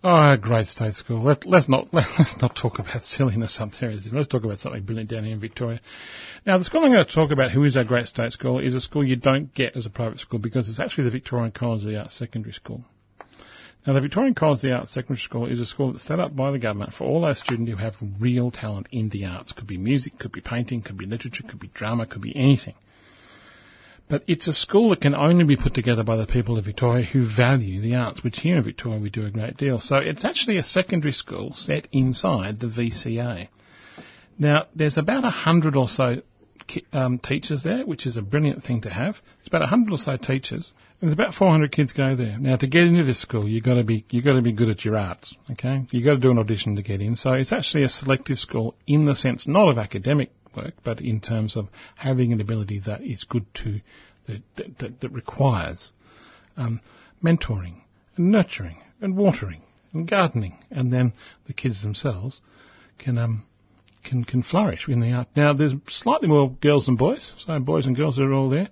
Oh, 0.01 0.37
great 0.37 0.67
state 0.67 0.93
school. 0.93 1.21
Let, 1.21 1.45
let's 1.45 1.67
not 1.67 1.89
let's 1.93 2.35
not 2.41 2.55
talk 2.55 2.79
about 2.79 3.03
silliness 3.03 3.57
up 3.59 3.69
there. 3.79 3.93
Let's 4.11 4.29
talk 4.29 4.45
about 4.45 4.57
something 4.59 4.83
brilliant 4.83 5.09
down 5.09 5.25
here 5.25 5.33
in 5.33 5.41
Victoria. 5.41 5.81
Now, 6.45 6.57
the 6.57 6.63
school 6.63 6.85
I'm 6.85 6.91
going 6.93 7.05
to 7.05 7.13
talk 7.13 7.31
about, 7.31 7.51
who 7.51 7.65
is 7.65 7.75
our 7.75 7.83
great 7.83 8.05
state 8.05 8.31
school, 8.31 8.59
is 8.59 8.75
a 8.75 8.81
school 8.81 9.05
you 9.05 9.17
don't 9.17 9.53
get 9.53 9.75
as 9.75 9.85
a 9.85 9.89
private 9.89 10.19
school 10.19 10.39
because 10.39 10.69
it's 10.69 10.79
actually 10.79 11.03
the 11.03 11.11
Victorian 11.11 11.51
College 11.51 11.83
of 11.83 11.89
the 11.89 11.99
Arts 11.99 12.17
Secondary 12.17 12.53
School. 12.53 12.85
Now, 13.85 13.93
the 13.93 14.01
Victorian 14.01 14.35
College 14.35 14.59
of 14.59 14.61
the 14.69 14.73
Arts 14.73 14.93
Secondary 14.93 15.19
School 15.19 15.47
is 15.47 15.59
a 15.59 15.65
school 15.65 15.91
that's 15.91 16.07
set 16.07 16.19
up 16.19 16.33
by 16.33 16.51
the 16.51 16.59
government 16.59 16.93
for 16.93 17.03
all 17.03 17.21
those 17.21 17.39
students 17.39 17.69
who 17.69 17.77
have 17.77 17.95
real 18.21 18.51
talent 18.51 18.87
in 18.93 19.09
the 19.09 19.25
arts. 19.25 19.51
Could 19.51 19.67
be 19.67 19.77
music, 19.77 20.17
could 20.17 20.31
be 20.31 20.41
painting, 20.41 20.81
could 20.81 20.97
be 20.97 21.07
literature, 21.07 21.43
could 21.45 21.59
be 21.59 21.71
drama, 21.73 22.05
could 22.05 22.21
be 22.21 22.35
anything. 22.37 22.75
But 24.09 24.23
it's 24.27 24.47
a 24.47 24.53
school 24.53 24.89
that 24.89 25.01
can 25.01 25.13
only 25.13 25.45
be 25.45 25.55
put 25.55 25.75
together 25.75 26.03
by 26.03 26.17
the 26.17 26.25
people 26.25 26.57
of 26.57 26.65
Victoria 26.65 27.05
who 27.05 27.29
value 27.33 27.79
the 27.79 27.93
arts, 27.95 28.23
which 28.23 28.39
here 28.39 28.57
in 28.57 28.63
Victoria 28.63 28.99
we 28.99 29.11
do 29.11 29.25
a 29.25 29.31
great 29.31 29.55
deal. 29.55 29.79
So 29.79 29.97
it's 29.97 30.25
actually 30.25 30.57
a 30.57 30.63
secondary 30.63 31.11
school 31.13 31.51
set 31.53 31.87
inside 31.91 32.59
the 32.59 32.67
VCA. 32.67 33.49
Now, 34.39 34.65
there's 34.75 34.97
about 34.97 35.25
a 35.25 35.29
hundred 35.29 35.75
or 35.75 35.87
so 35.87 36.21
um, 36.91 37.19
teachers 37.19 37.61
there, 37.63 37.85
which 37.85 38.07
is 38.07 38.17
a 38.17 38.21
brilliant 38.21 38.63
thing 38.63 38.81
to 38.81 38.89
have. 38.89 39.17
It's 39.39 39.47
about 39.47 39.61
a 39.61 39.67
hundred 39.67 39.93
or 39.93 39.97
so 39.97 40.17
teachers, 40.17 40.71
and 40.99 41.09
there's 41.09 41.13
about 41.13 41.35
400 41.35 41.71
kids 41.71 41.93
go 41.93 42.15
there. 42.15 42.37
Now, 42.39 42.55
to 42.57 42.67
get 42.67 42.83
into 42.83 43.03
this 43.03 43.21
school, 43.21 43.47
you've 43.47 43.63
got 43.63 43.75
to 43.75 43.83
be 43.83 44.05
you've 44.09 44.25
got 44.25 44.33
to 44.33 44.41
be 44.41 44.53
good 44.53 44.69
at 44.69 44.83
your 44.85 44.97
arts. 44.97 45.35
Okay, 45.51 45.85
you've 45.91 46.05
got 46.05 46.15
to 46.15 46.19
do 46.19 46.31
an 46.31 46.39
audition 46.39 46.75
to 46.77 46.81
get 46.81 47.01
in. 47.01 47.15
So 47.15 47.33
it's 47.33 47.53
actually 47.53 47.83
a 47.83 47.89
selective 47.89 48.39
school 48.39 48.75
in 48.87 49.05
the 49.05 49.15
sense 49.15 49.47
not 49.47 49.69
of 49.69 49.77
academic 49.77 50.31
work, 50.55 50.73
but 50.83 51.01
in 51.01 51.19
terms 51.19 51.55
of 51.55 51.67
having 51.95 52.33
an 52.33 52.41
ability 52.41 52.81
that 52.85 53.01
is 53.01 53.25
good 53.27 53.45
to 53.63 53.79
that 54.27 54.77
that, 54.79 54.99
that, 55.01 55.11
requires 55.11 55.91
um, 56.57 56.81
mentoring 57.23 57.81
and 58.15 58.31
nurturing 58.31 58.81
and 59.01 59.15
watering 59.15 59.61
and 59.93 60.07
gardening, 60.07 60.59
and 60.69 60.93
then 60.93 61.13
the 61.47 61.53
kids 61.53 61.81
themselves 61.81 62.41
can 62.97 63.17
um, 63.17 63.45
can 64.03 64.23
can 64.23 64.43
flourish 64.43 64.87
in 64.87 65.01
the 65.01 65.11
art. 65.11 65.27
Now, 65.35 65.53
there's 65.53 65.73
slightly 65.87 66.27
more 66.27 66.51
girls 66.61 66.85
than 66.85 66.95
boys, 66.95 67.33
so 67.45 67.59
boys 67.59 67.85
and 67.85 67.95
girls 67.95 68.19
are 68.19 68.33
all 68.33 68.49
there. 68.49 68.69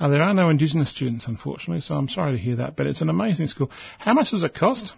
Uh, 0.00 0.08
there 0.08 0.22
are 0.22 0.34
no 0.34 0.48
Indigenous 0.48 0.90
students, 0.90 1.26
unfortunately, 1.28 1.80
so 1.80 1.94
I'm 1.94 2.08
sorry 2.08 2.32
to 2.32 2.42
hear 2.42 2.56
that. 2.56 2.76
But 2.76 2.86
it's 2.86 3.00
an 3.00 3.08
amazing 3.08 3.46
school. 3.46 3.70
How 3.98 4.12
much 4.12 4.32
does 4.32 4.42
it 4.42 4.54
cost? 4.54 4.92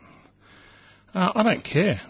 Uh, 1.14 1.32
I 1.34 1.42
don't 1.42 1.64
care. 1.64 2.00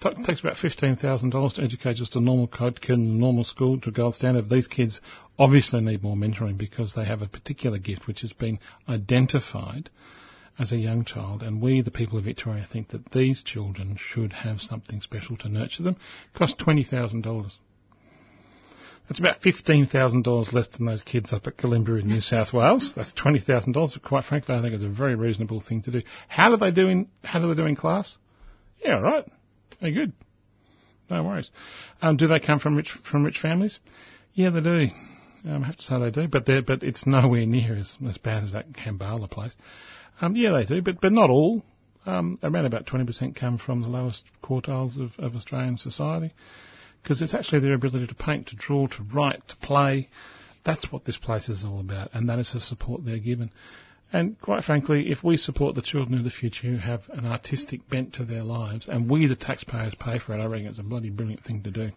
It 0.00 0.24
takes 0.24 0.40
about 0.40 0.56
fifteen 0.56 0.94
thousand 0.96 1.30
dollars 1.30 1.54
to 1.54 1.62
educate 1.62 1.96
just 1.96 2.14
a 2.14 2.20
normal 2.20 2.46
kid 2.46 2.78
in 2.88 3.00
a 3.00 3.20
normal 3.20 3.44
school 3.44 3.80
to 3.80 3.90
gold 3.90 4.14
standard. 4.14 4.48
These 4.48 4.68
kids 4.68 5.00
obviously 5.38 5.80
need 5.80 6.02
more 6.02 6.16
mentoring 6.16 6.56
because 6.56 6.94
they 6.94 7.04
have 7.04 7.22
a 7.22 7.28
particular 7.28 7.78
gift 7.78 8.06
which 8.06 8.20
has 8.20 8.32
been 8.32 8.58
identified 8.88 9.90
as 10.58 10.72
a 10.72 10.76
young 10.76 11.04
child, 11.04 11.42
and 11.42 11.62
we, 11.62 11.82
the 11.82 11.90
people 11.90 12.18
of 12.18 12.24
Victoria, 12.24 12.66
think 12.70 12.88
that 12.88 13.12
these 13.12 13.42
children 13.42 13.96
should 13.98 14.32
have 14.32 14.60
something 14.60 15.00
special 15.00 15.36
to 15.38 15.48
nurture 15.48 15.82
them. 15.82 15.96
Cost 16.34 16.58
twenty 16.58 16.84
thousand 16.84 17.22
dollars. 17.22 17.58
That's 19.08 19.20
about 19.20 19.40
fifteen 19.40 19.86
thousand 19.86 20.22
dollars 20.22 20.50
less 20.52 20.68
than 20.68 20.86
those 20.86 21.02
kids 21.02 21.32
up 21.32 21.46
at 21.46 21.56
Kambala 21.56 22.02
in 22.02 22.08
New 22.08 22.20
South 22.20 22.52
Wales. 22.52 22.92
That's 22.94 23.12
twenty 23.12 23.40
thousand 23.40 23.72
dollars. 23.72 23.98
Quite 24.04 24.24
frankly, 24.24 24.54
I 24.54 24.62
think 24.62 24.74
it's 24.74 24.84
a 24.84 24.88
very 24.88 25.16
reasonable 25.16 25.60
thing 25.60 25.82
to 25.82 25.90
do. 25.90 26.02
How 26.28 26.50
do 26.50 26.56
they 26.56 26.70
do 26.70 26.88
in 26.88 27.08
How 27.24 27.40
do 27.40 27.48
they 27.48 27.54
do 27.54 27.66
in 27.66 27.74
class? 27.74 28.16
Yeah, 28.84 28.98
right. 29.00 29.24
Very 29.80 29.92
good. 29.92 30.12
No 31.10 31.22
worries. 31.22 31.50
Um, 32.02 32.16
do 32.16 32.26
they 32.26 32.40
come 32.40 32.58
from 32.58 32.76
rich 32.76 32.96
from 33.10 33.24
rich 33.24 33.38
families? 33.40 33.78
Yeah, 34.34 34.50
they 34.50 34.60
do. 34.60 34.86
Um, 35.44 35.62
I 35.62 35.66
have 35.66 35.76
to 35.76 35.82
say 35.82 35.98
they 35.98 36.10
do, 36.10 36.28
but 36.28 36.46
they 36.46 36.60
but 36.60 36.82
it's 36.82 37.06
nowhere 37.06 37.46
near 37.46 37.76
as, 37.76 37.96
as 38.06 38.18
bad 38.18 38.44
as 38.44 38.52
that 38.52 38.72
Kambala 38.72 39.30
place. 39.30 39.52
Um, 40.20 40.36
yeah, 40.36 40.52
they 40.52 40.64
do, 40.64 40.82
but 40.82 41.00
but 41.00 41.12
not 41.12 41.30
all. 41.30 41.62
Um, 42.06 42.38
around 42.42 42.64
about 42.64 42.86
20% 42.86 43.38
come 43.38 43.58
from 43.58 43.82
the 43.82 43.88
lowest 43.88 44.24
quartiles 44.42 44.98
of, 44.98 45.10
of 45.22 45.36
Australian 45.36 45.76
society, 45.76 46.32
because 47.02 47.20
it's 47.20 47.34
actually 47.34 47.60
their 47.60 47.74
ability 47.74 48.06
to 48.06 48.14
paint, 48.14 48.46
to 48.46 48.56
draw, 48.56 48.86
to 48.86 49.02
write, 49.12 49.46
to 49.48 49.56
play. 49.56 50.08
That's 50.64 50.90
what 50.90 51.04
this 51.04 51.18
place 51.18 51.50
is 51.50 51.64
all 51.66 51.80
about, 51.80 52.10
and 52.14 52.26
that 52.30 52.38
is 52.38 52.52
the 52.54 52.60
support 52.60 53.04
they're 53.04 53.18
given. 53.18 53.50
And 54.10 54.40
quite 54.40 54.64
frankly, 54.64 55.10
if 55.10 55.22
we 55.22 55.36
support 55.36 55.74
the 55.74 55.82
children 55.82 56.18
of 56.18 56.24
the 56.24 56.30
future 56.30 56.66
who 56.66 56.78
have 56.78 57.02
an 57.10 57.26
artistic 57.26 57.88
bent 57.90 58.14
to 58.14 58.24
their 58.24 58.42
lives, 58.42 58.88
and 58.88 59.10
we, 59.10 59.26
the 59.26 59.36
taxpayers, 59.36 59.94
pay 59.94 60.18
for 60.18 60.34
it, 60.34 60.40
I 60.40 60.46
reckon 60.46 60.66
it's 60.66 60.78
a 60.78 60.82
bloody 60.82 61.10
brilliant 61.10 61.44
thing 61.44 61.62
to 61.64 61.70
do. 61.70 61.82
And 61.82 61.92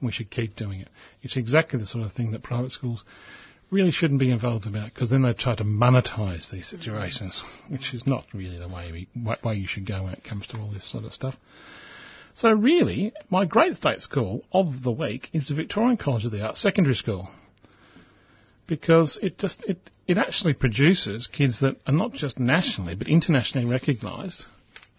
we 0.00 0.10
should 0.10 0.30
keep 0.30 0.56
doing 0.56 0.80
it. 0.80 0.88
It's 1.22 1.36
exactly 1.36 1.78
the 1.78 1.86
sort 1.86 2.04
of 2.04 2.12
thing 2.12 2.32
that 2.32 2.42
private 2.42 2.72
schools 2.72 3.04
really 3.70 3.92
shouldn't 3.92 4.20
be 4.20 4.32
involved 4.32 4.66
about, 4.66 4.92
because 4.92 5.10
then 5.10 5.22
they 5.22 5.32
try 5.34 5.54
to 5.54 5.64
monetise 5.64 6.50
these 6.50 6.68
situations, 6.68 7.42
which 7.68 7.94
is 7.94 8.06
not 8.06 8.24
really 8.34 8.58
the 8.58 8.68
way, 8.68 8.90
we, 8.92 9.08
way 9.44 9.54
you 9.54 9.66
should 9.68 9.86
go 9.86 10.02
when 10.02 10.12
it 10.12 10.24
comes 10.24 10.46
to 10.48 10.58
all 10.58 10.70
this 10.72 10.90
sort 10.90 11.04
of 11.04 11.12
stuff. 11.12 11.36
So 12.34 12.50
really, 12.50 13.12
my 13.30 13.44
great 13.44 13.76
state 13.76 14.00
school 14.00 14.44
of 14.52 14.82
the 14.82 14.90
week 14.90 15.28
is 15.32 15.48
the 15.48 15.54
Victorian 15.54 15.96
College 15.96 16.24
of 16.24 16.32
the 16.32 16.42
Arts 16.42 16.60
Secondary 16.60 16.96
School 16.96 17.28
because 18.72 19.18
it 19.20 19.36
just 19.36 19.62
it 19.64 19.90
it 20.06 20.16
actually 20.16 20.54
produces 20.54 21.26
kids 21.26 21.60
that 21.60 21.76
are 21.86 21.92
not 21.92 22.10
just 22.14 22.38
nationally 22.38 22.94
but 22.94 23.06
internationally 23.06 23.68
recognised 23.68 24.46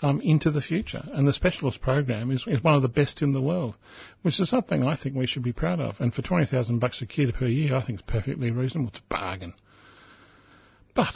um, 0.04 0.22
into 0.22 0.52
the 0.52 0.62
future. 0.62 1.02
And 1.12 1.28
the 1.28 1.34
specialist 1.34 1.82
program 1.82 2.30
is, 2.30 2.46
is 2.46 2.64
one 2.64 2.76
of 2.76 2.84
the 2.84 2.88
best 2.88 3.24
in 3.24 3.34
the 3.34 3.42
world, 3.42 3.76
which 4.22 4.40
is 4.40 4.48
something 4.48 4.84
I 4.84 4.96
think 4.96 5.16
we 5.16 5.26
should 5.26 5.42
be 5.42 5.54
proud 5.54 5.80
of. 5.80 5.96
And 6.00 6.14
for 6.14 6.22
twenty 6.22 6.46
thousand 6.46 6.82
bucks 6.82 7.02
a 7.02 7.08
kid 7.08 7.34
per 7.34 7.48
year, 7.48 7.76
I 7.76 7.84
think 7.84 7.98
it's 8.00 8.12
perfectly 8.12 8.52
reasonable. 8.52 8.90
It's 8.90 9.00
a 9.00 9.10
bargain. 9.10 9.56
But 10.94 11.16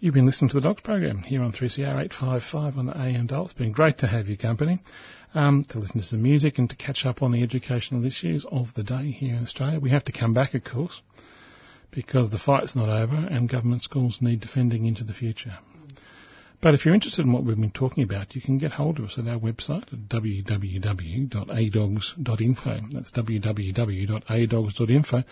You've 0.00 0.14
been 0.14 0.26
listening 0.26 0.48
to 0.48 0.56
the 0.56 0.62
Dogs 0.62 0.80
program 0.80 1.18
here 1.18 1.44
on 1.44 1.52
3CR 1.52 2.06
855 2.06 2.76
on 2.76 2.86
the 2.86 2.98
AM 3.00 3.28
dial. 3.28 3.44
It's 3.44 3.54
been 3.54 3.70
great 3.70 3.98
to 3.98 4.08
have 4.08 4.26
your 4.26 4.36
company, 4.36 4.80
um, 5.32 5.64
to 5.68 5.78
listen 5.78 6.00
to 6.00 6.04
some 6.04 6.24
music 6.24 6.58
and 6.58 6.68
to 6.68 6.74
catch 6.74 7.06
up 7.06 7.22
on 7.22 7.30
the 7.30 7.40
educational 7.40 8.04
issues 8.04 8.44
of 8.50 8.74
the 8.74 8.82
day 8.82 9.12
here 9.12 9.36
in 9.36 9.44
Australia. 9.44 9.78
We 9.78 9.90
have 9.90 10.04
to 10.06 10.12
come 10.12 10.34
back, 10.34 10.54
of 10.54 10.64
course 10.64 11.00
because 11.92 12.30
the 12.30 12.38
fight's 12.38 12.74
not 12.74 12.88
over 12.88 13.14
and 13.14 13.48
government 13.48 13.82
schools 13.82 14.18
need 14.20 14.40
defending 14.40 14.86
into 14.86 15.04
the 15.04 15.12
future. 15.12 15.58
But 16.60 16.74
if 16.74 16.84
you're 16.84 16.94
interested 16.94 17.24
in 17.24 17.32
what 17.32 17.44
we've 17.44 17.56
been 17.56 17.70
talking 17.72 18.02
about, 18.04 18.36
you 18.36 18.40
can 18.40 18.58
get 18.58 18.72
hold 18.72 18.98
of 18.98 19.04
us 19.06 19.18
at 19.18 19.26
our 19.26 19.38
website 19.38 19.92
at 19.92 20.08
www.adogs.info. 20.08 22.80
That's 22.92 23.10
www.adogs.info. 23.10 25.24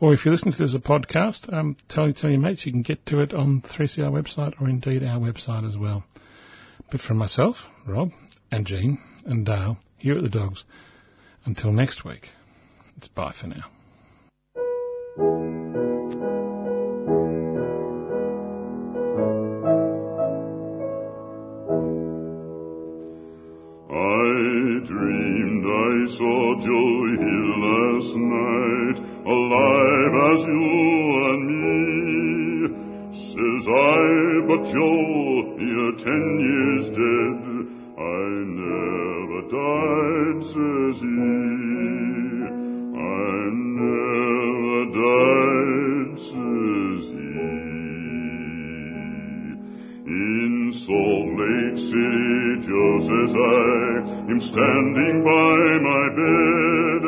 Or 0.00 0.12
if 0.12 0.24
you're 0.24 0.32
listening 0.32 0.54
to 0.54 0.62
this 0.62 0.74
as 0.74 0.74
a 0.74 0.80
podcast, 0.80 1.52
um, 1.52 1.76
tell, 1.88 2.12
tell 2.12 2.30
your 2.30 2.40
mates 2.40 2.66
you 2.66 2.72
can 2.72 2.82
get 2.82 3.06
to 3.06 3.20
it 3.20 3.32
on 3.34 3.62
3CR 3.62 4.10
website 4.10 4.60
or 4.60 4.68
indeed 4.68 5.04
our 5.04 5.20
website 5.20 5.64
as 5.68 5.76
well. 5.76 6.04
But 6.90 7.00
from 7.00 7.18
myself, 7.18 7.56
Rob, 7.86 8.10
and 8.50 8.66
Jean, 8.66 8.98
and 9.24 9.46
Dale, 9.46 9.78
here 9.98 10.16
at 10.16 10.22
the 10.22 10.28
Dogs, 10.28 10.64
until 11.44 11.70
next 11.72 12.04
week, 12.04 12.28
it's 12.96 13.08
bye 13.08 13.32
for 13.38 13.48
now. 13.48 13.64
Saw 26.16 26.54
Joe 26.62 27.10
here 27.18 27.54
last 27.66 28.14
night, 28.14 28.98
alive 29.26 30.14
as 30.30 30.40
you 30.46 30.68
and 31.30 31.44
me. 31.62 31.80
Says 33.10 33.64
I, 33.66 34.02
but 34.46 34.62
Joe, 34.70 35.58
you're 35.58 35.96
ten 35.98 36.24
years 36.46 36.86
dead. 36.94 37.38
I 37.98 38.26
never 38.62 39.40
died, 39.50 40.38
says 40.54 40.96
he. 41.02 41.30
I 42.94 43.50
never 43.74 44.80
died, 44.94 46.14
says 46.30 47.02
he. 47.10 47.34
In 50.06 50.52
Salt 50.86 51.26
Lake 51.40 51.78
City, 51.90 52.38
Joe 52.66 52.98
says 53.02 53.34
I, 53.34 53.83
him 54.28 54.40
standing 54.40 55.22
by 55.22 55.78
my 55.84 56.08
bed. 56.16 57.04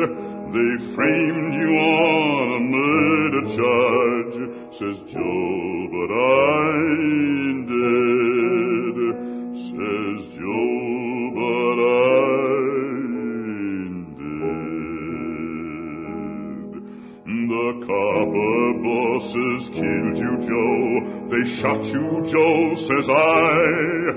They 0.53 0.73
framed 0.95 1.53
you 1.53 1.71
on 1.75 2.47
a 2.55 2.59
murder 2.61 3.43
charge, 3.57 4.37
says 4.77 4.97
Joe, 5.11 5.87
but 5.91 6.09
I'm 6.13 7.65
dead. 7.67 8.97
Says 9.57 10.19
Joe, 10.37 11.33
but 11.33 11.77
I'm 11.89 12.45
dead. 14.13 14.77
The 17.49 17.67
copper 17.81 18.61
bosses 18.85 19.63
killed 19.73 20.17
you, 20.21 20.33
Joe. 20.47 20.85
They 21.27 21.43
shot 21.59 21.83
you, 21.83 22.07
Joe, 22.31 22.75
says 22.75 23.09
I. 23.09 24.16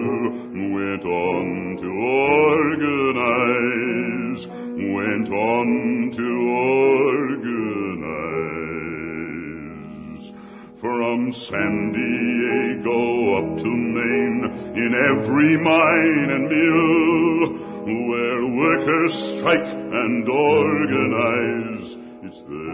it's 22.31 22.43
there 22.47 22.70